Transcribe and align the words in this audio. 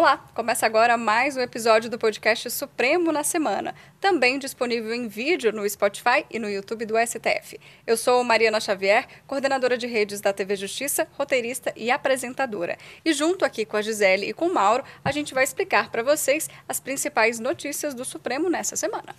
Olá, 0.00 0.16
começa 0.34 0.64
agora 0.64 0.96
mais 0.96 1.36
um 1.36 1.42
episódio 1.42 1.90
do 1.90 1.98
podcast 1.98 2.50
Supremo 2.50 3.12
na 3.12 3.22
Semana, 3.22 3.74
também 4.00 4.38
disponível 4.38 4.94
em 4.94 5.06
vídeo 5.06 5.52
no 5.52 5.68
Spotify 5.68 6.24
e 6.30 6.38
no 6.38 6.48
YouTube 6.48 6.86
do 6.86 6.94
STF. 6.96 7.60
Eu 7.86 7.98
sou 7.98 8.24
Mariana 8.24 8.60
Xavier, 8.60 9.06
coordenadora 9.26 9.76
de 9.76 9.86
redes 9.86 10.22
da 10.22 10.32
TV 10.32 10.56
Justiça, 10.56 11.06
roteirista 11.18 11.70
e 11.76 11.90
apresentadora. 11.90 12.78
E 13.04 13.12
junto 13.12 13.44
aqui 13.44 13.66
com 13.66 13.76
a 13.76 13.82
Gisele 13.82 14.30
e 14.30 14.32
com 14.32 14.46
o 14.46 14.54
Mauro, 14.54 14.84
a 15.04 15.12
gente 15.12 15.34
vai 15.34 15.44
explicar 15.44 15.90
para 15.90 16.02
vocês 16.02 16.48
as 16.66 16.80
principais 16.80 17.38
notícias 17.38 17.92
do 17.92 18.02
Supremo 18.02 18.48
nessa 18.48 18.76
semana. 18.76 19.14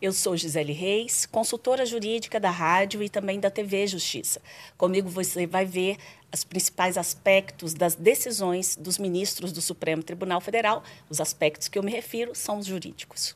Eu 0.00 0.12
sou 0.12 0.36
Gisele 0.36 0.72
Reis, 0.72 1.26
consultora 1.26 1.84
jurídica 1.84 2.38
da 2.38 2.50
rádio 2.50 3.02
e 3.02 3.08
também 3.08 3.40
da 3.40 3.50
TV 3.50 3.84
Justiça. 3.84 4.40
Comigo 4.76 5.08
você 5.08 5.44
vai 5.44 5.64
ver 5.64 5.96
os 6.32 6.44
principais 6.44 6.96
aspectos 6.96 7.74
das 7.74 7.96
decisões 7.96 8.76
dos 8.76 8.96
ministros 8.96 9.50
do 9.50 9.60
Supremo 9.60 10.00
Tribunal 10.00 10.40
Federal. 10.40 10.84
Os 11.10 11.20
aspectos 11.20 11.66
que 11.66 11.76
eu 11.76 11.82
me 11.82 11.90
refiro 11.90 12.32
são 12.32 12.60
os 12.60 12.66
jurídicos. 12.66 13.34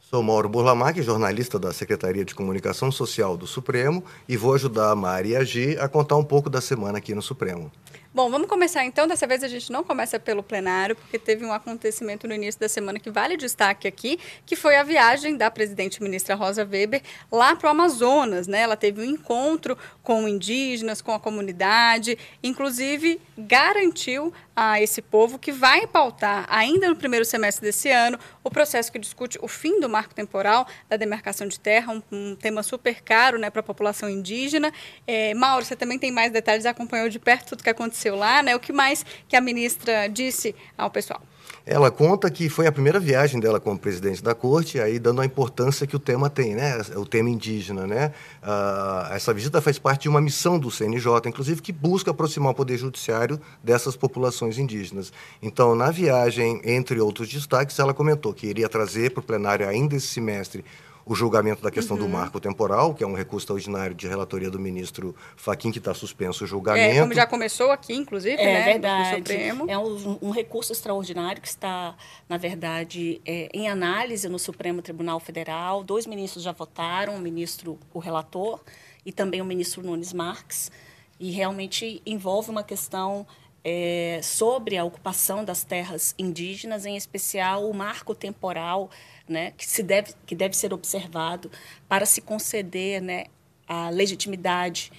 Sou 0.00 0.22
Mauro 0.22 0.48
Burlamac, 0.48 1.02
jornalista 1.02 1.58
da 1.58 1.74
Secretaria 1.74 2.24
de 2.24 2.34
Comunicação 2.34 2.90
Social 2.90 3.36
do 3.36 3.46
Supremo, 3.46 4.02
e 4.26 4.34
vou 4.34 4.54
ajudar 4.54 4.90
a 4.90 4.96
Mari 4.96 5.32
e 5.32 5.36
a 5.36 5.44
Gi 5.44 5.76
a 5.78 5.86
contar 5.86 6.16
um 6.16 6.24
pouco 6.24 6.48
da 6.48 6.62
semana 6.62 6.96
aqui 6.96 7.14
no 7.14 7.20
Supremo. 7.20 7.70
Bom, 8.18 8.28
vamos 8.28 8.48
começar 8.48 8.84
então. 8.84 9.06
Dessa 9.06 9.28
vez 9.28 9.44
a 9.44 9.46
gente 9.48 9.70
não 9.70 9.84
começa 9.84 10.18
pelo 10.18 10.42
plenário, 10.42 10.96
porque 10.96 11.20
teve 11.20 11.44
um 11.44 11.52
acontecimento 11.52 12.26
no 12.26 12.34
início 12.34 12.60
da 12.60 12.68
semana 12.68 12.98
que 12.98 13.12
vale 13.12 13.36
destaque 13.36 13.86
aqui, 13.86 14.18
que 14.44 14.56
foi 14.56 14.74
a 14.74 14.82
viagem 14.82 15.36
da 15.36 15.48
presidente 15.52 16.02
ministra 16.02 16.34
Rosa 16.34 16.64
Weber 16.64 17.00
lá 17.30 17.54
para 17.54 17.68
o 17.68 17.70
Amazonas. 17.70 18.48
Né? 18.48 18.62
Ela 18.62 18.76
teve 18.76 19.02
um 19.02 19.04
encontro 19.04 19.78
com 20.02 20.26
indígenas, 20.26 21.00
com 21.00 21.12
a 21.12 21.20
comunidade, 21.20 22.18
inclusive 22.42 23.20
garantiu 23.38 24.32
a 24.56 24.82
esse 24.82 25.00
povo 25.00 25.38
que 25.38 25.52
vai 25.52 25.86
pautar, 25.86 26.44
ainda 26.48 26.88
no 26.88 26.96
primeiro 26.96 27.24
semestre 27.24 27.64
desse 27.64 27.88
ano, 27.90 28.18
o 28.42 28.50
processo 28.50 28.90
que 28.90 28.98
discute 28.98 29.38
o 29.40 29.46
fim 29.46 29.78
do 29.78 29.88
marco 29.88 30.12
temporal 30.12 30.66
da 30.88 30.96
demarcação 30.96 31.46
de 31.46 31.60
terra, 31.60 31.92
um, 31.92 32.02
um 32.10 32.34
tema 32.34 32.64
super 32.64 33.00
caro 33.00 33.38
né, 33.38 33.50
para 33.50 33.60
a 33.60 33.62
população 33.62 34.10
indígena. 34.10 34.72
É, 35.06 35.32
Mauro, 35.34 35.64
você 35.64 35.76
também 35.76 35.96
tem 35.96 36.10
mais 36.10 36.32
detalhes, 36.32 36.66
acompanhou 36.66 37.08
de 37.08 37.20
perto 37.20 37.50
tudo 37.50 37.62
que 37.62 37.70
aconteceu 37.70 38.07
lá, 38.16 38.42
né? 38.42 38.54
O 38.54 38.60
que 38.60 38.72
mais 38.72 39.04
que 39.28 39.36
a 39.36 39.40
ministra 39.40 40.08
disse 40.08 40.54
ao 40.76 40.90
pessoal? 40.90 41.22
Ela 41.70 41.90
conta 41.90 42.30
que 42.30 42.48
foi 42.48 42.66
a 42.66 42.72
primeira 42.72 42.98
viagem 42.98 43.38
dela 43.38 43.60
como 43.60 43.78
presidente 43.78 44.22
da 44.22 44.34
corte, 44.34 44.80
aí 44.80 44.98
dando 44.98 45.20
a 45.20 45.26
importância 45.26 45.86
que 45.86 45.94
o 45.94 45.98
tema 45.98 46.30
tem, 46.30 46.54
né? 46.54 46.80
O 46.96 47.04
tema 47.04 47.28
indígena, 47.28 47.86
né? 47.86 48.10
Ah, 48.42 49.10
essa 49.12 49.34
visita 49.34 49.60
faz 49.60 49.78
parte 49.78 50.04
de 50.04 50.08
uma 50.08 50.18
missão 50.18 50.58
do 50.58 50.70
CNJ, 50.70 51.28
inclusive, 51.28 51.60
que 51.60 51.70
busca 51.70 52.10
aproximar 52.10 52.52
o 52.52 52.54
poder 52.54 52.78
judiciário 52.78 53.38
dessas 53.62 53.96
populações 53.96 54.56
indígenas. 54.56 55.12
Então, 55.42 55.74
na 55.74 55.90
viagem, 55.90 56.58
entre 56.64 57.00
outros 57.00 57.28
destaques, 57.28 57.78
ela 57.78 57.92
comentou 57.92 58.32
que 58.32 58.46
iria 58.46 58.68
trazer 58.68 59.10
para 59.10 59.20
o 59.20 59.22
plenário 59.22 59.68
ainda 59.68 59.94
esse 59.94 60.06
semestre 60.06 60.64
o 61.08 61.14
julgamento 61.14 61.62
da 61.62 61.70
questão 61.70 61.96
uhum. 61.96 62.02
do 62.02 62.08
marco 62.08 62.38
temporal, 62.38 62.94
que 62.94 63.02
é 63.02 63.06
um 63.06 63.14
recurso 63.14 63.44
extraordinário 63.44 63.94
de 63.94 64.06
relatoria 64.06 64.50
do 64.50 64.58
ministro 64.58 65.16
Faquim, 65.36 65.72
que 65.72 65.78
está 65.78 65.94
suspenso 65.94 66.44
o 66.44 66.46
julgamento. 66.46 66.96
É, 66.96 67.00
como 67.00 67.14
já 67.14 67.26
começou 67.26 67.70
aqui, 67.70 67.94
inclusive, 67.94 68.36
é, 68.36 68.44
né? 68.44 68.64
Verdade. 68.64 69.34
É 69.68 69.78
um, 69.78 70.18
um, 70.20 70.30
recurso 70.30 70.72
extraordinário 70.72 71.40
que 71.40 71.48
está, 71.48 71.96
na 72.28 72.36
verdade, 72.36 73.22
é, 73.24 73.48
em 73.54 73.68
análise 73.68 74.28
no 74.28 74.38
Supremo 74.38 74.82
Tribunal 74.82 75.18
Federal. 75.18 75.82
Dois 75.82 76.06
ministros 76.06 76.44
já 76.44 76.52
votaram, 76.52 77.16
o 77.16 77.18
ministro, 77.18 77.78
o 77.94 77.98
relator, 77.98 78.60
e 79.06 79.10
também 79.10 79.40
o 79.40 79.44
ministro 79.44 79.82
Nunes 79.82 80.12
Marques. 80.12 80.70
E 81.18 81.30
realmente 81.30 82.02
envolve 82.04 82.50
uma 82.50 82.62
questão 82.62 83.26
é, 83.64 84.20
sobre 84.22 84.76
a 84.76 84.84
ocupação 84.84 85.44
das 85.44 85.64
terras 85.64 86.14
indígenas, 86.18 86.86
em 86.86 86.96
especial 86.96 87.68
o 87.68 87.74
marco 87.74 88.14
temporal 88.14 88.90
né, 89.28 89.52
que, 89.56 89.66
se 89.66 89.82
deve, 89.82 90.12
que 90.26 90.34
deve 90.34 90.56
ser 90.56 90.72
observado 90.72 91.50
para 91.88 92.06
se 92.06 92.20
conceder 92.20 93.02
né, 93.02 93.26
a 93.66 93.90
legitimidade 93.90 94.90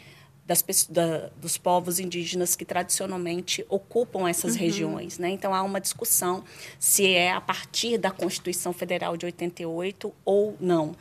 das, 0.49 0.63
da, 0.89 1.29
dos 1.39 1.57
povos 1.59 1.99
indígenas 1.99 2.55
que 2.55 2.65
tradicionalmente 2.65 3.63
ocupam 3.69 4.27
essas 4.27 4.53
uhum. 4.53 4.59
regiões. 4.59 5.19
Né? 5.19 5.29
Então, 5.29 5.53
há 5.53 5.61
uma 5.61 5.79
discussão 5.79 6.43
se 6.79 7.07
é 7.07 7.31
a 7.31 7.39
partir 7.39 7.99
da 7.99 8.09
Constituição 8.09 8.73
Federal 8.73 9.15
de 9.15 9.27
88 9.27 10.11
ou 10.25 10.55
não. 10.59 10.95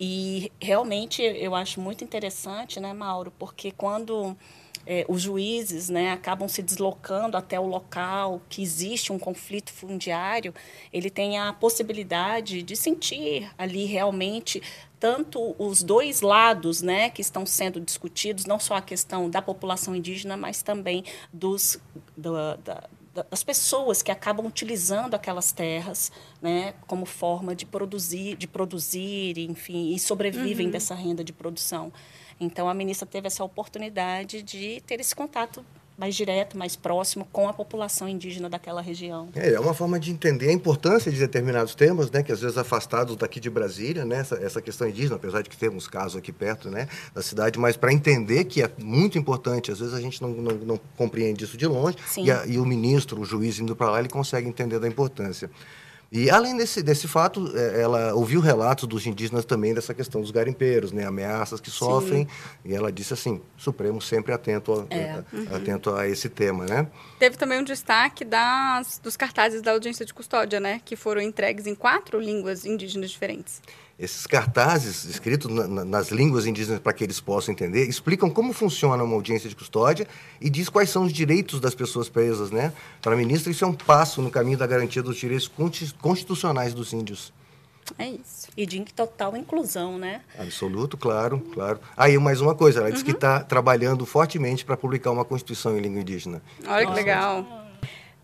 E 0.00 0.50
realmente 0.60 1.22
eu 1.22 1.54
acho 1.54 1.80
muito 1.80 2.04
interessante, 2.04 2.80
né, 2.80 2.92
Mauro, 2.92 3.32
porque 3.38 3.70
quando 3.70 4.36
é, 4.86 5.04
os 5.08 5.22
juízes 5.22 5.88
né, 5.88 6.12
acabam 6.12 6.48
se 6.48 6.62
deslocando 6.62 7.36
até 7.36 7.58
o 7.58 7.66
local 7.66 8.40
que 8.48 8.62
existe 8.62 9.12
um 9.12 9.18
conflito 9.18 9.72
fundiário, 9.72 10.54
ele 10.92 11.10
tem 11.10 11.38
a 11.38 11.52
possibilidade 11.52 12.62
de 12.62 12.76
sentir 12.76 13.50
ali 13.58 13.84
realmente 13.84 14.62
tanto 14.98 15.54
os 15.58 15.82
dois 15.82 16.20
lados 16.20 16.80
né, 16.80 17.10
que 17.10 17.20
estão 17.20 17.44
sendo 17.44 17.80
discutidos, 17.80 18.46
não 18.46 18.58
só 18.58 18.76
a 18.76 18.82
questão 18.82 19.28
da 19.28 19.42
população 19.42 19.94
indígena, 19.94 20.36
mas 20.36 20.62
também 20.62 21.04
dos, 21.32 21.78
do, 22.16 22.32
da, 22.64 22.84
das 23.30 23.42
pessoas 23.42 24.02
que 24.02 24.10
acabam 24.10 24.46
utilizando 24.46 25.14
aquelas 25.14 25.52
terras 25.52 26.12
né, 26.40 26.74
como 26.86 27.06
forma 27.06 27.54
de 27.54 27.66
produzir, 27.66 28.36
de 28.36 28.46
produzir, 28.46 29.38
enfim, 29.38 29.94
e 29.94 29.98
sobrevivem 29.98 30.66
uhum. 30.66 30.72
dessa 30.72 30.94
renda 30.94 31.24
de 31.24 31.32
produção. 31.32 31.92
Então, 32.38 32.68
a 32.68 32.74
ministra 32.74 33.06
teve 33.06 33.26
essa 33.26 33.42
oportunidade 33.42 34.42
de 34.42 34.82
ter 34.86 35.00
esse 35.00 35.14
contato 35.14 35.64
mais 35.96 36.14
direto, 36.14 36.58
mais 36.58 36.76
próximo 36.76 37.26
com 37.32 37.48
a 37.48 37.52
população 37.52 38.08
indígena 38.08 38.48
daquela 38.48 38.82
região. 38.82 39.28
É, 39.34 39.52
é 39.52 39.60
uma 39.60 39.72
forma 39.72 39.98
de 39.98 40.10
entender 40.10 40.50
a 40.50 40.52
importância 40.52 41.10
de 41.10 41.18
determinados 41.18 41.74
temas, 41.74 42.10
né, 42.10 42.22
que 42.22 42.30
às 42.30 42.40
vezes 42.40 42.58
afastados 42.58 43.16
daqui 43.16 43.40
de 43.40 43.48
Brasília, 43.48 44.04
né, 44.04 44.18
essa, 44.18 44.34
essa 44.36 44.60
questão 44.60 44.86
indígena, 44.86 45.16
apesar 45.16 45.42
de 45.42 45.48
que 45.48 45.56
temos 45.56 45.88
casos 45.88 46.16
aqui 46.16 46.32
perto, 46.32 46.70
né, 46.70 46.86
da 47.14 47.22
cidade, 47.22 47.58
mas 47.58 47.76
para 47.76 47.92
entender 47.92 48.44
que 48.44 48.62
é 48.62 48.70
muito 48.78 49.16
importante, 49.16 49.72
às 49.72 49.78
vezes 49.78 49.94
a 49.94 50.00
gente 50.00 50.20
não, 50.20 50.30
não, 50.30 50.52
não 50.56 50.80
compreende 50.96 51.44
isso 51.44 51.56
de 51.56 51.66
longe, 51.66 51.96
e, 52.18 52.30
a, 52.30 52.44
e, 52.46 52.58
o 52.58 52.64
ministro, 52.66 53.20
o 53.20 53.24
juiz 53.24 53.58
indo 53.58 53.74
para 53.74 53.90
lá, 53.90 53.98
ele 53.98 54.08
consegue 54.08 54.48
entender 54.48 54.78
da 54.78 54.86
importância. 54.86 55.50
E 56.10 56.30
além 56.30 56.56
desse, 56.56 56.82
desse 56.82 57.08
fato, 57.08 57.52
é, 57.56 57.82
ela 57.82 58.14
ouviu 58.14 58.40
relatos 58.40 58.86
dos 58.86 59.06
indígenas 59.06 59.44
também 59.44 59.74
dessa 59.74 59.92
questão 59.92 60.20
dos 60.20 60.30
garimpeiros, 60.30 60.92
né, 60.92 61.04
ameaças 61.04 61.60
que 61.60 61.70
sofrem. 61.70 62.26
Sim. 62.26 62.30
E 62.64 62.74
ela 62.74 62.92
disse 62.92 63.12
assim: 63.12 63.40
Supremo 63.56 64.00
sempre 64.00 64.32
atento 64.32 64.86
a, 64.88 64.94
é. 64.94 65.24
uhum. 65.32 65.56
atento 65.56 65.94
a 65.94 66.08
esse 66.08 66.28
tema, 66.28 66.64
né? 66.64 66.86
Teve 67.18 67.36
também 67.36 67.58
um 67.58 67.64
destaque 67.64 68.24
das, 68.24 69.00
dos 69.02 69.16
cartazes 69.16 69.62
da 69.62 69.72
audiência 69.72 70.06
de 70.06 70.14
custódia, 70.14 70.60
né, 70.60 70.80
que 70.84 70.94
foram 70.94 71.20
entregues 71.20 71.66
em 71.66 71.74
quatro 71.74 72.20
línguas 72.20 72.64
indígenas 72.64 73.10
diferentes. 73.10 73.60
Esses 73.98 74.26
cartazes 74.26 75.04
escritos 75.04 75.50
na, 75.50 75.66
na, 75.66 75.84
nas 75.84 76.10
línguas 76.10 76.44
indígenas 76.44 76.80
para 76.80 76.92
que 76.92 77.02
eles 77.02 77.18
possam 77.18 77.52
entender 77.52 77.88
explicam 77.88 78.28
como 78.28 78.52
funciona 78.52 79.02
uma 79.02 79.14
audiência 79.14 79.48
de 79.48 79.56
custódia 79.56 80.06
e 80.38 80.50
diz 80.50 80.68
quais 80.68 80.90
são 80.90 81.04
os 81.04 81.12
direitos 81.12 81.60
das 81.60 81.74
pessoas 81.74 82.08
presas, 82.08 82.50
né? 82.50 82.72
Para 83.00 83.14
a 83.14 83.16
ministra, 83.16 83.50
isso 83.50 83.64
é 83.64 83.68
um 83.68 83.72
passo 83.72 84.20
no 84.20 84.30
caminho 84.30 84.58
da 84.58 84.66
garantia 84.66 85.02
dos 85.02 85.16
direitos 85.16 85.50
constitucionais 85.98 86.74
dos 86.74 86.92
índios. 86.92 87.32
É 87.98 88.08
isso. 88.08 88.48
E 88.56 88.66
de 88.66 88.80
total 88.84 89.36
inclusão, 89.36 89.96
né? 89.96 90.22
Absoluto, 90.38 90.96
claro, 90.96 91.38
claro. 91.54 91.78
Aí, 91.96 92.18
mais 92.18 92.40
uma 92.40 92.54
coisa, 92.54 92.80
ela 92.80 92.88
uhum. 92.88 92.92
disse 92.92 93.04
que 93.04 93.12
está 93.12 93.40
trabalhando 93.40 94.04
fortemente 94.04 94.64
para 94.64 94.76
publicar 94.76 95.10
uma 95.10 95.24
Constituição 95.24 95.76
em 95.76 95.80
língua 95.80 96.00
indígena. 96.00 96.42
Olha 96.66 96.86
que 96.86 96.92
legal. 96.92 97.65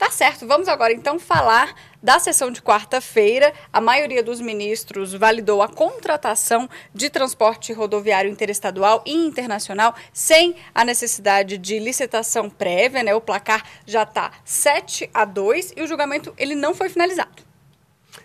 Tá 0.02 0.10
certo, 0.10 0.48
vamos 0.48 0.66
agora 0.66 0.92
então 0.92 1.16
falar 1.16 1.72
da 2.02 2.18
sessão 2.18 2.50
de 2.50 2.60
quarta-feira. 2.60 3.52
A 3.72 3.80
maioria 3.80 4.20
dos 4.20 4.40
ministros 4.40 5.14
validou 5.14 5.62
a 5.62 5.68
contratação 5.68 6.68
de 6.92 7.08
transporte 7.08 7.72
rodoviário 7.72 8.28
interestadual 8.28 9.04
e 9.06 9.12
internacional 9.14 9.94
sem 10.12 10.56
a 10.74 10.84
necessidade 10.84 11.56
de 11.56 11.78
licitação 11.78 12.50
prévia, 12.50 13.04
né? 13.04 13.14
O 13.14 13.20
placar 13.20 13.64
já 13.86 14.02
está 14.02 14.32
7 14.44 15.08
a 15.14 15.24
2 15.24 15.74
e 15.76 15.82
o 15.82 15.86
julgamento 15.86 16.34
ele 16.36 16.56
não 16.56 16.74
foi 16.74 16.88
finalizado. 16.88 17.51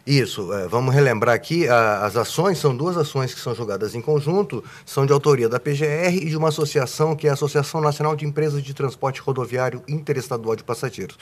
Isso, 0.06 0.54
é, 0.54 0.68
vamos 0.68 0.94
relembrar 0.94 1.36
aqui, 1.36 1.68
a, 1.68 2.06
as 2.06 2.16
ações 2.16 2.58
são 2.58 2.76
duas 2.76 2.98
ações 2.98 3.34
que 3.34 3.40
são 3.40 3.54
julgadas 3.54 3.96
em 3.96 4.02
conjunto, 4.02 4.64
são 4.86 5.06
de 5.06 5.14
autoria 5.14 5.50
da 5.50 5.60
PGR 5.60 6.14
e 6.14 6.30
de 6.30 6.38
uma 6.38 6.50
associação 6.50 7.16
que 7.16 7.28
é 7.28 7.30
a 7.30 7.34
Associação 7.34 7.82
Nacional 7.82 8.16
de 8.16 8.26
Empresas 8.26 8.64
de 8.64 8.74
Transporte 8.74 9.22
Rodoviário 9.22 9.82
Interestadual 9.88 10.56
de 10.56 10.64
Passageiros. 10.64 11.18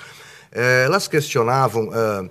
É, 0.51 0.83
elas 0.85 1.07
questionavam 1.07 1.89
é, 1.94 2.29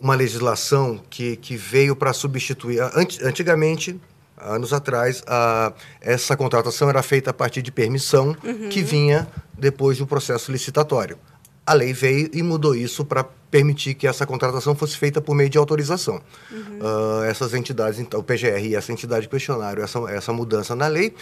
uma 0.00 0.14
legislação 0.14 1.00
que, 1.08 1.36
que 1.36 1.56
veio 1.56 1.96
para 1.96 2.12
substituir. 2.12 2.80
antigamente, 3.24 3.98
anos 4.36 4.72
atrás, 4.72 5.22
a, 5.26 5.72
essa 6.00 6.36
contratação 6.36 6.88
era 6.88 7.02
feita 7.02 7.30
a 7.30 7.34
partir 7.34 7.62
de 7.62 7.72
permissão 7.72 8.36
uhum. 8.44 8.68
que 8.68 8.82
vinha 8.82 9.26
depois 9.56 9.98
do 9.98 10.06
processo 10.06 10.52
licitatório. 10.52 11.18
A 11.66 11.72
lei 11.72 11.92
veio 11.92 12.30
e 12.32 12.42
mudou 12.42 12.74
isso 12.74 13.04
para 13.04 13.24
permitir 13.50 13.94
que 13.94 14.06
essa 14.06 14.26
contratação 14.26 14.74
fosse 14.74 14.96
feita 14.96 15.20
por 15.20 15.34
meio 15.34 15.50
de 15.50 15.58
autorização. 15.58 16.20
Uhum. 16.50 16.78
Uh, 16.78 17.24
essas 17.24 17.54
entidades, 17.54 17.98
então, 17.98 18.20
o 18.20 18.22
PGR 18.22 18.64
e 18.64 18.74
essa 18.76 18.92
entidade 18.92 19.28
questionaram 19.28 19.82
essa, 19.82 19.98
essa 20.10 20.32
mudança 20.32 20.76
na 20.76 20.86
lei. 20.86 21.14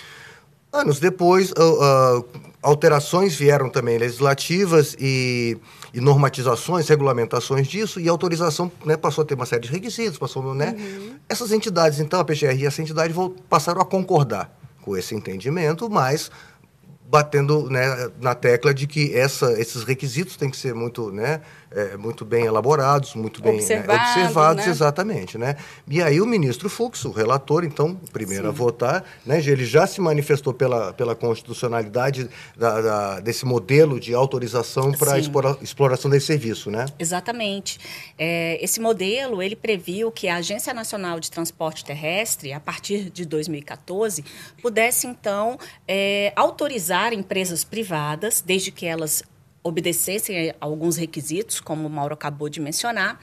Anos 0.72 0.98
depois, 0.98 1.52
uh, 1.52 2.18
uh, 2.18 2.24
alterações 2.60 3.36
vieram 3.36 3.70
também 3.70 3.96
legislativas 3.96 4.96
e, 4.98 5.56
e, 5.92 6.00
normatizações, 6.00 6.88
regulamentações 6.88 7.68
disso, 7.68 8.00
e 8.00 8.08
a 8.08 8.10
autorização 8.10 8.70
né, 8.84 8.96
passou 8.96 9.22
a 9.22 9.24
ter 9.24 9.34
uma 9.34 9.46
série 9.46 9.62
de 9.62 9.70
requisitos, 9.70 10.18
passou, 10.18 10.52
né? 10.52 10.74
Uhum. 10.76 11.14
Essas 11.28 11.52
entidades, 11.52 12.00
então, 12.00 12.18
a 12.18 12.24
PGR 12.24 12.56
e 12.58 12.66
essa 12.66 12.82
entidade 12.82 13.14
passaram 13.48 13.80
a 13.80 13.84
concordar 13.84 14.52
com 14.82 14.96
esse 14.96 15.14
entendimento, 15.14 15.88
mas 15.88 16.30
batendo 17.14 17.70
né, 17.70 18.10
na 18.20 18.34
tecla 18.34 18.74
de 18.74 18.88
que 18.88 19.16
essa, 19.16 19.52
esses 19.52 19.84
requisitos 19.84 20.36
têm 20.36 20.50
que 20.50 20.56
ser 20.56 20.74
muito, 20.74 21.12
né, 21.12 21.42
é, 21.74 21.96
muito 21.96 22.24
bem 22.24 22.44
elaborados, 22.44 23.14
muito 23.14 23.42
bem 23.42 23.56
Observado, 23.56 23.98
né, 23.98 24.08
observados, 24.08 24.64
né? 24.64 24.70
exatamente. 24.70 25.36
Né? 25.38 25.56
E 25.88 26.00
aí 26.00 26.20
o 26.20 26.26
ministro 26.26 26.70
Fux, 26.70 27.04
o 27.04 27.10
relator, 27.10 27.64
então, 27.64 27.94
primeiro 28.12 28.44
Sim. 28.44 28.48
a 28.48 28.52
votar, 28.52 29.04
né, 29.26 29.38
ele 29.38 29.64
já 29.66 29.86
se 29.86 30.00
manifestou 30.00 30.54
pela, 30.54 30.92
pela 30.92 31.14
constitucionalidade 31.14 32.28
da, 32.56 32.80
da 32.80 33.20
desse 33.20 33.44
modelo 33.44 33.98
de 33.98 34.14
autorização 34.14 34.92
para 34.92 35.18
explora, 35.18 35.56
exploração 35.60 36.10
desse 36.10 36.26
serviço. 36.26 36.70
Né? 36.70 36.86
Exatamente. 36.98 37.78
É, 38.18 38.62
esse 38.62 38.80
modelo, 38.80 39.42
ele 39.42 39.56
previu 39.56 40.12
que 40.12 40.28
a 40.28 40.36
Agência 40.36 40.72
Nacional 40.72 41.18
de 41.18 41.30
Transporte 41.30 41.84
Terrestre, 41.84 42.52
a 42.52 42.60
partir 42.60 43.10
de 43.10 43.24
2014, 43.24 44.24
pudesse, 44.62 45.06
então, 45.06 45.58
é, 45.88 46.32
autorizar 46.36 47.12
empresas 47.12 47.64
privadas, 47.64 48.42
desde 48.44 48.70
que 48.70 48.86
elas 48.86 49.22
obedecessem 49.64 50.50
a 50.50 50.54
alguns 50.60 50.98
requisitos, 50.98 51.58
como 51.58 51.88
o 51.88 51.90
Mauro 51.90 52.12
acabou 52.12 52.50
de 52.50 52.60
mencionar, 52.60 53.18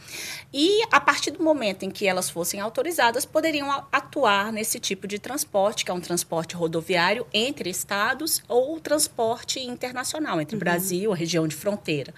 e 0.52 0.82
a 0.92 1.00
partir 1.00 1.30
do 1.30 1.44
momento 1.44 1.84
em 1.84 1.92
que 1.92 2.08
elas 2.08 2.32
fossem 2.32 2.60
autorizadas, 2.60 3.24
poderiam 3.24 3.70
atuar 3.92 4.52
nesse 4.52 4.80
tipo 4.80 5.08
de 5.08 5.20
transporte, 5.20 5.86
que 5.86 5.92
é 5.92 5.94
um 5.94 6.02
transporte 6.02 6.56
rodoviário 6.56 7.28
entre 7.32 7.70
estados 7.70 8.42
ou 8.48 8.80
transporte 8.80 9.60
internacional, 9.60 10.42
entre 10.42 10.56
uhum. 10.56 10.60
Brasil, 10.60 11.14
a 11.14 11.16
região 11.16 11.48
de 11.48 11.56
fronteira. 11.56 12.12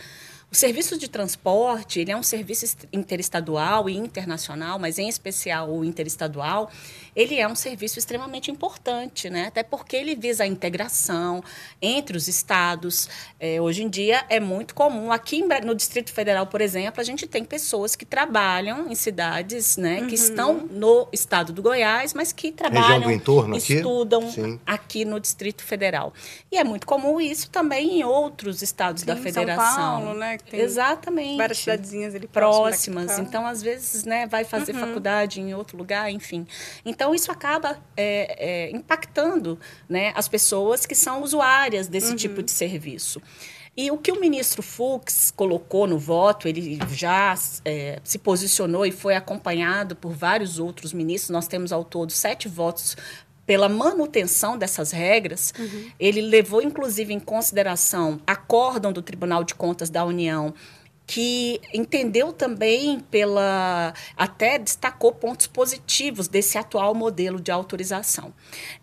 O 0.54 0.56
serviço 0.56 1.00
de 1.00 1.08
transporte 1.08 2.00
ele 2.00 2.12
é 2.12 2.16
um 2.16 2.22
serviço 2.22 2.78
interestadual 2.94 3.90
e 3.90 3.98
internacional, 3.98 4.78
mas 4.78 5.00
em 5.00 5.10
especial 5.10 5.68
o 5.68 5.84
interestadual, 5.84 6.70
ele 7.16 7.40
é 7.40 7.48
um 7.48 7.56
serviço 7.56 7.98
extremamente 7.98 8.52
importante, 8.52 9.32
né? 9.32 9.48
até 9.48 9.64
porque 9.64 9.96
ele 9.96 10.16
visa 10.16 10.44
a 10.44 10.48
integração 10.48 11.44
entre 11.82 12.16
os 12.16 12.28
estados. 12.28 13.10
É, 13.40 13.60
hoje 13.60 13.82
em 13.82 13.90
dia 13.90 14.26
é 14.30 14.40
muito 14.40 14.76
comum, 14.76 15.12
aqui 15.12 15.42
no 15.42 15.74
Distrito 15.74 16.14
Federal, 16.14 16.46
por 16.46 16.62
exemplo, 16.62 17.02
a 17.02 17.04
gente 17.04 17.26
tem 17.26 17.44
pessoas 17.44 17.96
que 17.96 18.06
trabalham 18.06 18.92
em 18.92 18.94
cidades 18.94 19.76
né, 19.76 20.02
uhum. 20.02 20.08
que 20.08 20.14
estão 20.14 20.68
no 20.70 21.08
estado 21.12 21.52
do 21.52 21.64
Goiás, 21.64 22.14
mas 22.14 22.32
que 22.32 22.52
trabalham, 22.52 23.10
entorno, 23.10 23.58
estudam 23.58 24.28
aqui? 24.28 24.60
aqui? 24.68 25.06
no 25.06 25.20
Distrito 25.20 25.64
Federal. 25.64 26.14
E 26.52 26.58
é 26.58 26.64
muito 26.64 26.86
comum 26.86 27.20
isso 27.20 27.50
também 27.50 28.02
em 28.02 28.04
outros 28.04 28.62
estados 28.62 29.02
Sim, 29.02 29.08
da 29.08 29.16
federação. 29.16 29.74
São 29.74 30.04
Paulo, 30.04 30.14
né? 30.14 30.38
Que 30.46 30.52
tem 30.52 30.60
Exatamente. 30.62 31.38
Várias 31.38 31.60
cidadezinhas 31.60 32.16
ali 32.16 32.28
próximas. 32.28 33.20
Então, 33.20 33.46
às 33.46 33.62
vezes, 33.62 34.04
né, 34.04 34.26
vai 34.26 34.44
fazer 34.44 34.74
uhum. 34.74 34.80
faculdade 34.80 35.40
em 35.40 35.54
outro 35.54 35.78
lugar, 35.78 36.10
enfim. 36.10 36.48
Então, 36.84 37.04
então, 37.04 37.14
isso 37.14 37.30
acaba 37.34 37.78
é, 37.98 38.70
é, 38.70 38.72
impactando 38.72 39.60
né, 39.90 40.14
as 40.16 40.30
pessoas 40.30 40.86
que 40.86 40.96
são 40.96 41.22
usuárias 41.22 41.90
desse 41.90 42.12
uhum. 42.12 42.16
tipo 42.16 42.42
de 42.42 42.50
serviço. 42.50 43.22
E 43.76 43.92
o 43.92 43.98
que 43.98 44.10
o 44.10 44.22
ministro 44.22 44.64
Fux 44.64 45.30
colocou 45.36 45.86
no 45.86 46.00
voto, 46.00 46.48
ele 46.48 46.80
já 46.92 47.36
é, 47.66 48.00
se 48.06 48.18
posicionou 48.18 48.86
e 48.86 48.92
foi 48.94 49.16
acompanhado 49.16 49.98
por 49.98 50.14
vários 50.14 50.60
outros 50.60 50.94
ministros. 50.94 51.30
Nós 51.30 51.46
temos 51.46 51.74
ao 51.74 51.84
todo 51.84 52.10
sete 52.12 52.48
votos 52.48 52.96
pela 53.46 53.68
manutenção 53.68 54.58
dessas 54.58 54.92
regras. 54.92 55.54
Uhum. 55.58 55.92
Ele 56.00 56.22
levou, 56.22 56.62
inclusive, 56.62 57.14
em 57.14 57.20
consideração 57.20 58.20
acórdão 58.26 58.92
do 58.92 59.02
Tribunal 59.02 59.44
de 59.44 59.54
Contas 59.56 59.90
da 59.90 60.06
União 60.06 60.54
que 61.06 61.60
entendeu 61.74 62.32
também 62.32 63.00
pela 63.00 63.94
até 64.16 64.58
destacou 64.58 65.12
pontos 65.12 65.48
positivos 65.48 66.28
desse 66.28 66.58
atual 66.58 66.96
modelo 66.96 67.42
de 67.42 67.52
autorização. 67.52 68.34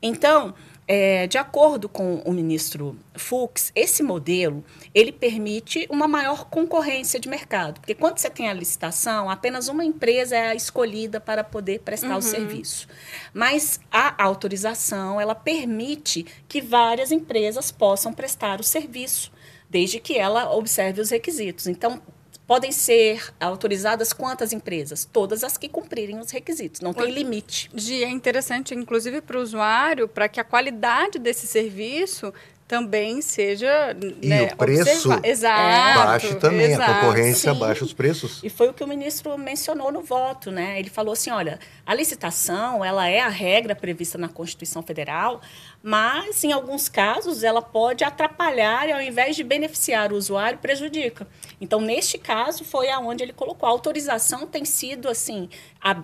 Então, 0.03 0.55
é, 0.93 1.29
de 1.29 1.39
acordo 1.39 1.89
com 1.89 2.17
o 2.17 2.33
ministro 2.33 2.99
Fux, 3.15 3.71
esse 3.77 4.03
modelo 4.03 4.65
ele 4.93 5.13
permite 5.13 5.87
uma 5.89 6.09
maior 6.09 6.47
concorrência 6.47 7.21
de 7.21 7.29
mercado, 7.29 7.79
porque 7.79 7.95
quando 7.95 8.19
você 8.19 8.29
tem 8.29 8.49
a 8.49 8.53
licitação, 8.53 9.31
apenas 9.31 9.69
uma 9.69 9.85
empresa 9.85 10.35
é 10.37 10.57
escolhida 10.57 11.21
para 11.21 11.45
poder 11.45 11.79
prestar 11.79 12.11
uhum. 12.11 12.19
o 12.19 12.23
serviço. 12.23 12.89
Mas 13.33 13.79
a 13.89 14.21
autorização 14.21 15.21
ela 15.21 15.37
permite 15.37 16.27
que 16.49 16.61
várias 16.61 17.13
empresas 17.13 17.71
possam 17.71 18.13
prestar 18.13 18.59
o 18.59 18.65
serviço 18.65 19.31
desde 19.71 20.01
que 20.01 20.19
ela 20.19 20.53
observe 20.53 21.01
os 21.01 21.11
requisitos. 21.11 21.69
Então, 21.69 22.03
podem 22.51 22.73
ser 22.73 23.33
autorizadas 23.39 24.13
quantas 24.13 24.53
empresas? 24.53 25.05
Todas 25.05 25.45
as 25.45 25.57
que 25.57 25.69
cumprirem 25.69 26.19
os 26.19 26.33
requisitos, 26.33 26.81
não 26.81 26.93
tem 26.93 27.09
limite. 27.09 27.71
Gi, 27.73 28.03
é 28.03 28.09
interessante, 28.09 28.75
inclusive 28.75 29.21
para 29.21 29.39
o 29.39 29.41
usuário, 29.41 30.09
para 30.09 30.29
que 30.29 30.41
a 30.41 30.43
qualidade 30.43 31.21
desse 31.21 31.47
serviço 31.47 32.35
também 32.71 33.21
seja. 33.21 33.97
E 34.23 34.29
né, 34.29 34.45
o 34.45 34.57
preço 34.57 35.09
baixe 35.09 36.37
também, 36.37 36.71
exato, 36.71 36.89
a 36.89 36.95
concorrência 37.01 37.53
sim. 37.53 37.59
baixa 37.59 37.85
os 37.85 37.93
preços. 37.93 38.41
E 38.45 38.49
foi 38.49 38.69
o 38.69 38.73
que 38.73 38.85
o 38.85 38.87
ministro 38.87 39.37
mencionou 39.37 39.91
no 39.91 40.03
voto, 40.03 40.53
né? 40.53 40.79
Ele 40.79 40.89
falou 40.89 41.13
assim: 41.13 41.31
olha, 41.31 41.59
a 41.85 41.93
licitação 41.93 42.85
ela 42.85 43.09
é 43.09 43.19
a 43.19 43.29
regra 43.29 43.75
prevista 43.75 44.17
na 44.17 44.29
Constituição 44.29 44.85
Federal, 44.85 45.41
mas 45.83 46.45
em 46.45 46.53
alguns 46.53 46.89
casos 46.89 47.43
ela 47.43 47.61
pode 47.61 48.05
atrapalhar 48.05 48.89
e 48.89 48.93
ao 48.93 49.03
invés 49.03 49.35
de 49.35 49.43
beneficiar 49.43 50.13
o 50.13 50.17
usuário, 50.17 50.61
prejudica. 50.61 51.27
Então, 51.61 51.81
neste 51.81 52.19
caso, 52.19 52.65
foi 52.65 52.89
aonde 52.89 53.25
ele 53.25 53.33
colocou. 53.33 53.69
A 53.69 53.73
autorização 53.73 54.47
tem 54.47 54.65
sido 54.65 55.09
assim: 55.09 55.49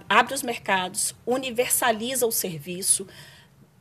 abre 0.08 0.34
os 0.34 0.42
mercados, 0.42 1.14
universaliza 1.24 2.26
o 2.26 2.32
serviço 2.32 3.06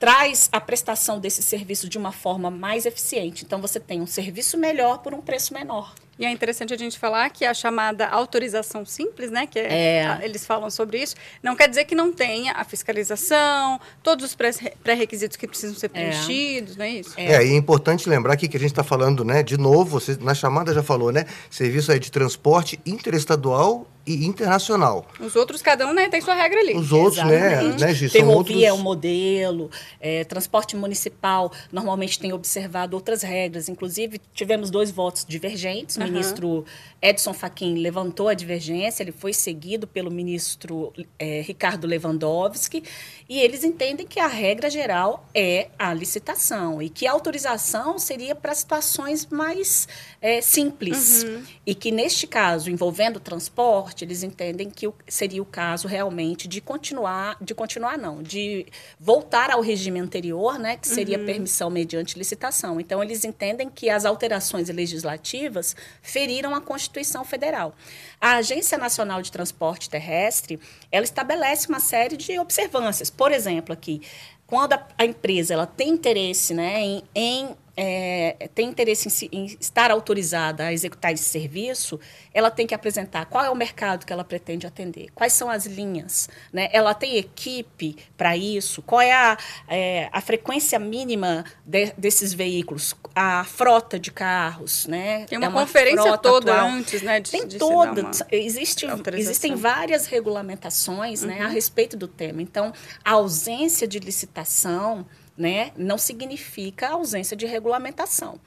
traz 0.06 0.50
a 0.52 0.62
prestação 0.62 1.20
desse 1.20 1.42
serviço 1.42 1.90
de 1.90 1.98
uma 1.98 2.12
forma 2.12 2.52
mais 2.52 2.86
eficiente. 2.86 3.44
Então, 3.44 3.60
você 3.60 3.80
tem 3.80 4.02
um 4.02 4.06
serviço 4.06 4.56
melhor 4.56 5.00
por 5.00 5.16
um 5.16 5.20
preço 5.20 5.52
menor. 5.52 5.96
E 6.18 6.26
é 6.26 6.32
interessante 6.32 6.74
a 6.74 6.78
gente 6.78 6.98
falar 6.98 7.30
que 7.30 7.44
a 7.44 7.54
chamada 7.54 8.08
autorização 8.08 8.86
simples, 8.86 9.30
né, 9.30 9.46
que 9.46 9.60
é, 9.60 9.98
é. 10.04 10.20
eles 10.24 10.46
falam 10.46 10.70
sobre 10.70 11.02
isso, 11.02 11.16
não 11.44 11.56
quer 11.56 11.68
dizer 11.68 11.86
que 11.86 11.94
não 11.94 12.12
tenha 12.12 12.54
a 12.54 12.64
fiscalização, 12.64 13.80
todos 14.02 14.26
os 14.26 14.36
pré-requisitos 14.36 15.36
que 15.36 15.46
precisam 15.46 15.76
ser 15.76 15.88
é. 15.88 15.90
preenchidos, 15.90 16.76
é. 16.76 16.78
não 16.78 16.86
é 16.86 16.90
isso? 16.90 17.14
É, 17.18 17.34
é, 17.34 17.46
e 17.46 17.52
é 17.52 17.56
importante 17.56 18.08
lembrar 18.08 18.34
aqui 18.34 18.48
que 18.48 18.56
a 18.56 18.60
gente 18.60 18.72
está 18.72 18.84
falando, 18.84 19.26
né, 19.26 19.44
de 19.44 19.58
novo, 19.58 20.00
você 20.00 20.18
na 20.22 20.34
chamada 20.34 20.74
já 20.74 20.82
falou, 20.82 21.12
né, 21.12 21.26
serviço 21.50 21.92
aí 21.92 22.00
de 22.00 22.12
transporte 22.12 22.80
interestadual 22.86 23.86
e 24.06 24.26
internacional. 24.26 25.08
Os 25.20 25.36
outros, 25.36 25.62
cada 25.62 25.88
um 25.88 25.94
né, 25.94 26.08
tem 26.08 26.22
sua 26.22 26.36
regra 26.36 26.60
ali. 26.60 26.76
Os 26.76 26.92
outros, 26.92 27.24
né, 27.26 27.64
né, 27.64 27.94
Gi, 27.94 28.08
Ferrovia 28.10 28.38
outros... 28.38 28.64
é 28.64 28.74
um 28.74 28.78
modelo, 28.78 29.72
é, 30.00 30.24
transporte 30.24 30.76
municipal 30.76 31.52
normalmente 31.72 32.20
tem 32.20 32.32
observado 32.32 32.96
outras 32.96 33.24
regras. 33.24 33.68
Inclusive, 33.68 34.22
tivemos 34.34 34.70
dois 34.70 34.92
votos 34.92 35.26
divergentes. 35.28 35.98
O 35.98 36.04
uhum. 36.06 36.12
ministro 36.12 36.66
Edson 37.02 37.34
Fachin 37.34 37.76
levantou 37.76 38.28
a 38.28 38.34
divergência, 38.34 39.04
ele 39.04 39.12
foi 39.12 39.34
seguido 39.34 39.86
pelo 39.86 40.10
ministro 40.10 40.94
é, 41.20 41.42
Ricardo 41.42 41.86
Lewandowski, 41.86 42.84
e 43.28 43.40
eles 43.40 43.64
entendem 43.64 44.06
que 44.06 44.20
a 44.20 44.28
regra 44.28 44.70
geral 44.70 45.28
é 45.34 45.70
a 45.80 45.92
licitação 45.94 46.80
e 46.80 46.90
que 46.90 47.08
a 47.08 47.12
autorização 47.12 47.98
seria 47.98 48.36
para 48.36 48.54
situações 48.54 49.26
mais 49.26 49.88
é, 50.22 50.42
simples. 50.42 51.24
Uhum. 51.24 51.44
E 51.66 51.74
que, 51.74 51.90
neste 51.90 52.28
caso, 52.28 52.70
envolvendo 52.70 53.20
transporte, 53.20 54.06
eles 54.06 54.22
entendem 54.22 54.70
que 54.70 54.88
seria 55.08 55.42
o 55.42 55.46
caso 55.46 55.88
realmente 55.88 56.48
de 56.48 56.62
continuar, 56.62 57.36
de 57.42 57.56
continuar 57.56 57.98
não, 57.98 58.22
de 58.22 58.68
voltar 59.00 59.50
ao 59.50 59.62
regime 59.62 60.00
anterior, 60.00 60.60
né, 60.60 60.78
que 60.78 60.88
seria 60.88 61.18
uhum. 61.18 61.26
permissão 61.26 61.72
mediante 61.72 62.20
licitação. 62.20 62.80
Então 62.80 63.04
eles 63.04 63.24
entendem 63.26 63.70
que 63.70 63.90
as 63.90 64.06
alterações 64.06 64.70
legislativas 64.70 65.76
feriram 66.02 66.54
a 66.54 66.62
Constituição 66.62 67.26
Federal. 67.26 67.76
A 68.22 68.38
Agência 68.38 68.78
Nacional 68.78 69.22
de 69.22 69.32
Transporte 69.32 69.90
Terrestre, 69.90 70.60
ela 70.92 71.04
estabelece 71.04 71.68
uma 71.68 71.80
série 71.80 72.18
de 72.18 72.38
observâncias. 72.40 73.10
Por 73.16 73.32
exemplo, 73.32 73.74
aqui, 73.74 74.02
quando 74.48 74.74
a, 74.74 74.88
a 74.98 75.06
empresa 75.06 75.54
ela 75.54 75.66
tem 75.66 75.90
interesse 75.90 76.54
né, 76.54 76.82
em, 76.82 77.04
em 77.14 77.56
é, 77.78 78.50
tem 78.54 78.70
interesse 78.70 79.28
em, 79.32 79.40
em, 79.40 79.46
estar 79.60 79.92
autorizada 79.92 80.66
a 80.66 80.74
executar 80.74 81.14
esse 81.14 81.24
serviço, 81.24 82.00
ela 82.34 82.50
tem 82.50 82.66
que 82.66 82.74
apresentar 82.74 83.26
qual 83.26 83.44
é 83.44 83.50
o 83.50 83.56
mercado 83.56 84.06
que 84.06 84.14
ela 84.14 84.24
pretende 84.24 84.66
atender, 84.66 85.10
quais 85.14 85.34
são 85.34 85.50
as 85.50 85.66
linhas, 85.66 86.30
né? 86.54 86.70
ela 86.72 86.94
tem 86.94 87.18
equipe 87.18 87.98
para 88.18 88.38
isso, 88.38 88.82
qual 88.82 89.02
é 89.02 89.12
a, 89.12 89.38
é, 89.68 90.10
a 90.12 90.22
frequência 90.22 90.80
mínima 90.80 91.44
de, 91.66 91.92
desses 91.98 92.34
veículos, 92.34 92.96
a 93.14 93.44
frota 93.44 94.00
de 94.00 94.12
carros. 94.12 94.88
Né? 94.88 95.26
Tem 95.26 95.38
uma, 95.38 95.48
é 95.48 95.50
uma 95.50 95.62
conferência 95.62 96.18
toda 96.18 96.54
atual. 96.54 96.70
antes 96.70 97.02
né, 97.02 97.20
de, 97.20 97.32
tem 97.32 97.48
de 97.48 97.58
toda. 97.58 98.10
Existe, 98.32 98.86
existem 99.14 99.56
várias 99.56 100.06
regulamentações 100.08 101.22
uhum. 101.22 101.28
né, 101.28 101.42
a 101.42 101.48
uhum. 101.48 101.54
respeito 101.54 101.98
do 101.98 102.08
tema. 102.08 102.42
Então, 102.42 102.74
a 103.04 103.12
ausência 103.12 103.88
de 103.88 104.00
licitação 104.00 105.06
né, 105.38 105.72
não 105.76 105.98
significa 105.98 106.90
ausência 106.90 107.36
de 107.36 107.46
regulamentação. 107.46 108.40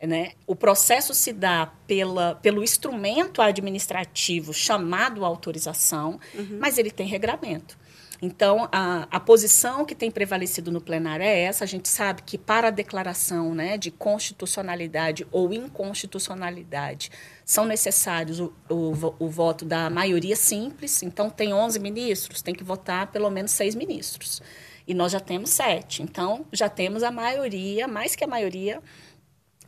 Né? 0.00 0.32
O 0.46 0.56
processo 0.56 1.14
se 1.14 1.32
dá 1.32 1.72
pela, 1.86 2.34
pelo 2.36 2.62
instrumento 2.62 3.40
administrativo 3.40 4.52
chamado 4.52 5.24
autorização, 5.24 6.18
uhum. 6.34 6.58
mas 6.60 6.76
ele 6.76 6.90
tem 6.90 7.06
regramento. 7.06 7.78
Então, 8.24 8.68
a, 8.70 9.08
a 9.10 9.18
posição 9.18 9.84
que 9.84 9.96
tem 9.96 10.08
prevalecido 10.08 10.70
no 10.70 10.80
plenário 10.80 11.24
é 11.24 11.40
essa. 11.42 11.64
A 11.64 11.66
gente 11.66 11.88
sabe 11.88 12.22
que 12.22 12.38
para 12.38 12.68
a 12.68 12.70
declaração 12.70 13.52
né, 13.52 13.76
de 13.76 13.90
constitucionalidade 13.90 15.26
ou 15.32 15.52
inconstitucionalidade 15.52 17.10
são 17.44 17.64
necessários 17.64 18.38
o, 18.38 18.52
o, 18.70 19.14
o, 19.18 19.28
voto 19.28 19.64
da 19.64 19.90
maioria 19.90 20.36
simples. 20.36 21.02
Então, 21.02 21.28
tem 21.28 21.52
11 21.52 21.80
ministros, 21.80 22.42
tem 22.42 22.54
que 22.54 22.62
votar 22.62 23.08
pelo 23.08 23.28
menos 23.28 23.50
seis 23.50 23.74
ministros. 23.74 24.40
E 24.86 24.94
nós 24.94 25.12
já 25.12 25.20
temos 25.20 25.50
sete. 25.50 26.02
Então, 26.02 26.46
já 26.52 26.68
temos 26.68 27.02
a 27.02 27.10
maioria, 27.10 27.86
mais 27.86 28.14
que 28.14 28.24
a 28.24 28.26
maioria 28.26 28.80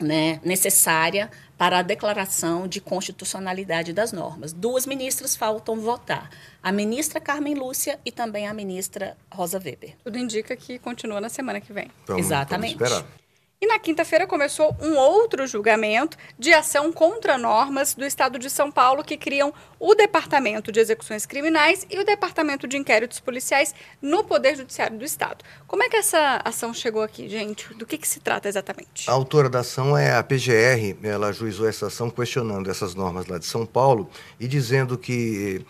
né, 0.01 0.41
necessária 0.45 1.31
para 1.57 1.79
a 1.79 1.83
declaração 1.83 2.67
de 2.67 2.81
constitucionalidade 2.81 3.93
das 3.93 4.13
normas. 4.13 4.53
Duas 4.53 4.87
ministras 4.87 5.37
faltam 5.37 5.81
votar: 5.81 6.31
a 6.63 6.73
ministra 6.73 7.21
Carmen 7.21 7.55
Lúcia 7.55 7.99
e 8.05 8.11
também 8.11 8.47
a 8.47 8.55
ministra 8.55 9.17
Rosa 9.33 9.59
Weber. 9.59 9.97
Tudo 10.03 10.19
indica 10.19 10.57
que 10.57 10.79
continua 10.79 11.21
na 11.21 11.29
semana 11.29 11.61
que 11.61 11.73
vem. 11.73 11.91
Vamos, 12.07 12.25
Exatamente. 12.25 12.77
Vamos 12.77 12.93
esperar. 12.93 13.24
E 13.65 13.67
na 13.67 13.79
quinta-feira 13.79 14.27
começou 14.27 14.77
um 14.79 14.95
outro 14.95 15.47
julgamento 15.47 16.19
de 16.39 16.53
ação 16.53 16.93
contra 16.93 17.39
normas 17.39 17.95
do 17.95 18.05
Estado 18.05 18.39
de 18.39 18.51
São 18.51 18.71
Paulo 18.71 19.03
que 19.03 19.17
criam 19.17 19.55
o 19.81 19.95
Departamento 19.95 20.71
de 20.71 20.81
Execuções 20.81 21.25
Criminais 21.25 21.87
e 21.91 21.99
o 21.99 22.05
Departamento 22.05 22.69
de 22.69 22.77
Inquéritos 22.77 23.21
Policiais 23.21 23.75
no 24.03 24.23
Poder 24.23 24.55
Judiciário 24.55 24.99
do 24.99 25.05
Estado. 25.07 25.43
Como 25.67 25.83
é 25.83 25.89
que 25.89 25.97
essa 25.97 26.43
ação 26.45 26.75
chegou 26.75 27.01
aqui, 27.01 27.27
gente? 27.27 27.73
Do 27.73 27.87
que, 27.87 27.97
que 27.97 28.07
se 28.07 28.21
trata 28.21 28.51
exatamente? 28.51 29.09
A 29.09 29.15
autora 29.15 29.49
da 29.49 29.61
ação 29.61 29.97
é 29.97 30.15
a 30.15 30.23
PGR. 30.23 30.99
Ela 31.03 31.29
ajuizou 31.29 31.67
essa 31.67 31.87
ação 31.87 32.11
questionando 32.11 32.71
essas 32.71 32.95
normas 32.95 33.27
lá 33.29 33.39
de 33.39 33.47
São 33.47 33.65
Paulo 33.65 34.11
e 34.39 34.47
dizendo 34.47 34.99
que 34.99 35.65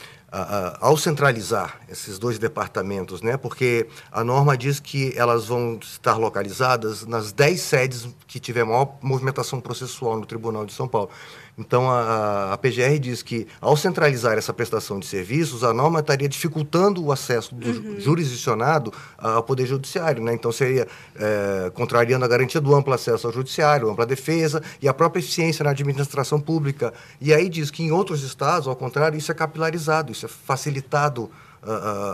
ao 0.81 0.97
centralizar 0.97 1.81
esses 1.89 2.19
dois 2.19 2.39
departamentos, 2.39 3.23
né, 3.23 3.37
porque 3.37 3.87
a 4.11 4.25
norma 4.25 4.57
diz 4.57 4.81
que 4.81 5.13
elas 5.17 5.47
vão 5.47 5.79
estar 5.81 6.17
localizadas 6.17 7.07
nas 7.07 7.33
10 7.33 7.61
sedes 7.61 8.09
que 8.27 8.41
tiver 8.41 8.65
maior 8.65 8.97
movimentação 9.01 9.61
processual 9.61 10.19
no 10.19 10.27
Tribunal 10.27 10.67
de 10.67 10.73
São 10.73 10.89
Paulo. 10.89 11.09
Então, 11.57 11.89
a, 11.89 12.53
a, 12.53 12.59
PGR 12.59 12.99
diz 12.99 13.23
que, 13.23 13.47
ao 13.61 13.77
centralizar 13.77 14.37
essa 14.37 14.53
prestação 14.53 14.99
de 14.99 15.07
serviços, 15.07 15.63
a 15.63 15.73
norma 15.73 16.01
estaria 16.01 16.29
dificultando 16.29 17.05
o 17.05 17.13
acesso 17.13 17.55
do 17.55 17.69
uhum. 17.69 18.01
jurisdicionado 18.01 18.93
ao 19.17 19.43
Poder 19.43 19.67
Judiciário. 19.67 20.23
Né? 20.23 20.35
Então, 20.35 20.51
seria 20.51 20.89
é, 21.15 21.71
contrariando 21.73 22.25
a 22.25 22.29
garantia 22.29 22.61
do 22.61 22.75
amplo 22.75 22.93
acesso 22.93 23.27
ao 23.27 23.33
Judiciário, 23.33 23.89
ampla 23.89 24.05
defesa 24.05 24.63
e 24.83 24.89
a 24.89 24.95
própria 24.95 25.21
eficiência 25.21 25.63
na 25.65 25.71
administração 25.71 26.41
pública. 26.41 26.93
E 27.21 27.33
aí 27.33 27.49
diz 27.49 27.71
que, 27.71 27.83
em 27.83 27.93
outros 27.93 28.25
estados, 28.25 28.67
ao 28.67 28.75
contrário, 28.75 29.17
isso 29.17 29.31
é 29.31 29.35
capilarizado, 29.35 30.11
isso 30.11 30.27
é 30.27 30.29
facilitado 30.29 31.31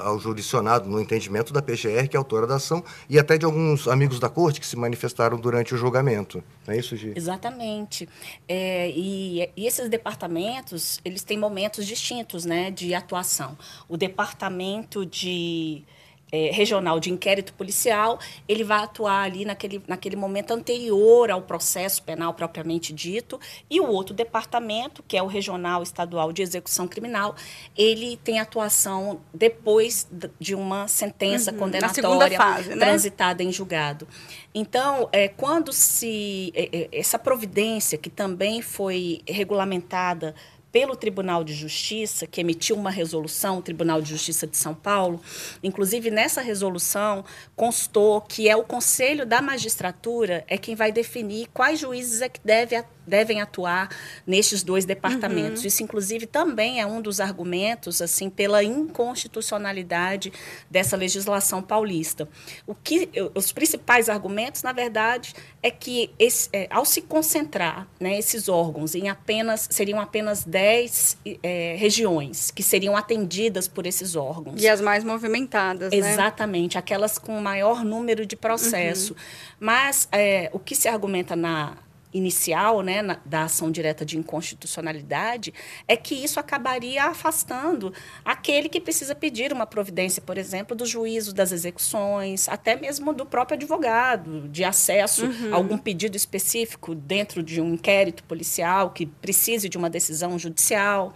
ao 0.04 0.18
jurisdicionado, 0.18 0.88
no 0.88 1.00
entendimento 1.00 1.52
da 1.52 1.60
PGR, 1.62 2.08
que 2.08 2.16
é 2.16 2.18
autora 2.18 2.46
da 2.46 2.56
ação, 2.56 2.84
e 3.08 3.18
até 3.18 3.36
de 3.36 3.44
alguns 3.44 3.88
amigos 3.88 4.18
da 4.18 4.28
corte 4.28 4.60
que 4.60 4.66
se 4.66 4.76
manifestaram 4.76 5.38
durante 5.38 5.74
o 5.74 5.76
julgamento. 5.76 6.42
Não 6.66 6.74
é 6.74 6.78
isso, 6.78 6.96
Gi? 6.96 7.12
Exatamente. 7.16 8.08
É, 8.48 8.90
e, 8.90 9.48
e, 9.56 9.66
esses 9.66 9.88
departamentos, 9.88 11.00
eles 11.04 11.22
têm 11.22 11.38
momentos 11.38 11.86
distintos 11.86 12.44
né, 12.44 12.70
de 12.70 12.94
atuação. 12.94 13.56
O 13.88 13.96
departamento 13.96 15.04
de 15.04 15.82
é, 16.32 16.50
regional 16.50 17.00
de 17.00 17.10
inquérito 17.10 17.52
policial, 17.54 18.18
ele 18.48 18.64
vai 18.64 18.82
atuar 18.84 19.22
ali 19.22 19.44
naquele, 19.44 19.82
naquele 19.86 20.16
momento 20.16 20.52
anterior 20.52 21.30
ao 21.30 21.42
processo 21.42 22.02
penal 22.02 22.34
propriamente 22.34 22.92
dito, 22.92 23.40
e 23.68 23.80
o 23.80 23.86
outro 23.86 24.14
departamento, 24.14 25.02
que 25.02 25.16
é 25.16 25.22
o 25.22 25.26
regional 25.26 25.82
estadual 25.82 26.32
de 26.32 26.42
execução 26.42 26.86
criminal, 26.86 27.34
ele 27.76 28.16
tem 28.18 28.38
atuação 28.38 29.20
depois 29.32 30.08
de 30.38 30.54
uma 30.54 30.88
sentença 30.88 31.52
uhum, 31.52 31.58
condenatória 31.58 32.38
fase, 32.38 32.70
né? 32.70 32.76
transitada 32.76 33.42
em 33.42 33.52
julgado. 33.52 34.06
Então, 34.54 35.08
é, 35.12 35.28
quando 35.28 35.72
se 35.72 36.52
é, 36.54 36.68
é, 36.72 36.88
essa 36.92 37.18
providência 37.18 37.96
que 37.96 38.10
também 38.10 38.62
foi 38.62 39.20
regulamentada 39.26 40.34
pelo 40.72 40.96
Tribunal 40.96 41.42
de 41.42 41.54
Justiça, 41.54 42.26
que 42.26 42.40
emitiu 42.40 42.76
uma 42.76 42.90
resolução, 42.90 43.58
o 43.58 43.62
Tribunal 43.62 44.00
de 44.00 44.10
Justiça 44.10 44.46
de 44.46 44.56
São 44.56 44.74
Paulo. 44.74 45.20
Inclusive, 45.62 46.10
nessa 46.10 46.40
resolução, 46.40 47.24
constou 47.56 48.20
que 48.20 48.48
é 48.48 48.56
o 48.56 48.62
Conselho 48.62 49.26
da 49.26 49.42
Magistratura 49.42 50.44
é 50.46 50.56
quem 50.56 50.74
vai 50.74 50.92
definir 50.92 51.48
quais 51.52 51.80
juízes 51.80 52.20
é 52.20 52.28
que 52.28 52.40
deve 52.44 52.76
devem 53.06 53.40
atuar 53.40 53.90
nestes 54.24 54.62
dois 54.62 54.84
departamentos. 54.84 55.62
Uhum. 55.62 55.66
Isso, 55.66 55.82
inclusive, 55.82 56.26
também 56.26 56.80
é 56.80 56.86
um 56.86 57.02
dos 57.02 57.18
argumentos 57.18 58.00
assim 58.00 58.30
pela 58.30 58.62
inconstitucionalidade 58.62 60.32
dessa 60.70 60.96
legislação 60.96 61.60
paulista. 61.60 62.28
O 62.66 62.74
que, 62.74 63.10
os 63.34 63.50
principais 63.50 64.08
argumentos, 64.08 64.62
na 64.62 64.72
verdade, 64.72 65.34
é 65.60 65.70
que 65.70 66.10
esse, 66.18 66.48
é, 66.52 66.68
ao 66.70 66.84
se 66.84 67.02
concentrar 67.02 67.88
né, 67.98 68.16
esses 68.16 68.48
órgãos 68.48 68.94
em 68.94 69.08
apenas 69.08 69.66
seriam 69.70 70.00
apenas 70.00 70.44
10 70.44 70.59
é, 70.60 71.76
regiões 71.78 72.50
que 72.50 72.62
seriam 72.62 72.96
atendidas 72.96 73.66
por 73.66 73.86
esses 73.86 74.16
órgãos. 74.16 74.62
E 74.62 74.68
as 74.68 74.80
mais 74.80 75.04
movimentadas, 75.04 75.90
né? 75.90 75.96
Exatamente, 75.96 76.76
aquelas 76.76 77.18
com 77.18 77.40
maior 77.40 77.84
número 77.84 78.26
de 78.26 78.36
processo. 78.36 79.12
Uhum. 79.12 79.18
Mas 79.60 80.08
é, 80.12 80.50
o 80.52 80.58
que 80.58 80.74
se 80.74 80.88
argumenta 80.88 81.34
na 81.34 81.76
inicial 82.12 82.82
né, 82.82 83.02
na, 83.02 83.18
da 83.24 83.44
ação 83.44 83.70
direta 83.70 84.04
de 84.04 84.18
inconstitucionalidade 84.18 85.54
é 85.86 85.96
que 85.96 86.14
isso 86.14 86.40
acabaria 86.40 87.04
afastando 87.04 87.92
aquele 88.24 88.68
que 88.68 88.80
precisa 88.80 89.14
pedir 89.14 89.52
uma 89.52 89.66
providência, 89.66 90.20
por 90.20 90.36
exemplo, 90.36 90.76
do 90.76 90.84
juízo 90.84 91.34
das 91.34 91.52
execuções, 91.52 92.48
até 92.48 92.76
mesmo 92.76 93.12
do 93.12 93.24
próprio 93.24 93.56
advogado, 93.56 94.48
de 94.48 94.64
acesso 94.64 95.26
uhum. 95.26 95.52
a 95.52 95.56
algum 95.56 95.78
pedido 95.78 96.16
específico 96.16 96.94
dentro 96.94 97.42
de 97.42 97.60
um 97.60 97.74
inquérito 97.74 98.24
policial 98.24 98.90
que 98.90 99.06
precise 99.06 99.68
de 99.68 99.78
uma 99.78 99.90
decisão 99.90 100.38
judicial. 100.38 101.14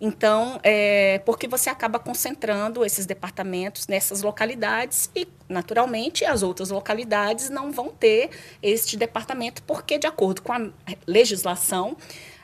Então, 0.00 0.60
é, 0.62 1.20
porque 1.24 1.46
você 1.46 1.70
acaba 1.70 1.98
concentrando 1.98 2.84
esses 2.84 3.06
departamentos 3.06 3.86
nessas 3.86 4.22
localidades 4.22 5.10
e, 5.14 5.26
naturalmente, 5.48 6.24
as 6.24 6.42
outras 6.42 6.70
localidades 6.70 7.48
não 7.48 7.70
vão 7.70 7.88
ter 7.88 8.30
este 8.62 8.96
departamento, 8.96 9.62
porque, 9.62 9.98
de 9.98 10.06
acordo 10.06 10.42
com 10.42 10.52
a 10.52 10.68
legislação, 11.06 11.96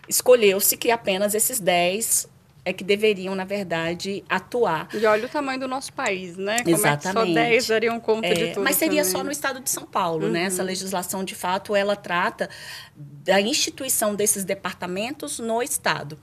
escolheu-se 0.08 0.76
que 0.76 0.90
apenas 0.90 1.34
esses 1.34 1.60
10 1.60 2.28
é 2.64 2.72
que 2.72 2.84
deveriam, 2.84 3.34
na 3.34 3.44
verdade, 3.44 4.22
atuar. 4.28 4.88
E 4.94 5.04
olha 5.06 5.26
o 5.26 5.28
tamanho 5.28 5.60
do 5.60 5.68
nosso 5.68 5.92
país, 5.92 6.36
né? 6.36 6.62
Como 6.62 6.76
Exatamente. 6.76 7.30
É 7.30 7.42
só 7.42 7.48
10 7.48 7.66
dariam 7.68 8.00
conta 8.00 8.26
é, 8.26 8.34
de 8.34 8.48
tudo. 8.48 8.62
Mas 8.62 8.76
seria 8.76 9.02
também. 9.02 9.12
só 9.12 9.24
no 9.24 9.30
estado 9.30 9.60
de 9.60 9.70
São 9.70 9.86
Paulo, 9.86 10.26
uhum. 10.26 10.32
né? 10.32 10.44
Essa 10.44 10.60
uhum. 10.60 10.68
legislação, 10.68 11.24
de 11.24 11.34
fato, 11.34 11.74
ela 11.74 11.96
trata 11.96 12.50
da 12.94 13.40
instituição 13.40 14.14
desses 14.14 14.44
departamentos 14.44 15.38
no 15.38 15.62
estado. 15.62 16.18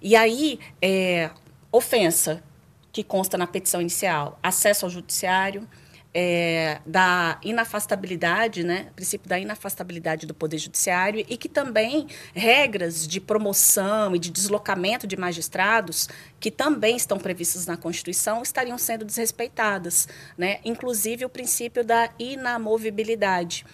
E 0.00 0.16
aí, 0.16 0.58
é, 0.80 1.30
ofensa, 1.70 2.42
que 2.92 3.04
consta 3.04 3.38
na 3.38 3.46
petição 3.46 3.80
inicial, 3.80 4.38
acesso 4.42 4.84
ao 4.86 4.90
judiciário, 4.90 5.68
é, 6.12 6.80
da 6.84 7.38
inafastabilidade, 7.42 8.64
né, 8.64 8.88
princípio 8.96 9.28
da 9.28 9.38
inafastabilidade 9.38 10.26
do 10.26 10.34
Poder 10.34 10.58
Judiciário 10.58 11.24
e 11.28 11.36
que 11.36 11.48
também 11.48 12.08
regras 12.34 13.06
de 13.06 13.20
promoção 13.20 14.16
e 14.16 14.18
de 14.18 14.30
deslocamento 14.30 15.06
de 15.06 15.16
magistrados, 15.16 16.08
que 16.40 16.50
também 16.50 16.96
estão 16.96 17.16
previstas 17.16 17.66
na 17.66 17.76
Constituição, 17.76 18.42
estariam 18.42 18.76
sendo 18.76 19.04
desrespeitadas, 19.04 20.08
né, 20.36 20.58
inclusive 20.64 21.24
o 21.24 21.28
princípio 21.28 21.84
da 21.84 22.10
inamovibilidade. 22.18 23.64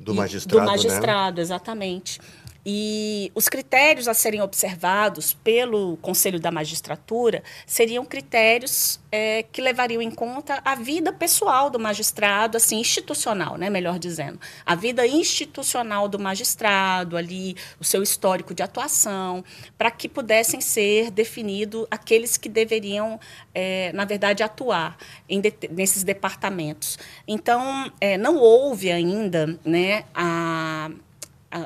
Do 0.00 0.14
magistrado, 0.14 0.64
Do 0.64 0.66
magistrado, 0.66 1.36
né? 1.36 1.42
exatamente. 1.42 2.20
E 2.64 3.32
os 3.34 3.48
critérios 3.48 4.06
a 4.06 4.14
serem 4.14 4.40
observados 4.40 5.34
pelo 5.34 5.96
Conselho 5.96 6.38
da 6.38 6.50
Magistratura 6.50 7.42
seriam 7.66 8.04
critérios 8.04 9.00
é, 9.10 9.42
que 9.42 9.60
levariam 9.60 10.00
em 10.00 10.10
conta 10.10 10.60
a 10.64 10.74
vida 10.74 11.12
pessoal 11.12 11.68
do 11.68 11.78
magistrado, 11.78 12.56
assim, 12.56 12.78
institucional, 12.78 13.56
né, 13.56 13.68
melhor 13.68 13.98
dizendo. 13.98 14.40
A 14.64 14.74
vida 14.74 15.06
institucional 15.06 16.08
do 16.08 16.18
magistrado, 16.18 17.16
ali, 17.16 17.56
o 17.80 17.84
seu 17.84 18.02
histórico 18.02 18.54
de 18.54 18.62
atuação, 18.62 19.44
para 19.76 19.90
que 19.90 20.08
pudessem 20.08 20.60
ser 20.60 21.10
definidos 21.10 21.86
aqueles 21.90 22.36
que 22.36 22.48
deveriam, 22.48 23.18
é, 23.54 23.92
na 23.92 24.04
verdade, 24.04 24.42
atuar 24.42 24.96
de, 25.28 25.52
nesses 25.70 26.04
departamentos. 26.04 26.98
Então, 27.26 27.92
é, 28.00 28.16
não 28.16 28.36
houve 28.36 28.90
ainda 28.90 29.58
né, 29.64 30.04
a 30.14 30.32
a, 30.72 30.90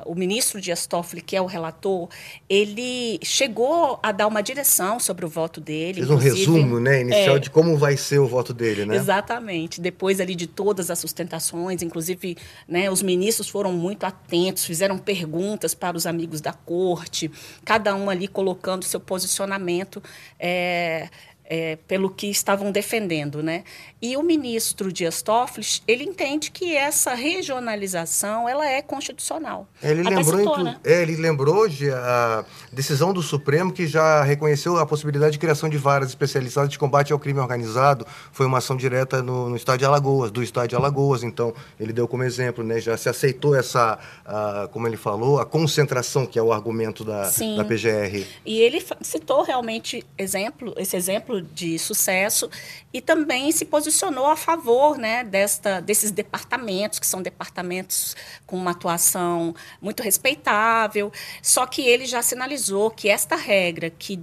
o 0.07 0.15
ministro 0.15 0.61
Dias 0.61 0.87
Toffoli, 0.87 1.21
que 1.21 1.37
é 1.37 1.41
o 1.41 1.47
relator, 1.47 2.09
ele 2.49 3.19
chegou 3.23 3.99
a 4.03 4.13
dar 4.13 4.27
uma 4.27 4.43
direção 4.43 4.99
sobre 4.99 5.25
o 5.25 5.29
voto 5.29 5.61
dele. 5.61 5.95
Fez 5.95 6.11
um 6.11 6.17
resumo, 6.17 6.81
né, 6.81 7.01
inicial 7.01 7.37
é, 7.37 7.39
de 7.39 7.51
como 7.51 7.77
vai 7.77 7.97
ser 7.97 8.19
o 8.19 8.27
voto 8.27 8.55
dele, 8.55 8.87
né? 8.87 8.97
Exatamente. 8.97 9.81
Depois 9.81 10.21
ali 10.21 10.35
de 10.35 10.47
todas 10.47 10.91
as 10.91 10.99
sustentações, 10.99 11.83
inclusive, 11.83 12.37
né, 12.69 12.91
os 12.91 13.03
ministros 13.03 13.49
foram 13.49 13.73
muito 13.73 14.05
atentos, 14.05 14.65
fizeram 14.65 14.99
perguntas 14.99 15.75
para 15.75 15.97
os 15.97 16.07
amigos 16.07 16.41
da 16.41 16.53
corte, 16.53 17.31
cada 17.65 17.95
um 17.95 18.09
ali 18.09 18.29
colocando 18.29 18.85
seu 18.85 19.01
posicionamento. 19.01 20.03
É, 20.39 21.09
é, 21.49 21.79
pelo 21.87 22.11
que 22.11 22.29
estavam 22.29 22.71
defendendo, 22.71 23.43
né? 23.43 23.65
E 24.01 24.17
o 24.17 24.23
ministro 24.23 24.93
Dias 24.93 25.23
Toffoli, 25.23 25.67
ele 25.87 26.05
entende 26.05 26.51
que 26.51 26.77
essa 26.77 27.15
regionalização 27.15 28.49
ela 28.49 28.69
é 28.69 28.83
constitucional. 28.83 29.67
Ele 29.83 30.03
Até 30.03 30.17
lembrou, 30.17 30.39
citou, 30.39 30.59
né? 30.65 30.79
é, 30.85 31.03
ele 31.03 31.17
lembrou 31.17 31.57
hoje 31.57 31.91
a 31.91 32.45
decisão 32.73 33.13
do 33.13 33.23
Supremo 33.23 33.73
que 33.73 33.87
já 33.87 34.23
reconheceu 34.23 34.77
a 34.77 34.85
possibilidade 34.85 35.33
de 35.33 35.39
criação 35.39 35.69
de 35.69 35.79
varas 35.79 36.09
especializadas 36.09 36.71
de 36.71 36.79
combate 36.79 37.13
ao 37.13 37.19
crime 37.19 37.41
organizado. 37.41 38.07
Foi 38.33 38.45
uma 38.45 38.59
ação 38.59 38.77
direta 38.77 39.23
no, 39.23 39.49
no 39.49 39.57
estado 39.57 39.79
de 39.79 39.85
Alagoas, 39.85 40.31
do 40.31 40.43
estado 40.43 40.69
de 40.69 40.77
Alagoas. 40.77 41.23
Então 41.23 41.55
ele 41.79 41.93
deu 41.93 42.07
como 42.07 42.23
exemplo, 42.23 42.63
né? 42.63 42.81
Já 42.81 42.97
se 42.97 43.09
aceitou 43.09 43.55
essa, 43.55 43.99
a, 44.25 44.69
como 44.73 44.87
ele 44.87 44.97
falou, 44.97 45.41
a 45.41 45.47
concentração 45.47 46.27
que 46.27 46.39
é 46.39 46.43
o 46.43 46.53
argumento 46.53 47.05
da, 47.05 47.23
da 47.23 47.65
PGR. 47.65 48.27
E 48.45 48.61
ele 48.61 48.85
citou 49.01 49.43
realmente 49.43 50.05
exemplo, 50.19 50.75
esse 50.77 50.97
exemplo 50.97 51.36
exemplo 51.37 51.43
de 51.55 51.79
sucesso 51.79 52.51
e 52.93 53.01
também 53.01 53.53
se 53.53 53.65
posicionou 53.65 54.27
a 54.27 54.37
favor 54.37 54.97
né, 54.97 55.25
desta, 55.25 55.81
desses 55.81 56.11
departamentos, 56.11 56.99
que 56.99 57.07
são 57.07 57.23
departamentos 57.23 58.17
com 58.47 58.57
uma 58.57 58.71
atuação 58.71 59.55
muito 59.81 60.03
respeitável, 60.03 61.13
só 61.43 61.67
que 61.67 61.83
ele 61.83 62.07
já 62.07 62.23
sinalizou 62.23 62.91
que 62.91 63.09
esta 63.09 63.37
regra 63.37 63.91
que 63.91 64.21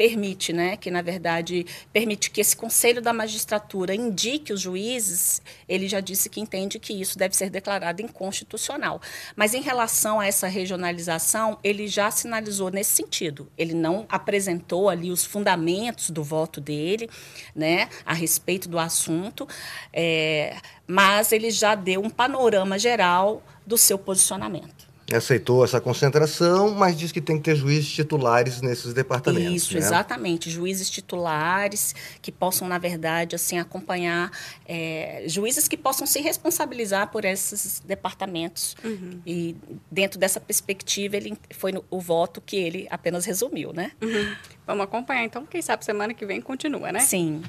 permite, 0.00 0.50
né, 0.50 0.78
que 0.78 0.90
na 0.90 1.02
verdade 1.02 1.66
permite 1.92 2.30
que 2.30 2.40
esse 2.40 2.56
Conselho 2.56 3.02
da 3.02 3.12
Magistratura 3.12 3.94
indique 3.94 4.50
os 4.50 4.58
juízes, 4.62 5.42
ele 5.68 5.86
já 5.86 6.00
disse 6.00 6.30
que 6.30 6.40
entende 6.40 6.78
que 6.78 6.94
isso 6.94 7.18
deve 7.18 7.36
ser 7.36 7.50
declarado 7.50 8.00
inconstitucional. 8.00 8.98
Mas 9.36 9.52
em 9.52 9.60
relação 9.60 10.18
a 10.18 10.26
essa 10.26 10.48
regionalização, 10.48 11.58
ele 11.62 11.86
já 11.86 12.10
sinalizou 12.10 12.70
nesse 12.70 12.92
sentido. 12.92 13.52
Ele 13.58 13.74
não 13.74 14.06
apresentou 14.08 14.88
ali 14.88 15.10
os 15.10 15.26
fundamentos 15.26 16.08
do 16.08 16.24
voto 16.24 16.62
dele, 16.62 17.06
né, 17.54 17.90
a 18.06 18.14
respeito 18.14 18.70
do 18.70 18.78
assunto, 18.78 19.46
é, 19.92 20.56
mas 20.86 21.30
ele 21.30 21.50
já 21.50 21.74
deu 21.74 22.00
um 22.00 22.08
panorama 22.08 22.78
geral 22.78 23.42
do 23.66 23.76
seu 23.76 23.98
posicionamento 23.98 24.89
aceitou 25.16 25.64
essa 25.64 25.80
concentração, 25.80 26.74
mas 26.74 26.96
diz 26.96 27.12
que 27.12 27.20
tem 27.20 27.36
que 27.36 27.42
ter 27.44 27.56
juízes 27.56 27.90
titulares 27.90 28.60
nesses 28.60 28.92
departamentos. 28.92 29.54
Isso, 29.54 29.74
né? 29.74 29.80
exatamente, 29.80 30.50
juízes 30.50 30.88
titulares 30.88 31.94
que 32.20 32.30
possam, 32.30 32.68
na 32.68 32.78
verdade, 32.78 33.36
assim 33.36 33.58
acompanhar, 33.58 34.30
é, 34.66 35.24
juízes 35.26 35.68
que 35.68 35.76
possam 35.76 36.06
se 36.06 36.20
responsabilizar 36.20 37.10
por 37.10 37.24
esses 37.24 37.80
departamentos. 37.84 38.76
Uhum. 38.84 39.20
E 39.26 39.56
dentro 39.90 40.18
dessa 40.18 40.40
perspectiva, 40.40 41.16
ele 41.16 41.36
foi 41.50 41.72
no, 41.72 41.84
o 41.90 42.00
voto 42.00 42.40
que 42.40 42.56
ele 42.56 42.86
apenas 42.90 43.24
resumiu, 43.24 43.72
né? 43.72 43.92
Uhum. 44.02 44.34
Vamos 44.66 44.84
acompanhar, 44.84 45.24
então, 45.24 45.44
quem 45.46 45.60
sabe 45.60 45.84
semana 45.84 46.14
que 46.14 46.24
vem 46.24 46.40
continua, 46.40 46.92
né? 46.92 47.00
Sim. 47.00 47.42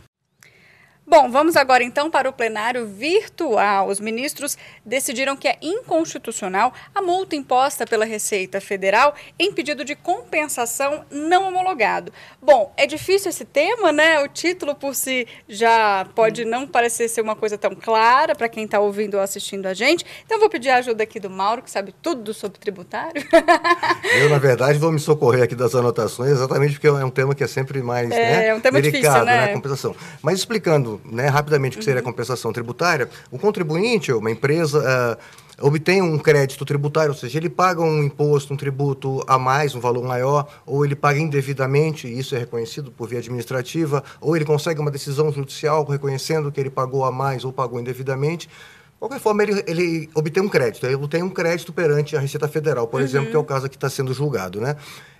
Bom, 1.06 1.30
vamos 1.30 1.58
agora 1.58 1.84
então 1.84 2.10
para 2.10 2.30
o 2.30 2.34
plenário 2.34 2.86
virtual. 2.86 3.88
Os 3.90 4.00
ministros 4.00 4.58
decidiram 4.86 5.36
que 5.36 5.48
é 5.48 5.58
inconstitucional 5.62 6.74
a 6.94 7.02
multa 7.02 7.36
imposta 7.36 7.86
pela 7.86 8.06
Receita 8.06 8.62
Federal 8.62 9.14
em 9.38 9.52
pedido 9.52 9.84
de 9.84 9.96
compensação 9.96 11.04
não 11.12 11.48
homologado. 11.48 12.14
Bom, 12.42 12.72
é 12.78 12.86
difícil 12.86 13.30
esse 13.30 13.44
tema, 13.44 13.92
né? 13.92 14.20
O 14.22 14.28
título 14.28 14.76
por 14.76 14.96
si 14.96 15.28
já 15.50 16.06
pode 16.16 16.46
não 16.46 16.68
parecer 16.68 17.10
ser 17.10 17.22
uma 17.22 17.36
coisa 17.36 17.58
tão 17.58 17.76
clara 17.76 18.36
para 18.36 18.48
quem 18.48 18.64
está 18.64 18.80
ouvindo 18.80 19.16
ou 19.16 19.22
assistindo 19.22 19.66
a 19.66 19.74
gente. 19.74 20.06
Então 20.26 20.40
vou 20.40 20.50
pedir 20.50 20.70
a 20.70 20.78
ajuda 20.78 21.04
aqui 21.04 21.20
do 21.20 21.30
Mauro, 21.30 21.62
que 21.64 21.72
sabe 21.72 21.94
tudo 22.02 22.34
sobre 22.34 22.60
tributário. 22.60 23.22
Eu, 24.18 24.30
na 24.30 24.38
verdade, 24.38 24.78
vou 24.78 24.92
me 24.92 25.00
socorrer 25.00 25.44
aqui 25.44 25.56
das 25.56 25.76
anotações, 25.76 26.32
exatamente 26.32 26.74
porque 26.74 26.88
é 26.88 26.92
um 26.92 27.10
tema 27.10 27.36
que 27.36 27.44
é 27.44 27.48
sempre 27.48 27.82
mais 27.82 28.10
é, 28.12 28.16
né, 28.16 28.48
é 28.48 28.56
um 28.56 28.60
tema 28.60 28.82
delicado, 28.82 29.02
difícil, 29.02 29.26
né? 29.26 29.46
né? 29.46 29.52
A 29.52 29.54
compensação. 29.54 29.96
Mas 30.22 30.40
explicando 30.40 30.91
né, 31.06 31.28
rapidamente 31.28 31.78
o 31.78 31.80
que 31.80 31.86
seria 31.86 32.02
a 32.02 32.04
compensação 32.04 32.52
tributária, 32.52 33.08
o 33.32 33.38
contribuinte, 33.38 34.12
uma 34.12 34.32
empresa, 34.32 34.80
uh, 34.80 35.66
obtém 35.68 36.02
um 36.02 36.18
crédito 36.18 36.66
tributário, 36.66 37.12
ou 37.12 37.18
seja, 37.18 37.38
ele 37.38 37.50
paga 37.50 37.82
um 37.82 38.04
imposto, 38.04 38.54
um 38.54 38.58
tributo 38.58 39.24
a 39.28 39.38
mais, 39.38 39.76
um 39.76 39.80
valor 39.80 40.04
maior, 40.04 40.48
ou 40.66 40.84
ele 40.84 40.96
paga 40.96 41.20
indevidamente, 41.20 42.08
e 42.08 42.18
isso 42.18 42.36
é 42.36 42.40
reconhecido 42.40 42.92
por 42.92 43.08
via 43.08 43.20
administrativa, 43.20 44.04
ou 44.20 44.36
ele 44.36 44.46
consegue 44.46 44.80
uma 44.80 44.92
decisão 44.92 45.32
judicial 45.32 45.86
reconhecendo 45.86 46.52
que 46.52 46.60
ele 46.60 46.70
pagou 46.70 47.06
a 47.06 47.12
mais 47.12 47.46
ou 47.46 47.54
pagou 47.54 47.80
indevidamente. 47.80 48.48
De 48.48 49.00
qualquer 49.00 49.20
forma, 49.20 49.42
ele, 49.44 49.64
ele 49.66 50.10
obtém 50.14 50.44
um 50.44 50.50
crédito. 50.50 50.86
Ele 50.86 51.08
tem 51.08 51.24
um 51.24 51.30
crédito 51.30 51.74
perante 51.74 52.16
a 52.16 52.20
Receita 52.20 52.48
Federal, 52.48 52.88
por 52.88 53.00
uhum. 53.00 53.06
exemplo, 53.06 53.32
que 53.32 53.36
é 53.36 53.40
o 53.40 53.44
caso 53.44 53.68
que 53.68 53.76
está 53.76 53.90
sendo 53.90 54.14
julgado. 54.14 54.62
Né? 54.62 54.76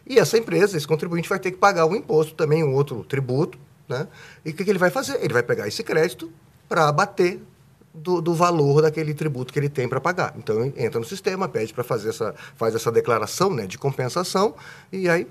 E 0.06 0.20
essa 0.20 0.38
empresa, 0.38 0.78
esse 0.78 0.88
contribuinte, 0.88 1.28
vai 1.28 1.40
ter 1.40 1.52
que 1.52 1.58
pagar 1.58 1.86
um 1.86 1.96
imposto 1.96 2.36
também, 2.36 2.64
um 2.64 2.74
outro 2.74 3.04
tributo, 3.04 3.58
né? 3.92 4.08
E 4.44 4.50
o 4.50 4.54
que, 4.54 4.64
que 4.64 4.70
ele 4.70 4.80
vai 4.80 4.90
fazer? 4.90 5.24
Ele 5.24 5.34
vai 5.34 5.44
pegar 5.44 5.68
esse 5.68 5.84
crédito 5.84 6.32
para 6.68 6.88
abater 6.88 7.40
do, 7.94 8.22
do, 8.22 8.34
valor 8.34 8.82
daquele 8.82 9.14
tributo 9.14 9.52
que 9.52 9.60
ele 9.60 9.70
tem 9.70 9.88
para 9.88 10.00
pagar. 10.00 10.34
Então 10.38 10.74
entra 10.76 11.00
no 11.00 11.06
sistema, 11.06 11.48
pede 11.48 11.74
para 11.74 11.84
fazer 11.84 12.10
essa, 12.10 12.34
faz 12.56 12.74
essa 12.74 12.92
declaração 12.92 13.54
né, 13.54 13.68
de 13.68 13.78
compensação 13.78 14.56
e 14.92 15.10
aí 15.10 15.28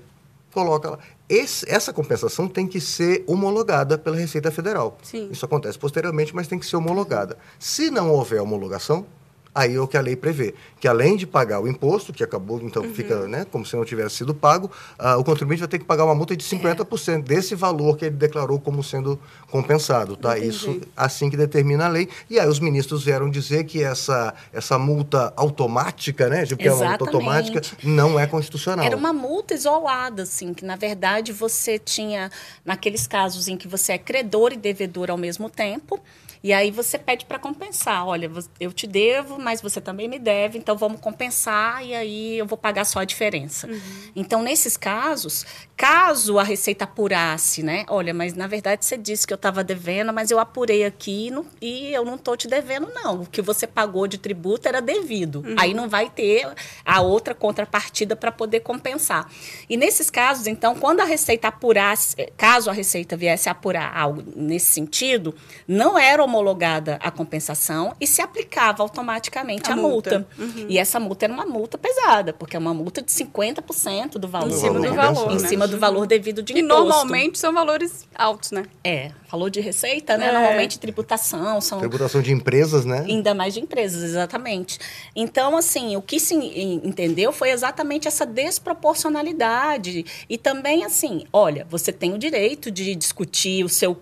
coloca 0.53 0.91
lá. 0.91 0.99
Esse, 1.27 1.69
essa 1.69 1.91
compensação 1.91 2.47
tem 2.47 2.67
que 2.67 2.79
ser 2.79 3.23
homologada 3.25 3.97
pela 3.97 4.15
Receita 4.15 4.51
Federal. 4.51 4.97
Sim. 5.01 5.29
Isso 5.31 5.45
acontece 5.45 5.79
posteriormente, 5.79 6.35
mas 6.35 6.47
tem 6.47 6.59
que 6.59 6.65
ser 6.65 6.75
homologada. 6.75 7.37
Se 7.57 7.89
não 7.89 8.11
houver 8.11 8.41
homologação, 8.41 9.05
aí 9.53 9.75
é 9.75 9.79
o 9.79 9.87
que 9.87 9.97
a 9.97 10.01
lei 10.01 10.15
prevê, 10.15 10.53
que 10.79 10.87
além 10.87 11.17
de 11.17 11.27
pagar 11.27 11.59
o 11.61 11.67
imposto, 11.67 12.13
que 12.13 12.23
acabou, 12.23 12.61
então 12.61 12.83
uhum. 12.83 12.93
fica 12.93 13.27
né, 13.27 13.45
como 13.51 13.65
se 13.65 13.75
não 13.75 13.83
tivesse 13.83 14.15
sido 14.15 14.33
pago, 14.33 14.71
uh, 14.99 15.19
o 15.19 15.23
contribuinte 15.23 15.59
vai 15.59 15.67
ter 15.67 15.79
que 15.79 15.85
pagar 15.85 16.05
uma 16.05 16.15
multa 16.15 16.35
de 16.35 16.43
50% 16.43 17.19
é. 17.19 17.21
desse 17.21 17.53
valor 17.55 17.97
que 17.97 18.05
ele 18.05 18.15
declarou 18.15 18.59
como 18.59 18.83
sendo 18.83 19.19
compensado. 19.49 20.15
Tá? 20.15 20.37
Isso 20.37 20.79
assim 20.95 21.29
que 21.29 21.35
determina 21.35 21.85
a 21.85 21.89
lei. 21.89 22.07
E 22.29 22.39
aí 22.39 22.47
os 22.47 22.59
ministros 22.59 23.03
vieram 23.03 23.29
dizer 23.29 23.65
que 23.65 23.83
essa, 23.83 24.33
essa 24.53 24.77
multa 24.79 25.33
automática, 25.35 26.29
né, 26.29 26.43
de 26.43 26.55
que 26.55 26.67
é 26.67 26.73
uma 26.73 26.89
multa 26.89 27.05
automática, 27.05 27.61
não 27.83 28.19
é 28.19 28.25
constitucional. 28.25 28.85
Era 28.85 28.95
uma 28.95 29.13
multa 29.13 29.53
isolada, 29.53 30.23
assim, 30.23 30.53
que 30.53 30.63
na 30.63 30.75
verdade 30.75 31.31
você 31.33 31.77
tinha, 31.77 32.31
naqueles 32.65 33.05
casos 33.05 33.47
em 33.47 33.57
que 33.57 33.67
você 33.67 33.93
é 33.93 33.97
credor 33.97 34.53
e 34.53 34.57
devedor 34.57 35.11
ao 35.11 35.17
mesmo 35.17 35.49
tempo, 35.49 35.99
e 36.43 36.51
aí 36.51 36.71
você 36.71 36.97
pede 36.97 37.25
para 37.25 37.37
compensar. 37.37 38.07
Olha, 38.07 38.29
eu 38.59 38.73
te 38.73 38.87
devo, 38.87 39.39
mas 39.39 39.61
você 39.61 39.79
também 39.79 40.07
me 40.07 40.17
deve, 40.17 40.57
então 40.57 40.75
vamos 40.75 40.99
compensar 40.99 41.85
e 41.85 41.93
aí 41.93 42.37
eu 42.37 42.45
vou 42.45 42.57
pagar 42.57 42.85
só 42.85 42.99
a 42.99 43.05
diferença. 43.05 43.67
Uhum. 43.67 43.81
Então, 44.15 44.41
nesses 44.41 44.75
casos, 44.75 45.45
caso 45.77 46.39
a 46.39 46.43
Receita 46.43 46.85
apurasse, 46.85 47.61
né? 47.61 47.85
Olha, 47.87 48.13
mas 48.13 48.33
na 48.33 48.47
verdade 48.47 48.85
você 48.85 48.97
disse 48.97 49.25
que 49.27 49.33
eu 49.33 49.35
estava 49.35 49.63
devendo, 49.63 50.11
mas 50.11 50.31
eu 50.31 50.39
apurei 50.39 50.83
aqui 50.83 51.29
no, 51.29 51.45
e 51.61 51.93
eu 51.93 52.03
não 52.03 52.15
estou 52.15 52.35
te 52.35 52.47
devendo, 52.47 52.91
não. 52.93 53.21
O 53.21 53.25
que 53.25 53.41
você 53.41 53.67
pagou 53.67 54.07
de 54.07 54.17
tributo 54.17 54.67
era 54.67 54.81
devido. 54.81 55.43
Uhum. 55.45 55.55
Aí 55.57 55.73
não 55.73 55.87
vai 55.87 56.09
ter 56.09 56.47
a 56.85 57.01
outra 57.01 57.35
contrapartida 57.35 58.15
para 58.15 58.31
poder 58.31 58.61
compensar. 58.61 59.29
E 59.69 59.77
nesses 59.77 60.09
casos, 60.09 60.47
então, 60.47 60.75
quando 60.75 61.01
a 61.01 61.05
Receita 61.05 61.49
apurasse, 61.49 62.15
caso 62.35 62.69
a 62.69 62.73
Receita 62.73 63.15
viesse 63.15 63.47
a 63.47 63.51
apurar 63.51 63.95
algo 63.95 64.23
nesse 64.35 64.71
sentido, 64.71 65.35
não 65.67 65.97
era 65.97 66.23
homologada 66.31 66.97
a 67.01 67.11
compensação 67.11 67.93
e 67.99 68.07
se 68.07 68.21
aplicava 68.21 68.81
automaticamente 68.81 69.69
a, 69.69 69.73
a 69.73 69.75
multa. 69.75 70.19
multa. 70.19 70.27
Uhum. 70.39 70.65
E 70.69 70.77
essa 70.77 70.99
multa 70.99 71.25
era 71.25 71.33
uma 71.33 71.45
multa 71.45 71.77
pesada, 71.77 72.31
porque 72.31 72.55
é 72.55 72.59
uma 72.59 72.73
multa 72.73 73.01
de 73.01 73.11
50% 73.11 74.13
do 74.13 74.27
valor. 74.27 74.49
Em 74.49 74.53
cima 74.53 74.79
né? 74.79 74.89
do 74.89 74.95
valor. 74.95 75.31
Em 75.31 75.41
né? 75.41 75.47
cima 75.47 75.67
do 75.67 75.77
valor 75.77 76.07
devido 76.07 76.41
de 76.41 76.53
e 76.53 76.59
imposto. 76.59 76.83
E 76.83 76.87
normalmente 76.87 77.37
são 77.37 77.53
valores 77.53 78.07
altos, 78.15 78.51
né? 78.51 78.63
É. 78.83 79.11
Falou 79.27 79.49
de 79.49 79.59
receita, 79.59 80.17
né? 80.17 80.29
É. 80.29 80.31
Normalmente 80.31 80.79
tributação. 80.79 81.59
São... 81.59 81.79
Tributação 81.79 82.21
de 82.21 82.31
empresas, 82.31 82.85
né? 82.85 83.05
Ainda 83.07 83.33
mais 83.33 83.53
de 83.53 83.59
empresas, 83.59 84.03
exatamente. 84.03 84.79
Então, 85.15 85.57
assim, 85.57 85.95
o 85.95 86.01
que 86.01 86.19
se 86.19 86.33
entendeu 86.35 87.31
foi 87.31 87.51
exatamente 87.51 88.07
essa 88.07 88.25
desproporcionalidade. 88.25 90.05
E 90.29 90.37
também, 90.37 90.85
assim, 90.85 91.25
olha, 91.31 91.65
você 91.69 91.91
tem 91.91 92.13
o 92.13 92.17
direito 92.17 92.71
de 92.71 92.95
discutir 92.95 93.63
o 93.63 93.69
seu 93.69 93.97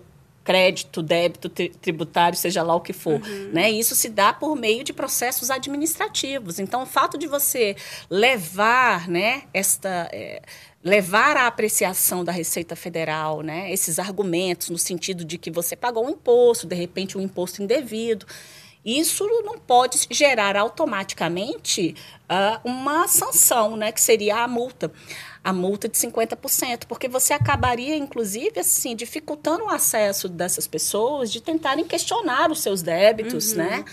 crédito, 0.50 1.00
débito 1.00 1.48
tributário, 1.48 2.36
seja 2.36 2.60
lá 2.60 2.74
o 2.74 2.80
que 2.80 2.92
for, 2.92 3.22
uhum. 3.22 3.50
né? 3.52 3.70
Isso 3.70 3.94
se 3.94 4.08
dá 4.08 4.32
por 4.32 4.56
meio 4.56 4.82
de 4.82 4.92
processos 4.92 5.48
administrativos. 5.48 6.58
Então, 6.58 6.82
o 6.82 6.86
fato 6.86 7.16
de 7.16 7.28
você 7.28 7.76
levar, 8.10 9.08
né, 9.08 9.44
esta 9.54 10.08
é, 10.12 10.42
levar 10.82 11.36
à 11.36 11.46
apreciação 11.46 12.24
da 12.24 12.32
Receita 12.32 12.74
Federal, 12.74 13.42
né, 13.42 13.72
esses 13.72 14.00
argumentos 14.00 14.70
no 14.70 14.78
sentido 14.78 15.24
de 15.24 15.38
que 15.38 15.52
você 15.52 15.76
pagou 15.76 16.04
um 16.04 16.10
imposto, 16.10 16.66
de 16.66 16.74
repente 16.74 17.16
um 17.16 17.20
imposto 17.20 17.62
indevido, 17.62 18.26
isso 18.84 19.24
não 19.44 19.56
pode 19.56 19.98
gerar 20.10 20.56
automaticamente 20.56 21.94
uh, 22.24 22.68
uma 22.68 23.06
sanção, 23.06 23.76
né, 23.76 23.92
que 23.92 24.00
seria 24.00 24.38
a 24.38 24.48
multa. 24.48 24.90
A 25.42 25.52
multa 25.52 25.88
de 25.88 25.96
50%, 25.96 26.84
porque 26.86 27.08
você 27.08 27.32
acabaria, 27.32 27.96
inclusive, 27.96 28.60
assim, 28.60 28.94
dificultando 28.94 29.64
o 29.64 29.70
acesso 29.70 30.28
dessas 30.28 30.66
pessoas 30.66 31.32
de 31.32 31.40
tentarem 31.40 31.84
questionar 31.84 32.50
os 32.50 32.60
seus 32.60 32.82
débitos, 32.82 33.52
uhum. 33.52 33.58
né? 33.58 33.84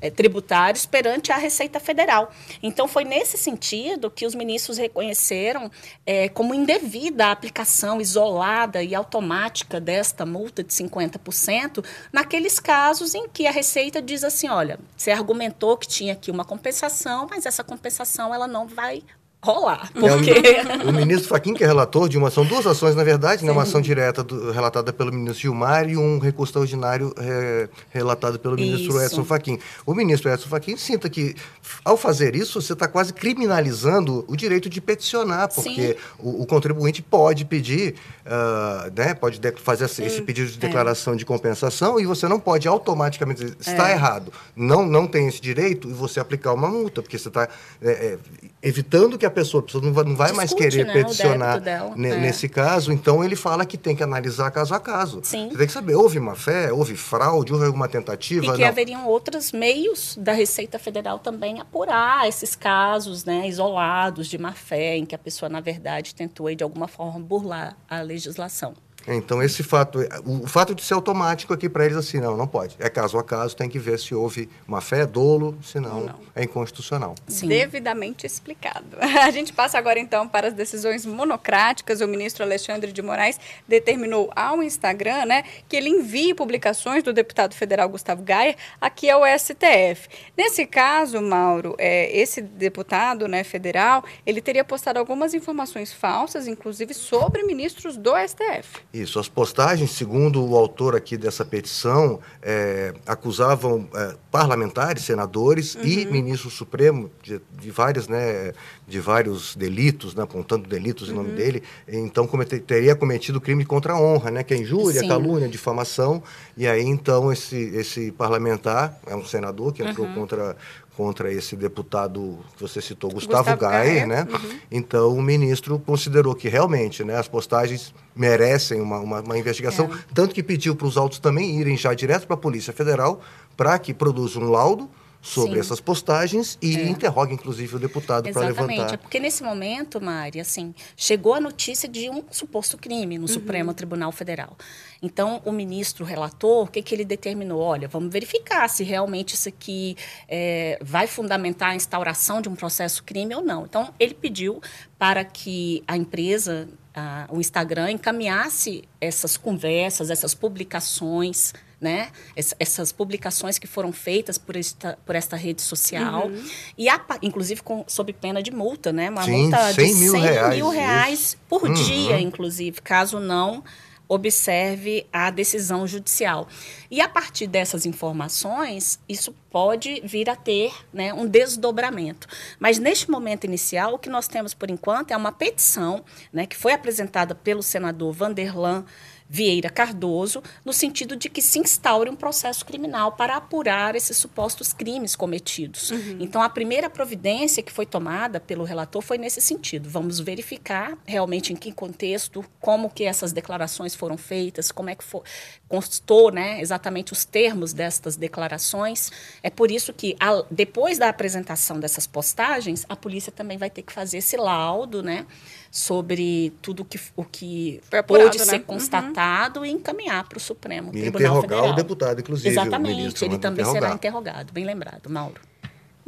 é, 0.00 0.10
tributários 0.10 0.86
perante 0.86 1.32
a 1.32 1.36
Receita 1.36 1.80
Federal. 1.80 2.32
Então, 2.62 2.86
foi 2.88 3.04
nesse 3.04 3.36
sentido 3.36 4.10
que 4.10 4.26
os 4.26 4.34
ministros 4.34 4.78
reconheceram 4.78 5.70
é, 6.06 6.28
como 6.28 6.54
indevida 6.54 7.26
a 7.26 7.32
aplicação 7.32 8.00
isolada 8.00 8.82
e 8.82 8.94
automática 8.94 9.80
desta 9.80 10.24
multa 10.24 10.62
de 10.62 10.72
50%, 10.72 11.84
naqueles 12.12 12.58
casos 12.58 13.14
em 13.14 13.28
que 13.28 13.46
a 13.46 13.50
Receita 13.50 14.00
diz 14.00 14.24
assim: 14.24 14.48
olha, 14.48 14.78
você 14.96 15.10
argumentou 15.10 15.76
que 15.76 15.86
tinha 15.86 16.12
aqui 16.12 16.30
uma 16.30 16.44
compensação, 16.44 17.26
mas 17.28 17.46
essa 17.46 17.64
compensação 17.64 18.34
ela 18.34 18.46
não 18.46 18.66
vai 18.66 19.02
rolar. 19.42 19.90
Porque... 19.92 20.30
É, 20.30 20.84
o, 20.84 20.90
o, 20.90 20.92
ministro 20.92 21.28
Faquim, 21.28 21.54
que 21.54 21.62
é 21.62 21.66
relator 21.66 22.08
de 22.08 22.18
uma, 22.18 22.30
são 22.30 22.44
duas 22.44 22.66
ações, 22.66 22.96
na 22.96 23.04
verdade, 23.04 23.44
né? 23.44 23.52
uma 23.52 23.62
ação 23.62 23.80
direta 23.80 24.24
do, 24.24 24.50
relatada 24.50 24.92
pelo 24.92 25.12
ministro 25.12 25.42
Gilmar 25.42 25.88
e 25.88 25.96
um 25.96 26.18
recurso 26.18 26.50
extraordinário 26.50 27.14
é, 27.18 27.68
relatado 27.90 28.38
pelo 28.38 28.56
ministro 28.56 28.96
isso. 28.96 29.00
Edson 29.00 29.24
Faquim. 29.24 29.58
O 29.86 29.94
ministro 29.94 30.30
Edson 30.30 30.48
Faquim 30.48 30.76
sinta 30.76 31.08
que, 31.08 31.36
ao 31.84 31.96
fazer 31.96 32.34
isso, 32.34 32.60
você 32.60 32.72
está 32.72 32.88
quase 32.88 33.12
criminalizando 33.12 34.24
o 34.26 34.36
direito 34.36 34.68
de 34.68 34.80
peticionar, 34.80 35.48
porque 35.54 35.96
o, 36.18 36.42
o, 36.42 36.46
contribuinte 36.46 37.00
pode 37.00 37.44
pedir, 37.44 37.94
uh, 38.26 38.90
né? 38.96 39.14
pode 39.14 39.40
fazer 39.62 39.84
esse, 39.84 40.02
esse 40.02 40.22
pedido 40.22 40.50
de 40.50 40.56
é. 40.56 40.60
declaração 40.60 41.14
é. 41.14 41.16
de 41.16 41.24
compensação 41.24 42.00
e 42.00 42.06
você 42.06 42.26
não 42.26 42.40
pode 42.40 42.66
automaticamente 42.66 43.44
dizer, 43.44 43.56
está 43.60 43.90
é. 43.90 43.92
errado, 43.92 44.32
não, 44.56 44.84
não 44.84 45.06
tem 45.06 45.28
esse 45.28 45.40
direito 45.40 45.88
e 45.88 45.92
você 45.92 46.18
aplicar 46.18 46.52
uma 46.52 46.68
multa, 46.68 47.02
porque 47.02 47.16
você 47.16 47.28
está 47.28 47.48
é, 47.80 48.18
evitando 48.62 49.16
que 49.16 49.27
a 49.28 49.30
pessoa, 49.30 49.60
a 49.60 49.64
pessoa 49.64 49.84
não 49.84 49.92
vai, 49.92 50.04
não 50.04 50.16
vai 50.16 50.32
mais 50.32 50.52
querer 50.52 50.84
né, 50.84 50.92
peticionar 50.92 51.62
é. 51.66 51.94
nesse 51.96 52.48
caso, 52.48 52.92
então 52.92 53.22
ele 53.22 53.36
fala 53.36 53.64
que 53.64 53.76
tem 53.76 53.94
que 53.94 54.02
analisar 54.02 54.50
caso 54.50 54.74
a 54.74 54.80
caso. 54.80 55.20
Sim. 55.22 55.48
Você 55.50 55.58
tem 55.58 55.66
que 55.66 55.72
saber, 55.72 55.94
houve 55.94 56.18
má 56.18 56.34
fé, 56.34 56.72
houve 56.72 56.96
fraude, 56.96 57.52
houve 57.52 57.66
alguma 57.66 57.88
tentativa? 57.88 58.44
E 58.46 58.52
que 58.52 58.62
não. 58.62 58.68
haveriam 58.68 59.06
outros 59.06 59.52
meios 59.52 60.16
da 60.20 60.32
Receita 60.32 60.78
Federal 60.78 61.18
também 61.18 61.60
apurar 61.60 62.28
esses 62.28 62.54
casos 62.56 63.24
né, 63.24 63.46
isolados 63.48 64.26
de 64.26 64.38
má 64.38 64.52
fé, 64.52 64.96
em 64.96 65.06
que 65.06 65.14
a 65.14 65.18
pessoa, 65.18 65.48
na 65.48 65.60
verdade, 65.60 66.14
tentou 66.14 66.52
de 66.54 66.64
alguma 66.64 66.88
forma 66.88 67.18
burlar 67.20 67.76
a 67.88 68.00
legislação. 68.00 68.74
Então, 69.14 69.42
esse 69.42 69.62
fato, 69.62 69.98
o 70.24 70.46
fato 70.46 70.74
de 70.74 70.82
ser 70.82 70.92
automático 70.94 71.54
aqui 71.54 71.68
para 71.68 71.86
eles, 71.86 71.96
assim, 71.96 72.20
não, 72.20 72.36
não 72.36 72.46
pode. 72.46 72.76
É 72.78 72.90
caso 72.90 73.18
a 73.18 73.24
caso, 73.24 73.56
tem 73.56 73.68
que 73.68 73.78
ver 73.78 73.98
se 73.98 74.14
houve 74.14 74.50
uma 74.66 74.82
fé, 74.82 75.06
dolo, 75.06 75.58
senão 75.62 76.04
não. 76.04 76.14
é 76.34 76.44
inconstitucional. 76.44 77.14
Sim. 77.26 77.48
Devidamente 77.48 78.26
explicado. 78.26 78.98
A 79.00 79.30
gente 79.30 79.52
passa 79.52 79.78
agora, 79.78 79.98
então, 79.98 80.28
para 80.28 80.48
as 80.48 80.54
decisões 80.54 81.06
monocráticas. 81.06 82.00
O 82.00 82.06
ministro 82.08 82.44
Alexandre 82.44 82.92
de 82.92 83.00
Moraes 83.00 83.40
determinou 83.66 84.30
ao 84.36 84.62
Instagram, 84.62 85.24
né, 85.24 85.44
que 85.68 85.76
ele 85.76 85.88
envie 85.88 86.34
publicações 86.34 87.02
do 87.02 87.12
deputado 87.12 87.54
federal 87.54 87.88
Gustavo 87.88 88.22
Gaia 88.22 88.56
aqui 88.80 89.08
ao 89.08 89.22
STF. 89.38 90.08
Nesse 90.36 90.66
caso, 90.66 91.20
Mauro, 91.22 91.74
é, 91.78 92.14
esse 92.16 92.42
deputado, 92.42 93.26
né, 93.26 93.42
federal, 93.42 94.04
ele 94.26 94.40
teria 94.40 94.64
postado 94.64 94.98
algumas 94.98 95.32
informações 95.32 95.92
falsas, 95.92 96.46
inclusive 96.46 96.92
sobre 96.92 97.42
ministros 97.42 97.96
do 97.96 98.12
STF. 98.16 98.82
Isso, 99.02 99.18
as 99.18 99.28
postagens, 99.28 99.90
segundo 99.90 100.44
o 100.44 100.56
autor 100.56 100.96
aqui 100.96 101.16
dessa 101.16 101.44
petição, 101.44 102.18
é, 102.42 102.92
acusavam 103.06 103.88
é, 103.94 104.16
parlamentares, 104.30 105.04
senadores 105.04 105.74
uhum. 105.74 105.84
e 105.84 106.06
ministro 106.06 106.50
supremo 106.50 107.10
de, 107.22 107.40
de, 107.60 107.70
várias, 107.70 108.08
né, 108.08 108.52
de 108.86 108.98
vários 108.98 109.54
delitos, 109.54 110.14
né, 110.14 110.22
apontando 110.22 110.68
delitos 110.68 111.08
uhum. 111.08 111.14
em 111.14 111.16
nome 111.16 111.30
uhum. 111.30 111.36
dele, 111.36 111.62
então 111.86 112.26
comete, 112.26 112.58
teria 112.60 112.96
cometido 112.96 113.40
crime 113.40 113.64
contra 113.64 113.92
a 113.92 114.00
honra, 114.00 114.30
né, 114.30 114.42
que 114.42 114.54
é 114.54 114.56
injúria, 114.56 115.00
Sim. 115.00 115.08
calúnia, 115.08 115.48
difamação, 115.48 116.22
e 116.56 116.66
aí 116.66 116.84
então 116.84 117.32
esse, 117.32 117.56
esse 117.56 118.10
parlamentar, 118.12 118.98
é 119.06 119.14
um 119.14 119.24
senador 119.24 119.72
que 119.72 119.82
entrou 119.82 120.06
uhum. 120.06 120.14
contra 120.14 120.56
contra 120.98 121.32
esse 121.32 121.54
deputado 121.54 122.40
que 122.56 122.60
você 122.60 122.82
citou, 122.82 123.08
Gustavo, 123.08 123.52
Gustavo 123.52 123.72
né? 124.08 124.26
Uhum. 124.28 124.58
Então 124.68 125.14
o 125.16 125.22
ministro 125.22 125.78
considerou 125.78 126.34
que 126.34 126.48
realmente, 126.48 127.04
né, 127.04 127.16
as 127.16 127.28
postagens 127.28 127.94
merecem 128.16 128.80
uma, 128.80 128.98
uma, 128.98 129.20
uma 129.20 129.38
investigação, 129.38 129.86
é. 129.86 129.98
tanto 130.12 130.34
que 130.34 130.42
pediu 130.42 130.74
para 130.74 130.88
os 130.88 130.96
autos 130.96 131.20
também 131.20 131.60
irem 131.60 131.76
já 131.76 131.94
direto 131.94 132.26
para 132.26 132.34
a 132.34 132.36
Polícia 132.36 132.72
Federal 132.72 133.20
para 133.56 133.78
que 133.78 133.94
produza 133.94 134.40
um 134.40 134.50
laudo 134.50 134.90
sobre 135.20 135.54
Sim. 135.54 135.60
essas 135.60 135.80
postagens 135.80 136.56
e 136.62 136.76
é. 136.76 136.88
interroga, 136.88 137.32
inclusive, 137.32 137.76
o 137.76 137.78
deputado 137.78 138.30
para 138.30 138.42
levantar. 138.42 138.72
Exatamente, 138.72 138.94
é 138.94 138.96
porque 138.96 139.18
nesse 139.18 139.42
momento, 139.42 140.00
Mari, 140.00 140.40
assim, 140.40 140.74
chegou 140.96 141.34
a 141.34 141.40
notícia 141.40 141.88
de 141.88 142.08
um 142.08 142.22
suposto 142.30 142.78
crime 142.78 143.18
no 143.18 143.22
uhum. 143.22 143.28
Supremo 143.28 143.74
Tribunal 143.74 144.12
Federal. 144.12 144.56
Então, 145.02 145.42
o 145.44 145.52
ministro 145.52 146.04
relator, 146.04 146.64
o 146.64 146.66
que, 146.66 146.82
que 146.82 146.94
ele 146.94 147.04
determinou? 147.04 147.60
Olha, 147.60 147.88
vamos 147.88 148.12
verificar 148.12 148.68
se 148.68 148.84
realmente 148.84 149.34
isso 149.34 149.48
aqui 149.48 149.96
é, 150.28 150.78
vai 150.80 151.06
fundamentar 151.06 151.70
a 151.70 151.74
instauração 151.74 152.40
de 152.40 152.48
um 152.48 152.54
processo 152.54 153.02
crime 153.02 153.34
ou 153.34 153.42
não. 153.42 153.64
Então, 153.64 153.92
ele 153.98 154.14
pediu 154.14 154.60
para 154.98 155.24
que 155.24 155.82
a 155.86 155.96
empresa, 155.96 156.68
a, 156.94 157.26
o 157.30 157.40
Instagram, 157.40 157.90
encaminhasse 157.90 158.84
essas 159.00 159.36
conversas, 159.36 160.10
essas 160.10 160.34
publicações 160.34 161.52
né? 161.80 162.10
essas 162.34 162.92
publicações 162.92 163.58
que 163.58 163.66
foram 163.66 163.92
feitas 163.92 164.36
por 164.36 164.56
esta, 164.56 164.98
por 165.06 165.14
esta 165.14 165.36
rede 165.36 165.62
social. 165.62 166.26
Uhum. 166.26 166.44
E, 166.76 166.88
a, 166.88 167.00
inclusive, 167.22 167.62
com, 167.62 167.84
sob 167.86 168.12
pena 168.12 168.42
de 168.42 168.50
multa, 168.50 168.92
né? 168.92 169.10
Uma 169.10 169.24
Sim, 169.24 169.42
multa 169.42 169.72
100 169.72 169.86
de 169.86 169.92
100 169.92 170.00
mil 170.00 170.12
reais, 170.20 170.56
mil 170.56 170.68
reais 170.68 171.36
por 171.48 171.62
uhum. 171.64 171.72
dia, 171.72 172.20
inclusive, 172.20 172.80
caso 172.80 173.20
não 173.20 173.62
observe 174.08 175.06
a 175.12 175.30
decisão 175.30 175.86
judicial. 175.86 176.48
E 176.90 177.00
a 177.00 177.08
partir 177.08 177.46
dessas 177.46 177.84
informações, 177.84 178.98
isso 179.06 179.34
pode 179.50 180.00
vir 180.02 180.30
a 180.30 180.34
ter 180.34 180.72
né, 180.92 181.12
um 181.12 181.26
desdobramento. 181.26 182.26
Mas 182.58 182.78
neste 182.78 183.10
momento 183.10 183.44
inicial, 183.44 183.94
o 183.94 183.98
que 183.98 184.08
nós 184.08 184.26
temos 184.26 184.54
por 184.54 184.70
enquanto 184.70 185.10
é 185.10 185.16
uma 185.16 185.30
petição 185.30 186.02
né, 186.32 186.46
que 186.46 186.56
foi 186.56 186.72
apresentada 186.72 187.34
pelo 187.34 187.62
senador 187.62 188.12
Vanderlan 188.12 188.84
Vieira 189.28 189.68
Cardoso, 189.68 190.42
no 190.64 190.72
sentido 190.72 191.14
de 191.14 191.28
que 191.28 191.42
se 191.42 191.58
instaure 191.58 192.08
um 192.08 192.16
processo 192.16 192.64
criminal 192.64 193.12
para 193.12 193.36
apurar 193.36 193.94
esses 193.94 194.16
supostos 194.16 194.72
crimes 194.72 195.14
cometidos. 195.14 195.90
Uhum. 195.90 196.16
Então, 196.20 196.42
a 196.42 196.48
primeira 196.48 196.88
providência 196.88 197.62
que 197.62 197.70
foi 197.70 197.84
tomada 197.84 198.40
pelo 198.40 198.64
relator 198.64 199.02
foi 199.02 199.18
nesse 199.18 199.40
sentido. 199.40 199.90
Vamos 199.90 200.18
verificar 200.18 200.96
realmente 201.04 201.52
em 201.52 201.56
que 201.56 201.70
contexto, 201.72 202.44
como 202.60 202.88
que 202.88 203.04
essas 203.04 203.32
declarações 203.32 203.94
foram 203.94 204.16
feitas, 204.16 204.72
como 204.72 204.88
é 204.88 204.94
que 204.94 205.04
for, 205.04 205.22
constou 205.68 206.30
né, 206.30 206.60
exatamente 206.60 207.12
os 207.12 207.24
termos 207.24 207.72
destas 207.72 208.16
declarações. 208.16 209.12
É 209.42 209.50
por 209.50 209.70
isso 209.70 209.92
que, 209.92 210.16
a, 210.18 210.42
depois 210.50 210.98
da 210.98 211.08
apresentação 211.08 211.78
dessas 211.78 212.06
postagens, 212.06 212.86
a 212.88 212.96
polícia 212.96 213.30
também 213.30 213.58
vai 213.58 213.68
ter 213.68 213.82
que 213.82 213.92
fazer 213.92 214.18
esse 214.18 214.36
laudo, 214.36 215.02
né? 215.02 215.26
Sobre 215.70 216.52
tudo 216.62 216.84
que, 216.84 217.00
o 217.16 217.24
que 217.24 217.80
apurado, 217.92 218.30
pôde 218.30 218.38
né? 218.38 218.44
ser 218.44 218.56
uhum. 218.56 218.62
constatado 218.62 219.60
uhum. 219.60 219.66
e 219.66 219.70
encaminhar 219.70 220.28
para 220.28 220.38
o 220.38 220.40
Supremo 220.40 220.90
e 220.90 221.00
Tribunal 221.00 221.20
interrogar 221.20 221.42
Federal. 221.42 221.72
o 221.72 221.76
deputado, 221.76 222.20
inclusive. 222.20 222.48
Exatamente, 222.48 223.24
ele 223.24 223.38
também 223.38 223.62
interrogar. 223.62 223.82
será 223.82 223.94
interrogado, 223.94 224.52
bem 224.52 224.64
lembrado, 224.64 225.08
Mauro. 225.08 225.40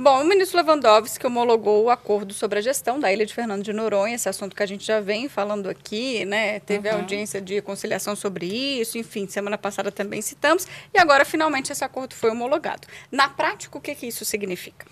Bom, 0.03 0.23
o 0.23 0.25
ministro 0.25 0.57
Lewandowski 0.57 1.27
homologou 1.27 1.85
o 1.85 1.91
acordo 1.91 2.33
sobre 2.33 2.59
a 2.59 2.63
gestão 2.63 2.99
da 2.99 3.13
ilha 3.13 3.27
de 3.27 3.35
Fernando 3.35 3.63
de 3.63 3.71
Noronha, 3.71 4.15
esse 4.15 4.31
assunto 4.31 4.57
que 4.57 4.63
a 4.63 4.67
gente 4.67 4.83
já 4.83 4.99
vem 4.99 5.29
falando 5.29 5.69
aqui, 5.69 6.25
né? 6.25 6.59
Teve 6.61 6.89
uhum. 6.89 6.97
audiência 6.97 7.39
de 7.39 7.61
conciliação 7.61 8.17
sobre 8.17 8.47
isso, 8.47 8.97
enfim, 8.97 9.27
semana 9.29 9.59
passada 9.59 9.93
também 9.93 10.23
citamos, 10.23 10.67
e 10.95 10.99
agora 10.99 11.23
finalmente 11.27 11.71
esse 11.71 11.85
acordo 11.85 12.15
foi 12.15 12.31
homologado. 12.31 12.89
Na 13.13 13.29
prática, 13.29 13.77
o 13.77 13.81
que, 13.81 13.95
que 13.95 14.07
isso 14.07 14.25
significa? 14.25 14.87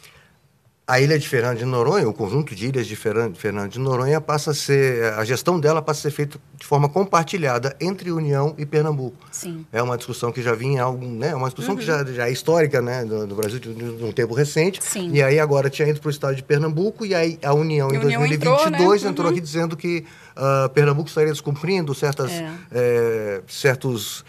A 0.89 0.99
ilha 0.99 1.19
de 1.19 1.29
Fernando 1.29 1.59
de 1.59 1.67
Noronha, 1.67 2.09
o 2.09 2.15
conjunto 2.15 2.55
de 2.55 2.67
ilhas 2.67 2.87
de 2.87 2.97
Fernando 2.97 3.69
de 3.69 3.79
Noronha 3.79 4.23
passa 4.23 4.53
a 4.53 4.55
ser, 4.55 5.13
a 5.13 5.23
gestão 5.23 5.61
dela 5.61 5.83
passa 5.83 6.01
a 6.01 6.03
ser 6.05 6.11
feita 6.11 6.41
de 6.57 6.65
forma 6.65 6.89
compartilhada 6.89 7.77
entre 7.79 8.11
União 8.11 8.55
e 8.57 8.65
Pernambuco. 8.65 9.19
Sim. 9.31 9.67
É 9.71 9.83
uma 9.83 9.99
discussão 9.99 10.33
que 10.33 10.41
já 10.41 10.55
vinha 10.55 10.83
algum, 10.83 11.11
né, 11.11 11.35
uma 11.35 11.49
discussão 11.49 11.73
uhum. 11.75 11.79
que 11.79 11.85
já, 11.85 12.03
já 12.07 12.29
é 12.29 12.33
histórica, 12.33 12.81
né, 12.81 13.05
do, 13.05 13.27
do 13.27 13.35
Brasil 13.35 13.59
de, 13.59 13.75
de, 13.75 14.03
um 14.03 14.13
tempo 14.13 14.33
recente. 14.33 14.83
Sim. 14.83 15.11
E 15.13 15.23
aí 15.23 15.39
agora 15.39 15.69
tinha 15.69 15.87
ido 15.87 16.01
para 16.01 16.09
o 16.09 16.11
estado 16.11 16.35
de 16.35 16.43
Pernambuco 16.43 17.05
e 17.05 17.15
aí 17.15 17.39
a 17.43 17.53
União 17.53 17.93
em 17.93 17.99
União 17.99 18.21
2022 18.23 18.61
entrou, 18.67 18.89
né? 18.89 19.11
entrou 19.11 19.27
uhum. 19.27 19.33
aqui 19.33 19.41
dizendo 19.43 19.77
que 19.77 20.07
uh, 20.39 20.71
Pernambuco 20.71 21.11
estaria 21.11 21.33
descumprindo 21.33 21.95
certas, 21.95 22.31
é. 22.33 22.51
É, 22.73 23.43
certos 23.47 24.25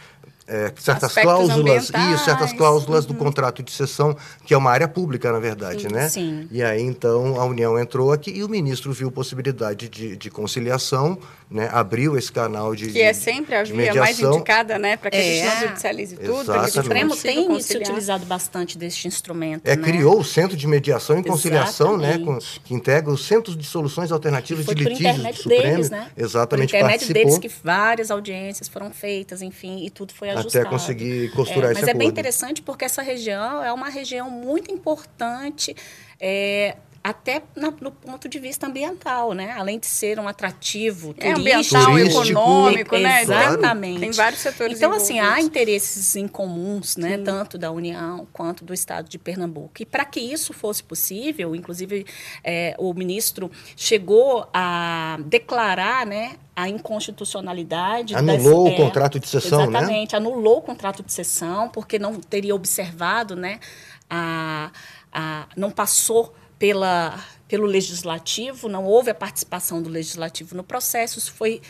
é, 0.49 0.73
certas 0.77 1.13
cláusulas 1.13 1.89
e 1.89 2.17
certas 2.17 2.51
cláusulas 2.53 3.05
uhum. 3.05 3.13
do 3.13 3.17
contrato 3.17 3.61
de 3.61 3.71
cessão, 3.71 4.17
que 4.43 4.53
é 4.53 4.57
uma 4.57 4.71
área 4.71 4.87
pública, 4.87 5.31
na 5.31 5.39
verdade, 5.39 5.83
sim, 5.83 5.93
né? 5.93 6.09
Sim. 6.09 6.47
E 6.51 6.63
aí, 6.63 6.81
então, 6.81 7.39
a 7.39 7.45
União 7.45 7.77
entrou 7.77 8.11
aqui 8.11 8.31
e 8.31 8.43
o 8.43 8.49
ministro 8.49 8.91
viu 8.91 9.11
possibilidade 9.11 9.87
de, 9.87 10.17
de 10.17 10.29
conciliação, 10.31 11.19
né? 11.49 11.67
Abriu 11.71 12.15
esse 12.17 12.31
canal 12.31 12.75
de 12.75 12.91
Que 12.91 13.01
é 13.01 13.11
sempre 13.11 13.55
a 13.55 13.63
via 13.63 13.93
mais 13.95 14.19
indicada, 14.19 14.77
né? 14.77 14.95
Para 14.95 15.09
que 15.09 15.17
é. 15.17 15.19
a 15.19 15.23
gente 15.23 15.45
não 15.45 15.67
judicialize 15.67 16.15
tudo. 16.15 16.41
Exatamente. 16.41 16.69
O 16.69 16.83
Supremo 16.83 17.17
tem 17.17 17.61
se 17.61 17.77
utilizado 17.77 18.25
bastante 18.25 18.77
deste 18.77 19.07
instrumento, 19.07 19.65
É, 19.65 19.75
né? 19.75 19.83
criou 19.83 20.19
o 20.19 20.23
Centro 20.23 20.55
de 20.55 20.67
Mediação 20.67 21.17
e 21.19 21.23
Conciliação, 21.23 21.97
né? 21.97 22.19
Com, 22.19 22.37
que 22.63 22.73
integra 22.73 23.11
os 23.11 23.25
Centros 23.25 23.57
de 23.57 23.65
Soluções 23.65 24.11
Alternativas 24.11 24.65
de 24.65 24.73
Litígios 24.75 25.17
do 25.17 25.33
Supremo. 25.33 25.63
Deles, 25.63 25.89
né? 25.89 26.07
Exatamente, 26.15 26.71
por 26.71 26.77
intermédio 26.77 27.07
participou. 27.07 27.23
deles 27.23 27.37
que 27.39 27.51
várias 27.63 28.11
audiências 28.11 28.67
foram 28.67 28.91
feitas, 28.91 29.41
enfim, 29.41 29.83
e 29.85 29.89
tudo 29.89 30.13
foi 30.13 30.29
ajustado. 30.29 30.67
Até 30.67 30.69
conseguir 30.69 31.31
costurar 31.31 31.69
é, 31.69 31.73
esse 31.73 31.81
Mas 31.81 31.89
acordo. 31.89 31.89
é 31.89 31.99
bem 31.99 32.07
interessante 32.09 32.61
porque 32.61 32.85
essa 32.85 33.01
região 33.01 33.63
é 33.63 33.73
uma 33.73 33.89
região 33.89 34.29
muito 34.29 34.71
importante. 34.71 35.75
É, 36.19 36.75
até 37.03 37.41
na, 37.55 37.71
no 37.79 37.91
ponto 37.91 38.27
de 38.27 38.39
vista 38.39 38.67
ambiental, 38.67 39.33
né? 39.33 39.53
Além 39.57 39.79
de 39.79 39.85
ser 39.85 40.19
um 40.19 40.27
atrativo 40.27 41.15
é, 41.17 41.33
turístico, 41.33 41.77
ambiental, 41.77 41.85
turístico, 41.85 42.23
econômico, 42.23 42.97
né? 42.97 43.21
Exatamente. 43.21 43.99
Tem 43.99 44.11
vários 44.11 44.41
setores 44.41 44.77
Então, 44.77 44.91
assim, 44.91 45.19
há 45.19 45.39
interesses 45.39 46.15
em 46.15 46.27
comuns, 46.27 46.97
né? 46.97 47.17
Sim. 47.17 47.23
Tanto 47.23 47.57
da 47.57 47.71
União 47.71 48.27
quanto 48.33 48.65
do 48.65 48.73
Estado 48.73 49.07
de 49.07 49.17
Pernambuco. 49.17 49.71
E 49.79 49.85
para 49.85 50.03
que 50.05 50.19
isso 50.19 50.53
fosse 50.53 50.83
possível, 50.83 51.55
inclusive 51.55 52.05
é, 52.43 52.75
o 52.77 52.93
ministro 52.93 53.49
chegou 53.75 54.47
a 54.53 55.17
declarar, 55.25 56.05
né? 56.05 56.35
a 56.55 56.67
inconstitucionalidade. 56.67 58.13
Anulou 58.13 58.65
das, 58.65 58.73
o 58.73 58.75
é, 58.75 58.85
contrato 58.85 59.17
de 59.17 59.27
sessão, 59.29 59.61
exatamente, 59.61 59.71
né? 59.71 59.79
Exatamente, 59.79 60.15
anulou 60.17 60.57
o 60.57 60.61
contrato 60.61 61.01
de 61.01 61.13
sessão, 61.13 61.69
porque 61.69 61.97
não 61.97 62.19
teria 62.19 62.53
observado, 62.53 63.33
né? 63.33 63.61
A, 64.09 64.69
a, 65.13 65.47
não 65.55 65.71
passou 65.71 66.33
pela, 66.59 67.23
pelo 67.47 67.65
legislativo, 67.65 68.67
não 68.67 68.85
houve 68.85 69.09
a 69.09 69.15
participação 69.15 69.81
do 69.81 69.89
legislativo 69.89 70.55
no 70.55 70.63
processo, 70.63 71.17
isso 71.17 71.33
foi 71.33 71.61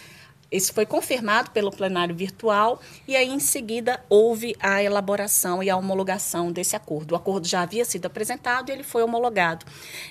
isso 0.52 0.74
foi 0.74 0.84
confirmado 0.84 1.52
pelo 1.52 1.70
plenário 1.70 2.16
virtual 2.16 2.82
e 3.08 3.16
aí 3.16 3.30
em 3.30 3.40
seguida 3.40 4.04
houve 4.10 4.56
a 4.60 4.82
elaboração 4.82 5.62
e 5.62 5.70
a 5.70 5.78
homologação 5.78 6.52
desse 6.52 6.76
acordo. 6.76 7.12
O 7.12 7.16
acordo 7.16 7.48
já 7.48 7.62
havia 7.62 7.86
sido 7.86 8.08
apresentado 8.08 8.70
e 8.70 8.72
ele 8.72 8.82
foi 8.82 9.04
homologado. 9.04 9.64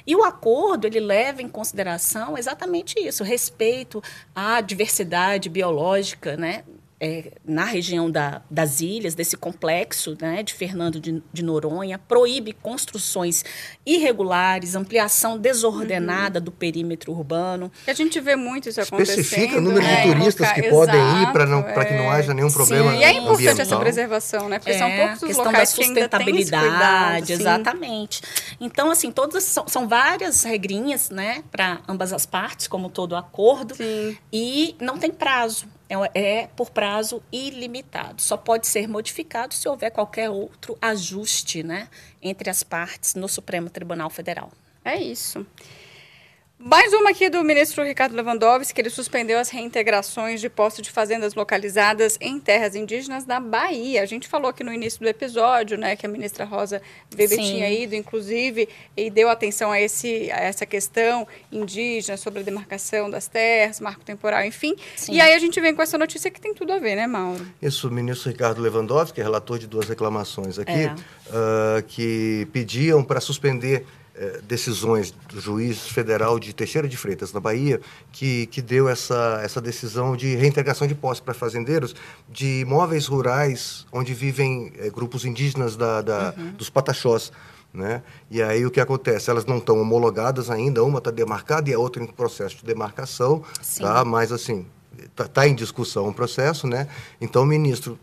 E 0.06 0.14
o 0.14 0.22
acordo 0.22 0.86
ele 0.86 1.00
leva 1.00 1.42
em 1.42 1.48
consideração 1.48 2.38
exatamente 2.38 3.00
isso, 3.00 3.24
respeito 3.24 4.00
à 4.32 4.60
diversidade 4.60 5.48
biológica, 5.48 6.36
né, 6.36 6.62
é, 7.00 7.32
na 7.44 7.64
região 7.64 8.11
da, 8.11 8.42
das 8.50 8.80
ilhas, 8.80 9.14
desse 9.14 9.37
complexo 9.37 10.16
né, 10.20 10.42
de 10.42 10.52
Fernando 10.52 10.98
de, 10.98 11.22
de, 11.32 11.42
Noronha, 11.44 11.98
proíbe 11.98 12.52
construções 12.52 13.44
irregulares, 13.87 14.74
ampliação 14.74 15.38
desordenada 15.38 16.40
uhum. 16.40 16.44
do 16.46 16.50
perímetro 16.50 17.12
urbano. 17.12 17.70
E 17.87 17.90
a 17.90 17.94
gente 17.94 18.18
vê 18.20 18.34
muito 18.34 18.68
isso 18.68 18.80
acontecendo. 18.80 19.20
Especifica 19.20 19.58
o 19.58 19.61
número 19.61 19.84
de 19.87 19.92
é, 19.92 20.02
turistas 20.02 20.52
que 20.52 20.62
podem 20.64 21.00
ir 21.22 21.32
para 21.32 21.44
é. 21.44 21.84
que 21.84 21.94
não 21.94 22.11
haja 22.11 22.34
nenhum 22.34 22.50
problema 22.50 22.90
Sim, 22.90 22.98
E 22.98 23.04
é 23.04 23.12
importante 23.12 23.32
ambiental. 23.32 23.62
essa 23.62 23.76
preservação, 23.76 24.48
né? 24.48 24.58
Porque 24.58 24.74
são 24.74 24.88
é, 24.88 24.96
poucos 24.98 25.22
os 25.22 25.28
questão 25.28 25.44
locais 25.44 25.70
da 25.70 25.76
sustentabilidade, 25.76 27.26
que 27.26 27.32
exatamente. 27.32 28.22
Então, 28.61 28.90
assim, 28.90 29.12
todas 29.12 29.44
são, 29.44 29.68
são 29.68 29.87
várias 29.87 30.42
regrinhas, 30.42 31.11
né, 31.11 31.44
para 31.50 31.80
ambas 31.87 32.12
as 32.12 32.26
partes, 32.26 32.66
como 32.66 32.90
todo 32.90 33.14
acordo, 33.14 33.76
Sim. 33.76 34.16
e 34.32 34.74
não 34.80 34.98
tem 34.98 35.11
prazo 35.11 35.66
é, 35.88 35.96
é 36.14 36.46
por 36.48 36.70
prazo 36.70 37.22
ilimitado. 37.33 38.20
Só 38.20 38.37
pode 38.37 38.66
ser 38.66 38.88
modificado 38.88 39.55
se 39.55 39.68
houver 39.68 39.90
qualquer 39.90 40.31
outro 40.31 40.77
ajuste 40.81 41.62
né, 41.62 41.88
entre 42.22 42.51
as 42.51 42.62
partes 42.62 43.14
no 43.14 43.29
Supremo 43.29 43.70
Tribunal 43.70 44.11
Federal. 44.11 44.51
É 44.85 44.96
isso. 44.96 45.46
Mais 46.60 46.92
uma 46.92 47.10
aqui 47.10 47.30
do 47.30 47.44
ministro 47.44 47.84
Ricardo 47.84 48.16
Lewandowski, 48.16 48.74
que 48.74 48.80
ele 48.80 48.90
suspendeu 48.90 49.38
as 49.38 49.48
reintegrações 49.48 50.40
de 50.40 50.50
posse 50.50 50.82
de 50.82 50.90
fazendas 50.90 51.34
localizadas 51.34 52.18
em 52.20 52.40
terras 52.40 52.74
indígenas 52.74 53.24
na 53.24 53.38
Bahia. 53.38 54.02
A 54.02 54.06
gente 54.06 54.26
falou 54.26 54.50
aqui 54.50 54.64
no 54.64 54.72
início 54.72 54.98
do 54.98 55.06
episódio, 55.06 55.78
né, 55.78 55.94
que 55.94 56.04
a 56.04 56.08
ministra 56.08 56.44
Rosa 56.44 56.82
Weber 57.16 57.38
tinha 57.38 57.70
ido, 57.70 57.94
inclusive, 57.94 58.68
e 58.96 59.08
deu 59.08 59.28
atenção 59.28 59.70
a, 59.70 59.80
esse, 59.80 60.32
a 60.32 60.40
essa 60.40 60.66
questão 60.66 61.28
indígena, 61.52 62.16
sobre 62.16 62.40
a 62.40 62.42
demarcação 62.42 63.08
das 63.08 63.28
terras, 63.28 63.78
marco 63.78 64.02
temporal, 64.04 64.44
enfim. 64.44 64.74
Sim. 64.96 65.12
E 65.12 65.20
aí 65.20 65.34
a 65.34 65.38
gente 65.38 65.60
vem 65.60 65.72
com 65.72 65.80
essa 65.80 65.96
notícia 65.96 66.28
que 66.28 66.40
tem 66.40 66.52
tudo 66.52 66.72
a 66.72 66.80
ver, 66.80 66.96
né, 66.96 67.06
Mauro? 67.06 67.46
Isso, 67.62 67.86
o 67.86 67.90
ministro 67.92 68.32
Ricardo 68.32 68.60
Lewandowski, 68.60 69.22
relator 69.22 69.60
de 69.60 69.68
duas 69.68 69.88
reclamações 69.88 70.58
aqui, 70.58 70.72
é. 70.72 70.92
uh, 70.92 71.82
que 71.86 72.48
pediam 72.52 73.04
para 73.04 73.20
suspender 73.20 73.86
decisões 74.46 75.12
do 75.28 75.40
juiz 75.40 75.88
federal 75.88 76.38
de 76.38 76.52
Teixeira 76.52 76.88
de 76.88 76.96
Freitas, 76.96 77.33
na 77.33 77.40
Bahia, 77.40 77.81
que, 78.11 78.46
que 78.46 78.61
deu 78.61 78.88
essa, 78.88 79.40
essa 79.42 79.61
decisão 79.61 80.16
de 80.16 80.35
reintegração 80.35 80.87
de 80.87 80.94
posse 80.94 81.22
para 81.22 81.35
fazendeiros 81.35 81.94
de 82.28 82.61
imóveis 82.61 83.07
rurais 83.07 83.87
onde 83.92 84.14
vivem 84.14 84.72
é, 84.78 84.90
grupos 84.90 85.24
indígenas 85.24 85.76
da, 85.76 86.02
da 86.02 86.35
uhum. 86.37 86.52
dos 86.52 86.68
Pataxós. 86.68 87.33
Né? 87.72 88.02
E 88.31 88.42
aí 88.42 88.64
o 88.64 88.70
que 88.70 88.81
acontece? 88.81 89.31
Elas 89.31 89.44
não 89.44 89.59
estão 89.59 89.81
homologadas 89.81 90.50
ainda, 90.50 90.83
uma 90.83 90.98
está 90.98 91.11
demarcada 91.11 91.68
e 91.70 91.74
a 91.74 91.78
outra 91.78 92.02
em 92.02 92.07
processo 92.07 92.57
de 92.57 92.64
demarcação, 92.64 93.42
Sim. 93.61 93.83
tá? 93.83 94.04
mas 94.04 94.33
assim, 94.33 94.66
está 95.04 95.28
tá 95.28 95.46
em 95.46 95.54
discussão 95.54 96.09
o 96.09 96.14
processo, 96.14 96.66
né? 96.66 96.88
Então 97.20 97.42
o 97.42 97.46
ministro 97.46 97.98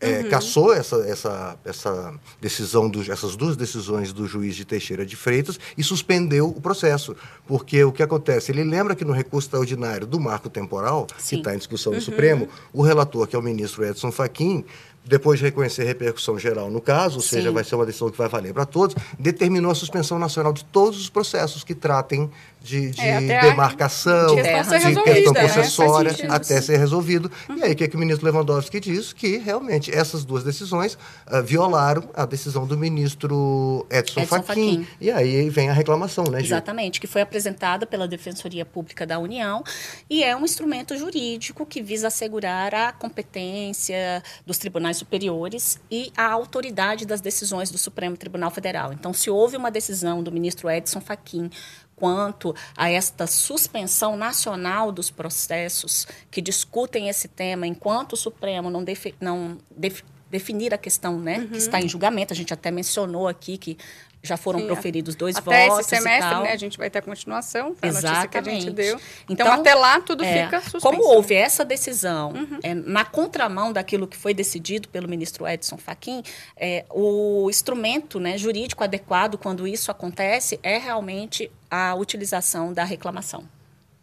é, 0.00 0.20
uhum. 0.20 0.28
cassou 0.28 0.72
essa, 0.72 0.96
essa, 1.08 1.58
essa 1.64 2.14
decisão, 2.40 2.88
do, 2.88 3.00
essas 3.10 3.34
duas 3.34 3.56
decisões 3.56 4.12
do 4.12 4.26
juiz 4.26 4.54
de 4.54 4.64
Teixeira 4.64 5.04
de 5.04 5.16
Freitas 5.16 5.58
e 5.76 5.82
suspendeu 5.82 6.48
o 6.48 6.60
processo. 6.60 7.16
Porque 7.46 7.82
o 7.82 7.90
que 7.90 8.02
acontece? 8.02 8.52
Ele 8.52 8.62
lembra 8.62 8.94
que 8.94 9.04
no 9.04 9.12
recurso 9.12 9.46
extraordinário 9.48 10.06
do 10.06 10.20
marco 10.20 10.48
temporal, 10.48 11.06
Sim. 11.18 11.36
que 11.36 11.40
está 11.40 11.54
em 11.54 11.58
discussão 11.58 11.92
no 11.92 11.98
uhum. 11.98 12.04
Supremo, 12.04 12.48
o 12.72 12.82
relator, 12.82 13.26
que 13.26 13.34
é 13.34 13.38
o 13.38 13.42
ministro 13.42 13.84
Edson 13.84 14.12
Fachin, 14.12 14.64
depois 15.08 15.38
de 15.38 15.46
reconhecer 15.46 15.84
repercussão 15.84 16.38
geral 16.38 16.70
no 16.70 16.80
caso, 16.80 17.16
ou 17.16 17.22
Sim. 17.22 17.36
seja, 17.36 17.50
vai 17.50 17.64
ser 17.64 17.74
uma 17.74 17.86
decisão 17.86 18.10
que 18.10 18.18
vai 18.18 18.28
valer 18.28 18.52
para 18.52 18.66
todos, 18.66 18.94
determinou 19.18 19.70
a 19.70 19.74
suspensão 19.74 20.18
nacional 20.18 20.52
de 20.52 20.64
todos 20.64 21.00
os 21.00 21.08
processos 21.08 21.64
que 21.64 21.74
tratem 21.74 22.30
de, 22.60 22.90
de 22.90 23.00
é, 23.00 23.40
demarcação, 23.40 24.34
de 24.36 24.42
questão 24.42 25.32
né? 25.32 25.40
processória, 25.40 26.12
né? 26.12 26.28
até 26.28 26.60
ser 26.60 26.76
resolvido. 26.76 27.30
Uhum. 27.48 27.56
E 27.58 27.62
aí, 27.62 27.72
o 27.72 27.76
que, 27.76 27.84
é 27.84 27.88
que 27.88 27.96
o 27.96 27.98
ministro 27.98 28.26
Lewandowski 28.26 28.80
diz? 28.80 29.12
Que 29.12 29.38
realmente 29.38 29.94
essas 29.94 30.24
duas 30.24 30.44
decisões 30.44 30.98
uh, 31.30 31.42
violaram 31.42 32.08
a 32.14 32.26
decisão 32.26 32.66
do 32.66 32.76
ministro 32.76 33.86
Edson, 33.90 34.20
Edson 34.20 34.42
Fachin. 34.42 34.84
Fachin. 34.84 34.86
E 35.00 35.10
aí 35.10 35.48
vem 35.48 35.70
a 35.70 35.72
reclamação, 35.72 36.24
né, 36.24 36.40
Gil? 36.40 36.48
Exatamente, 36.48 37.00
que 37.00 37.06
foi 37.06 37.22
apresentada 37.22 37.86
pela 37.86 38.06
Defensoria 38.06 38.66
Pública 38.66 39.06
da 39.06 39.18
União 39.18 39.62
e 40.10 40.22
é 40.22 40.36
um 40.36 40.44
instrumento 40.44 40.96
jurídico 40.96 41.64
que 41.64 41.80
visa 41.80 42.08
assegurar 42.08 42.74
a 42.74 42.92
competência 42.92 44.22
dos 44.44 44.58
tribunais 44.58 44.97
superiores 44.98 45.80
e 45.90 46.12
a 46.16 46.30
autoridade 46.30 47.06
das 47.06 47.20
decisões 47.20 47.70
do 47.70 47.78
Supremo 47.78 48.16
Tribunal 48.16 48.50
Federal. 48.50 48.92
Então, 48.92 49.12
se 49.12 49.30
houve 49.30 49.56
uma 49.56 49.70
decisão 49.70 50.22
do 50.22 50.32
ministro 50.32 50.70
Edson 50.70 51.00
Fachin 51.00 51.50
quanto 51.96 52.54
a 52.76 52.88
esta 52.88 53.26
suspensão 53.26 54.16
nacional 54.16 54.92
dos 54.92 55.10
processos 55.10 56.06
que 56.30 56.40
discutem 56.40 57.08
esse 57.08 57.26
tema, 57.26 57.66
enquanto 57.66 58.12
o 58.12 58.16
Supremo 58.16 58.70
não, 58.70 58.84
defi 58.84 59.14
não 59.20 59.58
def 59.76 60.02
definir 60.30 60.74
a 60.74 60.78
questão 60.78 61.18
né, 61.18 61.38
uhum. 61.38 61.48
que 61.48 61.56
está 61.58 61.80
em 61.80 61.88
julgamento, 61.88 62.32
a 62.32 62.36
gente 62.36 62.52
até 62.52 62.70
mencionou 62.70 63.28
aqui 63.28 63.56
que 63.56 63.78
já 64.22 64.36
foram 64.36 64.60
Sim, 64.60 64.66
proferidos 64.66 65.14
dois 65.14 65.36
até 65.36 65.66
votos. 65.66 65.86
Até 65.86 65.96
esse 65.96 66.04
semestre, 66.04 66.42
né? 66.42 66.52
A 66.52 66.56
gente 66.56 66.76
vai 66.76 66.90
ter 66.90 66.98
a 66.98 67.02
continuação 67.02 67.74
da 67.80 67.88
notícia 67.88 68.28
que 68.28 68.38
a 68.38 68.42
gente 68.42 68.70
deu. 68.70 69.00
Então, 69.28 69.46
então 69.46 69.52
até 69.52 69.74
lá 69.74 70.00
tudo 70.00 70.24
é, 70.24 70.44
fica 70.44 70.60
suspenso. 70.60 70.80
Como 70.80 71.04
houve 71.04 71.34
essa 71.34 71.64
decisão 71.64 72.32
uhum. 72.32 72.58
é, 72.62 72.74
na 72.74 73.04
contramão 73.04 73.72
daquilo 73.72 74.06
que 74.06 74.16
foi 74.16 74.34
decidido 74.34 74.88
pelo 74.88 75.08
ministro 75.08 75.46
Edson 75.46 75.76
Fachin, 75.76 76.22
é, 76.56 76.84
o 76.90 77.48
instrumento 77.48 78.18
né, 78.18 78.36
jurídico 78.36 78.82
adequado 78.82 79.38
quando 79.38 79.66
isso 79.66 79.90
acontece 79.90 80.58
é 80.62 80.78
realmente 80.78 81.50
a 81.70 81.94
utilização 81.94 82.72
da 82.72 82.84
reclamação. 82.84 83.44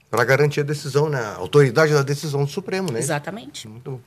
Para 0.09 0.23
garantir 0.23 0.61
a 0.61 0.63
decisão, 0.63 1.09
né? 1.09 1.19
A 1.19 1.35
autoridade 1.35 1.91
da 1.91 2.01
decisão 2.01 2.45
do 2.45 2.49
Supremo, 2.49 2.89
né? 2.91 2.99
Exatamente. 2.99 3.67
Muito 3.67 3.91
bom. 3.91 3.99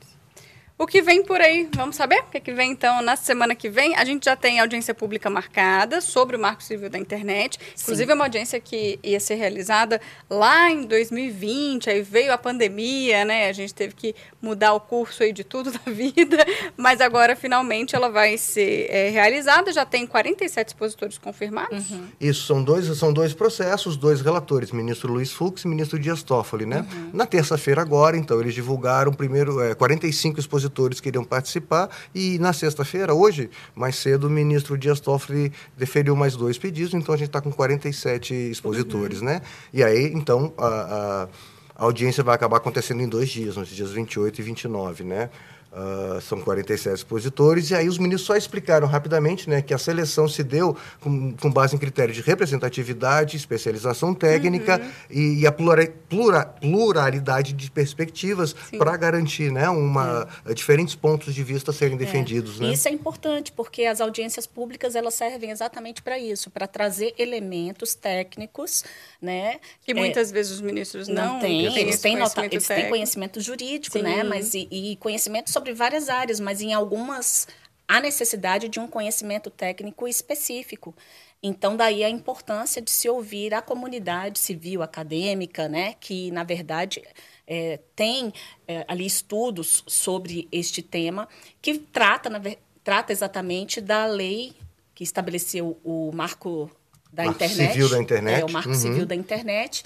O 0.81 0.87
que 0.87 1.01
vem 1.01 1.21
por 1.21 1.41
aí? 1.41 1.67
Vamos 1.75 1.97
saber? 1.97 2.19
O 2.19 2.31
que, 2.31 2.37
é 2.37 2.39
que 2.39 2.53
vem 2.53 2.71
então 2.71 3.01
na 3.01 3.17
semana 3.17 3.53
que 3.53 3.69
vem? 3.69 3.97
A 3.97 4.05
gente 4.05 4.23
já 4.23 4.35
tem 4.37 4.61
audiência 4.61 4.93
pública 4.93 5.29
marcada 5.29 5.99
sobre 5.99 6.37
o 6.37 6.39
Marco 6.39 6.63
Civil 6.63 6.89
da 6.89 6.97
Internet. 6.97 7.59
Inclusive, 7.77 8.05
Sim. 8.05 8.11
é 8.13 8.15
uma 8.15 8.23
audiência 8.23 8.61
que 8.61 8.97
ia 9.03 9.19
ser 9.19 9.35
realizada 9.35 9.99
lá 10.29 10.71
em 10.71 10.85
2020, 10.85 11.89
aí 11.89 12.01
veio 12.01 12.31
a 12.31 12.37
pandemia, 12.37 13.25
né? 13.25 13.49
A 13.49 13.51
gente 13.51 13.73
teve 13.73 13.93
que 13.93 14.15
mudar 14.41 14.71
o 14.71 14.79
curso 14.79 15.21
aí 15.21 15.33
de 15.33 15.43
tudo 15.43 15.69
da 15.85 15.91
vida, 15.91 16.37
mas 16.77 17.01
agora 17.01 17.35
finalmente 17.35 17.93
ela 17.93 18.09
vai 18.09 18.37
ser 18.37 18.87
é, 18.89 19.09
realizada. 19.09 19.73
Já 19.73 19.85
tem 19.85 20.07
47 20.07 20.69
expositores 20.69 21.17
confirmados. 21.17 21.91
Uhum. 21.91 22.07
Isso, 22.21 22.47
são 22.47 22.63
dois, 22.63 22.85
são 22.97 23.11
dois 23.11 23.33
processos, 23.33 23.97
dois 23.97 24.21
relatores, 24.21 24.71
ministro 24.71 25.11
Luiz 25.11 25.33
Fux 25.33 25.65
e 25.65 25.67
ministro 25.67 25.99
Dias 25.99 26.23
Toffoli, 26.23 26.65
né? 26.65 26.87
Uhum. 26.89 27.09
Na 27.11 27.25
terça-feira 27.25 27.81
agora, 27.81 28.15
então, 28.15 28.39
eles 28.39 28.53
divulgaram 28.53 29.11
primeiro 29.11 29.59
é, 29.59 29.75
45 29.75 30.39
expositores 30.39 30.68
expositores 30.69 31.01
queriam 31.01 31.23
participar 31.23 31.89
e 32.13 32.37
na 32.39 32.53
sexta-feira, 32.53 33.13
hoje, 33.13 33.49
mais 33.75 33.95
cedo, 33.95 34.27
o 34.27 34.29
ministro 34.29 34.77
Dias 34.77 34.99
Toffoli 34.99 35.51
deferiu 35.75 36.15
mais 36.15 36.35
dois 36.35 36.57
pedidos, 36.57 36.93
então 36.93 37.13
a 37.13 37.17
gente 37.17 37.27
está 37.27 37.41
com 37.41 37.51
47 37.51 38.33
expositores, 38.33 39.19
uhum. 39.19 39.25
né? 39.25 39.41
E 39.73 39.83
aí, 39.83 40.11
então, 40.13 40.53
a, 40.57 40.67
a, 40.67 41.27
a 41.75 41.83
audiência 41.83 42.23
vai 42.23 42.35
acabar 42.35 42.57
acontecendo 42.57 43.01
em 43.01 43.07
dois 43.07 43.29
dias, 43.29 43.57
nos 43.57 43.67
dias 43.67 43.91
28 43.91 44.39
e 44.39 44.43
29, 44.43 45.03
né? 45.03 45.29
Uh, 45.71 46.19
são 46.21 46.41
47 46.41 46.95
expositores, 46.95 47.69
e 47.69 47.75
aí 47.75 47.87
os 47.87 47.99
ministros 47.99 48.25
só 48.25 48.35
explicaram 48.35 48.87
rapidamente 48.87 49.47
né, 49.47 49.61
que 49.61 49.71
a 49.71 49.77
seleção 49.77 50.27
se 50.27 50.43
deu 50.43 50.75
com, 50.99 51.31
com 51.33 51.51
base 51.51 51.75
em 51.75 51.77
critérios 51.77 52.17
de 52.17 52.23
representatividade, 52.23 53.37
especialização 53.37 54.15
técnica 54.15 54.81
uhum. 54.81 54.91
e, 55.11 55.41
e, 55.41 55.47
a 55.47 55.51
plura, 55.51 55.93
plura, 56.09 56.43
pluralidade 56.43 57.53
de 57.53 57.69
perspectivas 57.69 58.55
para 58.79 58.97
garantir 58.97 59.51
né, 59.51 59.69
uma, 59.69 60.27
é. 60.43 60.55
diferentes 60.55 60.95
pontos 60.95 61.35
de 61.35 61.43
vista 61.43 61.71
serem 61.71 61.97
é. 61.97 61.99
defendidos. 61.99 62.59
Né? 62.59 62.73
Isso 62.73 62.87
é 62.87 62.91
importante, 62.91 63.51
porque 63.51 63.85
as 63.85 64.01
audiências 64.01 64.47
públicas 64.47 64.95
elas 64.95 65.13
servem 65.13 65.51
exatamente 65.51 66.01
para 66.01 66.17
isso, 66.17 66.49
para 66.49 66.65
trazer 66.65 67.13
elementos 67.15 67.93
técnicos. 67.93 68.83
Né, 69.21 69.59
que 69.83 69.93
muitas 69.93 70.31
é, 70.31 70.33
vezes 70.33 70.53
os 70.53 70.61
ministros 70.61 71.09
não, 71.09 71.33
não 71.33 71.39
têm. 71.41 71.65
Eles, 71.77 71.99
têm, 71.99 72.15
nota, 72.15 72.45
eles 72.45 72.65
têm 72.65 72.87
conhecimento 72.87 73.41
jurídico, 73.41 73.99
né, 73.99 74.23
mas, 74.23 74.53
e, 74.53 74.67
e 74.71 74.95
conhecimento 74.95 75.51
sobre 75.51 75.58
várias 75.73 76.09
áreas, 76.09 76.39
mas 76.39 76.61
em 76.61 76.73
algumas 76.73 77.47
há 77.87 77.99
necessidade 77.99 78.69
de 78.69 78.79
um 78.79 78.87
conhecimento 78.87 79.49
técnico 79.49 80.07
específico. 80.07 80.95
Então, 81.41 81.75
daí 81.75 82.03
a 82.03 82.09
importância 82.09 82.81
de 82.81 82.91
se 82.91 83.09
ouvir 83.09 83.53
a 83.53 83.61
comunidade 83.61 84.37
civil, 84.37 84.83
acadêmica, 84.83 85.67
né, 85.67 85.95
que, 85.99 86.29
na 86.31 86.43
verdade, 86.43 87.01
é, 87.47 87.79
tem 87.95 88.31
é, 88.67 88.85
ali 88.87 89.05
estudos 89.05 89.83
sobre 89.87 90.47
este 90.51 90.81
tema, 90.81 91.27
que 91.61 91.79
trata, 91.79 92.29
na, 92.29 92.39
trata 92.83 93.11
exatamente 93.11 93.81
da 93.81 94.05
lei 94.05 94.53
que 94.93 95.03
estabeleceu 95.03 95.79
o 95.83 96.11
marco 96.13 96.69
da 97.11 97.23
marco 97.23 97.43
internet. 97.43 97.71
Civil 97.71 97.89
da 97.89 97.99
internet. 97.99 98.41
É, 98.41 98.45
o 98.45 98.51
marco 98.51 98.69
uhum. 98.69 98.75
civil 98.75 99.05
da 99.05 99.15
internet 99.15 99.83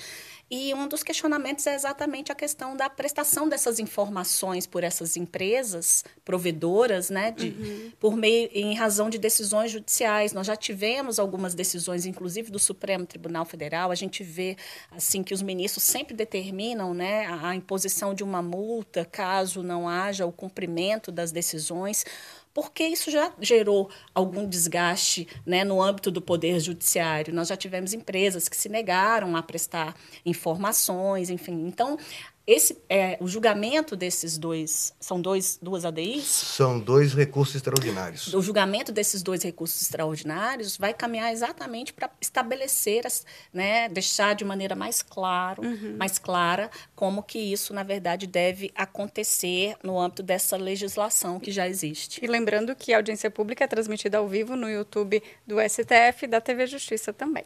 e 0.49 0.73
um 0.73 0.87
dos 0.87 1.01
questionamentos 1.01 1.65
é 1.65 1.73
exatamente 1.73 2.31
a 2.31 2.35
questão 2.35 2.75
da 2.77 2.89
prestação 2.89 3.49
dessas 3.49 3.79
informações 3.79 4.67
por 4.67 4.83
essas 4.83 5.17
empresas 5.17 6.03
provedoras, 6.23 7.09
né, 7.09 7.31
de, 7.31 7.49
uhum. 7.49 7.91
por 7.99 8.15
meio 8.15 8.49
em 8.53 8.75
razão 8.75 9.09
de 9.09 9.17
decisões 9.17 9.71
judiciais. 9.71 10.31
Nós 10.31 10.45
já 10.45 10.55
tivemos 10.55 11.17
algumas 11.17 11.55
decisões, 11.55 12.05
inclusive 12.05 12.51
do 12.51 12.59
Supremo 12.59 13.05
Tribunal 13.05 13.45
Federal. 13.45 13.89
A 13.89 13.95
gente 13.95 14.23
vê 14.23 14.55
assim 14.91 15.23
que 15.23 15.33
os 15.33 15.41
ministros 15.41 15.83
sempre 15.83 16.15
determinam, 16.15 16.93
né, 16.93 17.25
a, 17.25 17.49
a 17.49 17.55
imposição 17.55 18.13
de 18.13 18.23
uma 18.23 18.41
multa 18.41 19.05
caso 19.05 19.63
não 19.63 19.89
haja 19.89 20.25
o 20.25 20.31
cumprimento 20.31 21.11
das 21.11 21.31
decisões 21.31 22.05
porque 22.53 22.83
isso 22.83 23.09
já 23.09 23.31
gerou 23.39 23.89
algum 24.13 24.47
desgaste 24.47 25.27
né, 25.45 25.63
no 25.63 25.81
âmbito 25.81 26.11
do 26.11 26.21
Poder 26.21 26.59
Judiciário. 26.59 27.33
Nós 27.33 27.47
já 27.47 27.57
tivemos 27.57 27.93
empresas 27.93 28.47
que 28.47 28.55
se 28.55 28.69
negaram 28.69 29.35
a 29.35 29.41
prestar 29.41 29.95
informações, 30.25 31.29
enfim. 31.29 31.65
Então, 31.67 31.97
esse, 32.45 32.77
é, 32.89 33.17
o 33.21 33.27
julgamento 33.27 33.95
desses 33.95 34.37
dois, 34.37 34.93
são 34.99 35.21
dois, 35.21 35.57
duas 35.61 35.85
ADIs? 35.85 36.25
São 36.25 36.77
dois 36.77 37.13
recursos 37.13 37.55
extraordinários. 37.55 38.33
O 38.33 38.41
julgamento 38.41 38.91
desses 38.91 39.23
dois 39.23 39.41
recursos 39.41 39.81
extraordinários 39.81 40.75
vai 40.75 40.93
caminhar 40.93 41.31
exatamente 41.31 41.93
para 41.93 42.09
estabelecer, 42.19 43.07
as, 43.07 43.25
né, 43.53 43.87
deixar 43.87 44.35
de 44.35 44.43
maneira 44.43 44.75
mais, 44.75 45.01
claro, 45.01 45.63
uhum. 45.63 45.95
mais 45.97 46.19
clara 46.19 46.69
como 46.93 47.23
que 47.23 47.39
isso, 47.39 47.73
na 47.73 47.83
verdade, 47.83 48.27
deve 48.27 48.71
acontecer 48.75 49.77
no 49.81 49.97
âmbito 49.97 50.21
dessa 50.21 50.57
legislação 50.57 51.39
que 51.39 51.51
já 51.51 51.65
existe. 51.65 52.19
E 52.21 52.27
lembrando 52.27 52.75
que 52.75 52.91
a 52.91 52.97
audiência 52.97 53.31
pública 53.31 53.63
é 53.63 53.67
transmitida 53.67 54.17
ao 54.17 54.27
vivo 54.27 54.57
no 54.57 54.69
YouTube 54.69 55.23
do 55.47 55.55
STF 55.61 56.25
e 56.25 56.27
da 56.27 56.41
TV 56.41 56.67
Justiça 56.67 57.13
também. 57.13 57.45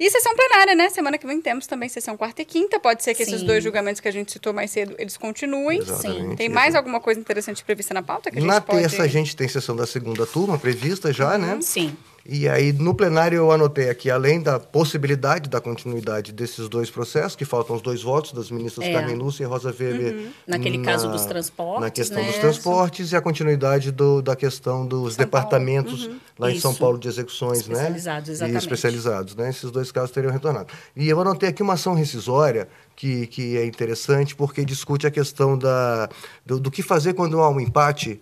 E 0.00 0.08
sessão 0.10 0.32
plenária, 0.36 0.76
né? 0.76 0.88
Semana 0.90 1.18
que 1.18 1.26
vem 1.26 1.40
temos 1.40 1.66
também 1.66 1.88
sessão 1.88 2.16
quarta 2.16 2.42
e 2.42 2.44
quinta. 2.44 2.78
Pode 2.78 3.02
ser 3.02 3.14
que 3.14 3.24
Sim. 3.24 3.34
esses 3.34 3.44
dois 3.44 3.64
julgamentos 3.64 4.00
que 4.00 4.06
a 4.06 4.12
gente 4.12 4.30
citou 4.30 4.52
mais 4.52 4.70
cedo, 4.70 4.94
eles 4.96 5.16
continuem. 5.16 5.80
Exatamente. 5.80 6.30
Sim. 6.30 6.36
Tem 6.36 6.48
mais 6.48 6.76
alguma 6.76 7.00
coisa 7.00 7.18
interessante 7.18 7.64
prevista 7.64 7.92
na 7.92 8.02
pauta? 8.02 8.30
Que 8.30 8.38
a 8.38 8.40
gente 8.40 8.48
na 8.48 8.60
pode... 8.60 8.80
terça 8.80 9.02
a 9.02 9.08
gente 9.08 9.34
tem 9.34 9.48
sessão 9.48 9.74
da 9.74 9.86
segunda 9.86 10.24
turma 10.24 10.56
prevista 10.56 11.12
já, 11.12 11.32
uhum. 11.32 11.38
né? 11.38 11.58
Sim. 11.60 11.96
E 12.30 12.46
aí, 12.46 12.74
no 12.74 12.94
plenário, 12.94 13.36
eu 13.36 13.50
anotei 13.50 13.88
aqui, 13.88 14.10
além 14.10 14.38
da 14.38 14.60
possibilidade 14.60 15.48
da 15.48 15.62
continuidade 15.62 16.30
desses 16.30 16.68
dois 16.68 16.90
processos, 16.90 17.34
que 17.34 17.46
faltam 17.46 17.74
os 17.74 17.80
dois 17.80 18.02
votos 18.02 18.34
das 18.34 18.50
ministras 18.50 18.86
é. 18.86 18.92
Carmen 18.92 19.16
Lúcia 19.16 19.44
e 19.44 19.46
Rosa 19.46 19.70
Weber. 19.70 20.14
Uhum. 20.14 20.30
Naquele 20.46 20.76
na, 20.76 20.84
caso 20.84 21.10
dos 21.10 21.24
transportes. 21.24 21.80
Na 21.80 21.90
questão 21.90 22.22
né? 22.22 22.28
dos 22.28 22.36
transportes 22.36 23.12
e 23.12 23.16
a 23.16 23.22
continuidade 23.22 23.90
do, 23.90 24.20
da 24.20 24.36
questão 24.36 24.86
dos 24.86 25.14
São 25.14 25.24
departamentos 25.24 26.04
uhum. 26.04 26.20
lá 26.38 26.50
Isso. 26.50 26.58
em 26.58 26.60
São 26.60 26.74
Paulo 26.74 26.98
de 26.98 27.08
execuções, 27.08 27.60
especializados, 27.60 28.28
né? 28.28 28.34
Exatamente. 28.34 28.54
E 28.54 28.58
especializados, 28.58 29.34
né? 29.34 29.48
Esses 29.48 29.70
dois 29.70 29.90
casos 29.90 30.10
teriam 30.10 30.30
retornado. 30.30 30.66
E 30.94 31.08
eu 31.08 31.18
anotei 31.18 31.48
aqui 31.48 31.62
uma 31.62 31.72
ação 31.72 31.94
rescisória 31.94 32.68
que, 32.94 33.26
que 33.28 33.56
é 33.56 33.64
interessante, 33.64 34.36
porque 34.36 34.66
discute 34.66 35.06
a 35.06 35.10
questão 35.10 35.56
da, 35.56 36.10
do, 36.44 36.60
do 36.60 36.70
que 36.70 36.82
fazer 36.82 37.14
quando 37.14 37.40
há 37.40 37.48
um 37.48 37.58
empate 37.58 38.20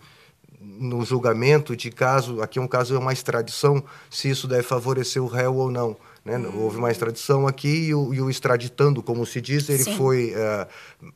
no 0.78 1.04
julgamento 1.04 1.76
de 1.76 1.90
caso, 1.90 2.40
aqui 2.42 2.58
é 2.58 2.62
um 2.62 2.68
caso 2.68 2.94
é 2.94 2.98
uma 2.98 3.12
extradição, 3.12 3.82
se 4.10 4.28
isso 4.30 4.46
deve 4.46 4.62
favorecer 4.62 5.22
o 5.22 5.26
réu 5.26 5.54
ou 5.56 5.70
não. 5.70 5.96
Né? 6.24 6.38
Hum. 6.38 6.62
Houve 6.62 6.76
uma 6.78 6.90
extradição 6.90 7.46
aqui 7.46 7.86
e 7.86 7.94
o, 7.94 8.12
e 8.12 8.20
o, 8.20 8.28
extraditando, 8.28 9.00
como 9.00 9.24
se 9.24 9.40
diz, 9.40 9.68
ele 9.68 9.84
foi 9.96 10.34
uh, 10.34 10.66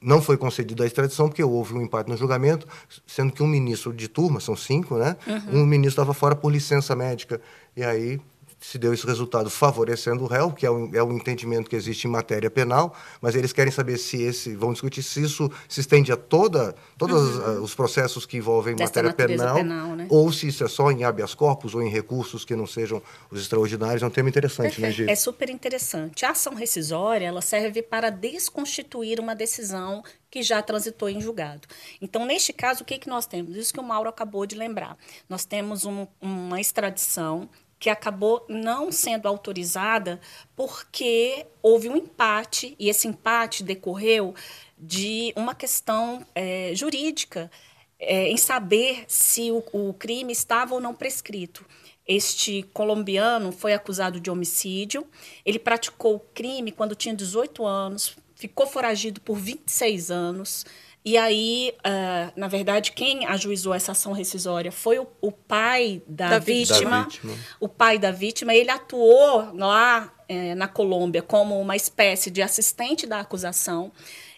não 0.00 0.22
foi 0.22 0.36
concedido 0.36 0.84
a 0.84 0.86
extradição 0.86 1.28
porque 1.28 1.42
houve 1.42 1.74
um 1.74 1.82
empate 1.82 2.08
no 2.08 2.16
julgamento, 2.16 2.66
sendo 3.04 3.32
que 3.32 3.42
um 3.42 3.46
ministro 3.48 3.92
de 3.92 4.06
turma, 4.06 4.38
são 4.38 4.54
cinco, 4.54 4.96
né? 4.96 5.16
Uhum. 5.26 5.62
Um 5.62 5.66
ministro 5.66 6.00
estava 6.00 6.14
fora 6.14 6.36
por 6.36 6.52
licença 6.52 6.94
médica 6.94 7.40
e 7.76 7.82
aí 7.82 8.20
se 8.60 8.78
deu 8.78 8.92
esse 8.92 9.06
resultado 9.06 9.48
favorecendo 9.48 10.22
o 10.22 10.26
réu, 10.26 10.52
que 10.52 10.66
é 10.66 10.70
o, 10.70 10.94
é 10.94 11.02
o 11.02 11.10
entendimento 11.12 11.70
que 11.70 11.74
existe 11.74 12.06
em 12.06 12.10
matéria 12.10 12.50
penal, 12.50 12.94
mas 13.20 13.34
eles 13.34 13.52
querem 13.52 13.72
saber 13.72 13.96
se 13.96 14.22
esse, 14.22 14.54
vão 14.54 14.72
discutir 14.72 15.02
se 15.02 15.22
isso 15.22 15.50
se 15.66 15.80
estende 15.80 16.12
a 16.12 16.16
toda, 16.16 16.74
todos 16.98 17.36
uhum. 17.36 17.62
os 17.62 17.74
processos 17.74 18.26
que 18.26 18.36
envolvem 18.36 18.76
Desta 18.76 19.02
matéria 19.02 19.36
penal, 19.36 19.56
penal 19.56 19.96
né? 19.96 20.06
ou 20.10 20.30
se 20.30 20.48
isso 20.48 20.62
é 20.62 20.68
só 20.68 20.90
em 20.90 21.04
habeas 21.04 21.34
corpus 21.34 21.74
ou 21.74 21.82
em 21.82 21.88
recursos 21.88 22.44
que 22.44 22.54
não 22.54 22.66
sejam 22.66 23.02
os 23.30 23.40
extraordinários. 23.40 24.02
É 24.02 24.06
um 24.06 24.10
tema 24.10 24.28
interessante, 24.28 24.80
né, 24.80 24.88
Perfeito. 24.88 25.00
né, 25.00 25.06
Gê? 25.06 25.10
É 25.10 25.16
super 25.16 25.48
interessante. 25.48 26.26
A 26.26 26.30
ação 26.30 26.54
rescisória, 26.54 27.26
ela 27.26 27.40
serve 27.40 27.82
para 27.82 28.10
desconstituir 28.10 29.18
uma 29.18 29.34
decisão 29.34 30.02
que 30.30 30.42
já 30.42 30.62
transitou 30.62 31.08
em 31.08 31.20
julgado. 31.20 31.66
Então, 32.00 32.24
neste 32.26 32.52
caso, 32.52 32.82
o 32.82 32.84
que, 32.84 32.98
que 32.98 33.08
nós 33.08 33.26
temos? 33.26 33.56
Isso 33.56 33.72
que 33.72 33.80
o 33.80 33.82
Mauro 33.82 34.08
acabou 34.08 34.44
de 34.46 34.54
lembrar. 34.54 34.96
Nós 35.28 35.44
temos 35.44 35.84
um, 35.84 36.06
uma 36.20 36.60
extradição 36.60 37.48
que 37.80 37.88
acabou 37.88 38.44
não 38.46 38.92
sendo 38.92 39.26
autorizada 39.26 40.20
porque 40.54 41.46
houve 41.62 41.88
um 41.88 41.96
empate, 41.96 42.76
e 42.78 42.90
esse 42.90 43.08
empate 43.08 43.64
decorreu 43.64 44.34
de 44.78 45.32
uma 45.34 45.54
questão 45.54 46.24
é, 46.34 46.72
jurídica, 46.74 47.50
é, 47.98 48.28
em 48.28 48.36
saber 48.36 49.04
se 49.08 49.50
o, 49.50 49.64
o 49.72 49.94
crime 49.94 50.30
estava 50.30 50.74
ou 50.74 50.80
não 50.80 50.94
prescrito. 50.94 51.64
Este 52.06 52.62
colombiano 52.74 53.50
foi 53.50 53.72
acusado 53.72 54.20
de 54.20 54.30
homicídio. 54.30 55.06
Ele 55.44 55.58
praticou 55.58 56.16
o 56.16 56.20
crime 56.20 56.72
quando 56.72 56.94
tinha 56.94 57.14
18 57.14 57.64
anos, 57.64 58.16
ficou 58.34 58.66
foragido 58.66 59.20
por 59.22 59.36
26 59.36 60.10
anos. 60.10 60.66
E 61.02 61.16
aí, 61.16 61.72
uh, 61.78 62.32
na 62.36 62.46
verdade, 62.46 62.92
quem 62.92 63.24
ajuizou 63.24 63.72
essa 63.72 63.92
ação 63.92 64.12
rescisória 64.12 64.70
foi 64.70 64.98
o, 64.98 65.06
o 65.20 65.32
pai 65.32 66.02
da, 66.06 66.30
da, 66.30 66.38
vítima, 66.38 66.90
da, 66.90 67.02
vítima, 67.04 67.38
O 67.58 67.68
pai 67.68 67.98
da 67.98 68.10
vítima. 68.10 68.54
Ele 68.54 68.70
atuou 68.70 69.50
lá 69.54 70.12
eh, 70.28 70.54
na 70.54 70.68
Colômbia 70.68 71.22
como 71.22 71.58
uma 71.58 71.74
espécie 71.74 72.30
de 72.30 72.42
assistente 72.42 73.06
da 73.06 73.20
acusação. 73.20 73.90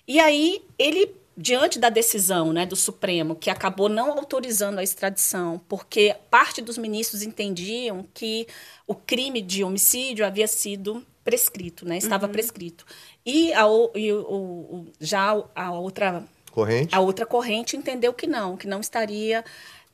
E 0.07 0.20
aí, 0.20 0.62
ele, 0.79 1.12
diante 1.37 1.81
da 1.81 1.88
decisão 1.88 2.53
né, 2.53 2.64
do 2.64 2.77
Supremo, 2.77 3.35
que 3.35 3.51
acabou 3.51 3.88
não 3.88 4.12
autorizando 4.12 4.79
a 4.79 4.85
extradição, 4.85 5.61
porque 5.68 6.14
parte 6.31 6.62
dos 6.62 6.79
ministros 6.79 7.22
entendiam 7.22 8.07
que 8.14 8.46
o 8.87 8.94
crime 8.94 9.42
de 9.42 9.64
homicídio 9.64 10.25
havia 10.25 10.46
sido 10.46 11.05
prescrito, 11.25 11.85
né, 11.85 11.98
estava 11.98 12.27
uhum. 12.27 12.33
prescrito. 12.33 12.87
E, 13.27 13.53
a, 13.53 13.64
e 13.96 14.12
o, 14.12 14.20
o, 14.20 14.87
já 15.01 15.42
a 15.55 15.72
outra 15.72 16.25
corrente. 16.53 16.95
A 16.95 17.01
outra 17.01 17.27
corrente 17.27 17.77
entendeu 17.77 18.12
que 18.12 18.27
não, 18.27 18.57
que 18.57 18.67
não 18.67 18.81
estaria 18.81 19.45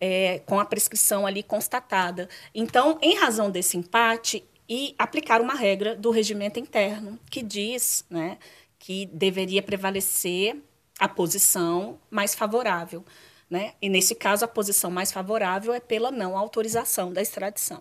é, 0.01 0.41
com 0.41 0.61
a 0.61 0.65
prescrição 0.65 1.27
ali 1.27 1.43
constatada. 1.43 2.29
Então, 2.55 2.99
em 3.01 3.17
razão 3.17 3.51
desse 3.51 3.77
empate, 3.77 4.45
e 4.69 4.95
aplicar 4.99 5.41
uma 5.41 5.55
regra 5.55 5.97
do 5.97 6.11
regimento 6.11 6.61
interno 6.61 7.19
que 7.31 7.43
diz 7.43 8.05
né, 8.11 8.37
que 8.79 9.07
deveria 9.07 9.63
prevalecer 9.63 10.57
a 10.99 11.09
posição 11.09 11.99
mais 12.11 12.35
favorável. 12.35 13.05
Né? 13.49 13.73
E, 13.81 13.89
nesse 13.89 14.15
caso, 14.15 14.45
a 14.45 14.49
posição 14.49 14.91
mais 14.91 15.11
favorável 15.11 15.73
é 15.73 15.81
pela 15.81 16.11
não 16.11 16.37
autorização 16.37 17.13
da 17.13 17.23
extradição. 17.23 17.81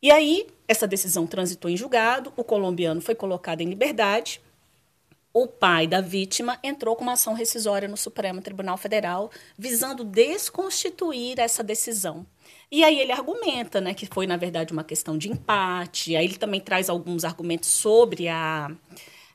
E 0.00 0.12
aí, 0.12 0.46
essa 0.68 0.86
decisão 0.86 1.26
transitou 1.26 1.68
em 1.68 1.76
julgado, 1.76 2.32
o 2.36 2.44
colombiano 2.44 3.00
foi 3.00 3.14
colocado 3.16 3.62
em 3.62 3.68
liberdade, 3.68 4.40
o 5.38 5.46
pai 5.46 5.86
da 5.86 6.00
vítima 6.00 6.58
entrou 6.62 6.96
com 6.96 7.02
uma 7.02 7.12
ação 7.12 7.34
rescisória 7.34 7.86
no 7.86 7.96
Supremo 7.98 8.40
Tribunal 8.40 8.78
Federal, 8.78 9.30
visando 9.58 10.02
desconstituir 10.02 11.38
essa 11.38 11.62
decisão. 11.62 12.24
E 12.72 12.82
aí 12.82 12.98
ele 12.98 13.12
argumenta, 13.12 13.78
né, 13.78 13.92
que 13.92 14.06
foi 14.06 14.26
na 14.26 14.38
verdade 14.38 14.72
uma 14.72 14.82
questão 14.82 15.18
de 15.18 15.30
empate. 15.30 16.16
Aí 16.16 16.24
ele 16.24 16.38
também 16.38 16.58
traz 16.58 16.88
alguns 16.88 17.22
argumentos 17.22 17.68
sobre 17.68 18.28
a, 18.28 18.70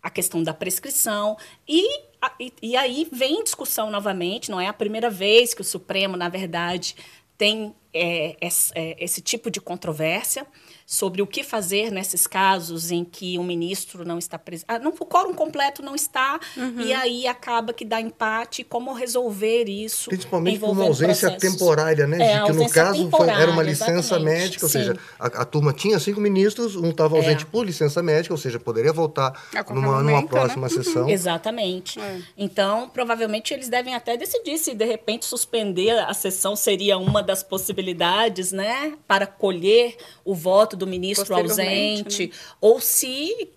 a 0.01 0.09
questão 0.09 0.41
da 0.41 0.55
prescrição 0.55 1.37
e, 1.67 1.99
e, 2.39 2.51
e 2.63 2.75
aí 2.75 3.07
vem 3.11 3.43
discussão 3.43 3.91
novamente. 3.91 4.49
Não 4.49 4.59
é 4.59 4.65
a 4.65 4.73
primeira 4.73 5.07
vez 5.07 5.53
que 5.53 5.61
o 5.61 5.63
Supremo, 5.63 6.17
na 6.17 6.29
verdade, 6.29 6.95
tem 7.37 7.75
é, 7.93 8.35
esse, 8.41 8.71
é, 8.73 8.95
esse 8.97 9.21
tipo 9.21 9.51
de 9.51 9.61
controvérsia 9.61 10.47
sobre 10.91 11.21
o 11.21 11.25
que 11.25 11.41
fazer 11.41 11.89
nesses 11.89 12.27
casos 12.27 12.91
em 12.91 13.05
que 13.05 13.39
o 13.39 13.43
ministro 13.43 14.03
não 14.03 14.17
está 14.17 14.37
presente. 14.37 14.65
Ah, 14.67 14.77
não, 14.77 14.91
o 14.91 15.05
quórum 15.05 15.33
completo 15.33 15.81
não 15.81 15.95
está, 15.95 16.37
uhum. 16.57 16.81
e 16.81 16.91
aí 16.91 17.25
acaba 17.25 17.71
que 17.71 17.85
dá 17.85 18.01
empate. 18.01 18.61
Como 18.65 18.91
resolver 18.91 19.69
isso? 19.69 20.09
Principalmente 20.09 20.59
por 20.59 20.71
uma 20.71 20.83
ausência 20.83 21.29
processos. 21.29 21.57
temporária, 21.57 22.05
né? 22.05 22.33
É, 22.33 22.43
que 22.43 22.51
no 22.51 22.69
caso 22.69 23.09
foi, 23.09 23.29
era 23.29 23.49
uma 23.49 23.63
licença 23.63 24.19
médica, 24.19 24.65
ou 24.65 24.69
Sim. 24.69 24.79
seja, 24.79 24.97
a, 25.17 25.27
a, 25.27 25.45
turma 25.45 25.71
tinha 25.71 25.97
cinco 25.97 26.19
ministros, 26.19 26.75
um 26.75 26.89
estava 26.89 27.15
ausente 27.15 27.45
é. 27.45 27.47
por 27.49 27.65
licença 27.65 28.03
médica, 28.03 28.33
ou 28.33 28.37
seja, 28.37 28.59
poderia 28.59 28.91
voltar 28.91 29.31
numa, 29.69 29.93
momento, 29.93 30.03
numa 30.03 30.21
né? 30.23 30.27
próxima 30.27 30.67
né? 30.67 30.73
sessão. 30.73 31.03
Uhum. 31.03 31.09
Exatamente. 31.09 32.01
É. 32.01 32.19
Então, 32.37 32.89
provavelmente 32.89 33.53
eles 33.53 33.69
devem 33.69 33.95
até 33.95 34.17
decidir 34.17 34.57
se 34.57 34.73
de 34.73 34.83
repente 34.83 35.23
suspender 35.23 35.91
a 35.99 36.13
sessão 36.13 36.53
seria 36.53 36.97
uma 36.97 37.23
das 37.23 37.41
possibilidades, 37.41 38.51
né? 38.51 38.95
Para 39.07 39.25
colher 39.25 39.95
o 40.25 40.35
voto 40.35 40.80
do 40.81 40.87
ministro 40.87 41.35
ausente, 41.35 42.27
né? 42.27 42.33
ou 42.59 42.81
se 42.81 43.49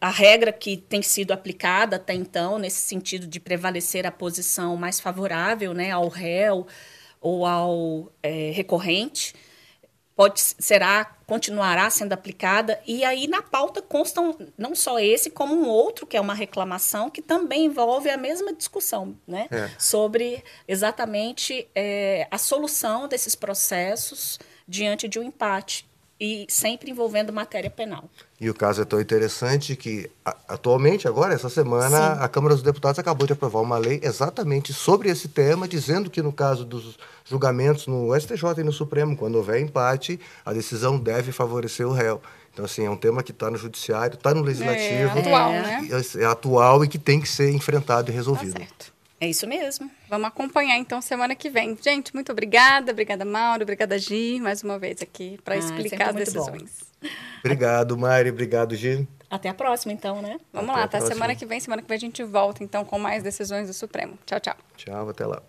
a 0.00 0.10
regra 0.10 0.52
que 0.52 0.76
tem 0.76 1.00
sido 1.00 1.32
aplicada 1.32 1.96
até 1.96 2.12
então, 2.12 2.58
nesse 2.58 2.80
sentido 2.80 3.26
de 3.26 3.38
prevalecer 3.38 4.04
a 4.04 4.10
posição 4.10 4.76
mais 4.76 4.98
favorável 5.00 5.72
né, 5.72 5.92
ao 5.92 6.08
réu 6.08 6.66
ou 7.20 7.46
ao 7.46 8.12
é, 8.22 8.50
recorrente, 8.52 9.32
pode 10.16 10.40
será 10.40 11.04
continuará 11.26 11.88
sendo 11.88 12.12
aplicada 12.12 12.78
e 12.86 13.04
aí 13.04 13.26
na 13.26 13.40
pauta 13.40 13.80
constam 13.80 14.36
não 14.58 14.74
só 14.74 14.98
esse 14.98 15.30
como 15.30 15.54
um 15.54 15.66
outro 15.66 16.06
que 16.06 16.16
é 16.16 16.20
uma 16.20 16.34
reclamação 16.34 17.08
que 17.08 17.22
também 17.22 17.64
envolve 17.64 18.10
a 18.10 18.18
mesma 18.18 18.52
discussão 18.52 19.16
né 19.26 19.46
é. 19.50 19.70
sobre 19.78 20.44
exatamente 20.68 21.66
é, 21.74 22.28
a 22.30 22.36
solução 22.36 23.08
desses 23.08 23.34
processos 23.34 24.38
diante 24.68 25.08
de 25.08 25.18
um 25.18 25.22
empate 25.22 25.86
e 26.24 26.46
sempre 26.48 26.88
envolvendo 26.88 27.32
matéria 27.32 27.68
penal. 27.68 28.04
E 28.40 28.48
o 28.48 28.54
caso 28.54 28.80
é 28.80 28.84
tão 28.84 29.00
interessante 29.00 29.74
que, 29.74 30.08
atualmente, 30.46 31.08
agora, 31.08 31.34
essa 31.34 31.48
semana, 31.48 32.14
Sim. 32.14 32.22
a 32.22 32.28
Câmara 32.28 32.54
dos 32.54 32.62
Deputados 32.62 33.00
acabou 33.00 33.26
de 33.26 33.32
aprovar 33.32 33.60
uma 33.60 33.76
lei 33.76 33.98
exatamente 34.04 34.72
sobre 34.72 35.10
esse 35.10 35.26
tema, 35.26 35.66
dizendo 35.66 36.08
que, 36.08 36.22
no 36.22 36.32
caso 36.32 36.64
dos 36.64 36.96
julgamentos 37.24 37.88
no 37.88 38.14
STJ 38.14 38.60
e 38.60 38.62
no 38.62 38.72
Supremo, 38.72 39.16
quando 39.16 39.34
houver 39.34 39.60
empate, 39.60 40.20
a 40.44 40.52
decisão 40.52 40.96
deve 40.96 41.32
favorecer 41.32 41.88
o 41.88 41.92
réu. 41.92 42.22
Então, 42.52 42.64
assim, 42.66 42.86
é 42.86 42.90
um 42.90 42.96
tema 42.96 43.24
que 43.24 43.32
está 43.32 43.50
no 43.50 43.58
judiciário, 43.58 44.14
está 44.14 44.32
no 44.32 44.42
legislativo. 44.42 45.18
É 45.18 45.20
atual, 45.20 45.50
né? 45.50 45.88
É, 45.90 46.22
é 46.22 46.24
atual 46.24 46.84
e 46.84 46.88
que 46.88 46.98
tem 46.98 47.20
que 47.20 47.28
ser 47.28 47.50
enfrentado 47.50 48.12
e 48.12 48.14
resolvido. 48.14 48.52
Tá 48.52 48.60
certo. 48.60 48.91
É 49.22 49.28
isso 49.28 49.46
mesmo. 49.46 49.88
Vamos 50.08 50.26
acompanhar 50.26 50.76
então 50.78 51.00
semana 51.00 51.36
que 51.36 51.48
vem. 51.48 51.78
Gente, 51.80 52.12
muito 52.12 52.32
obrigada. 52.32 52.90
Obrigada, 52.90 53.24
Mauro. 53.24 53.62
Obrigada, 53.62 53.96
Gi, 53.96 54.40
mais 54.40 54.64
uma 54.64 54.80
vez 54.80 55.00
aqui 55.00 55.38
para 55.44 55.54
ah, 55.54 55.58
explicar 55.58 56.08
as 56.08 56.16
decisões. 56.16 56.80
Obrigado, 57.38 57.96
Mari. 57.96 58.30
Obrigado, 58.30 58.74
Gi. 58.74 59.06
Até 59.30 59.48
a 59.48 59.54
próxima, 59.54 59.92
então, 59.92 60.20
né? 60.20 60.40
Vamos 60.52 60.70
até 60.70 60.80
lá, 60.80 60.88
tá? 60.88 60.98
Próxima. 60.98 61.14
Semana 61.14 61.36
que 61.36 61.46
vem, 61.46 61.60
semana 61.60 61.82
que 61.82 61.88
vem 61.88 61.96
a 61.96 62.00
gente 62.00 62.24
volta 62.24 62.64
então 62.64 62.84
com 62.84 62.98
mais 62.98 63.22
decisões 63.22 63.68
do 63.68 63.72
Supremo. 63.72 64.18
Tchau, 64.26 64.40
tchau. 64.40 64.56
Tchau, 64.76 65.08
até 65.08 65.24
lá. 65.24 65.40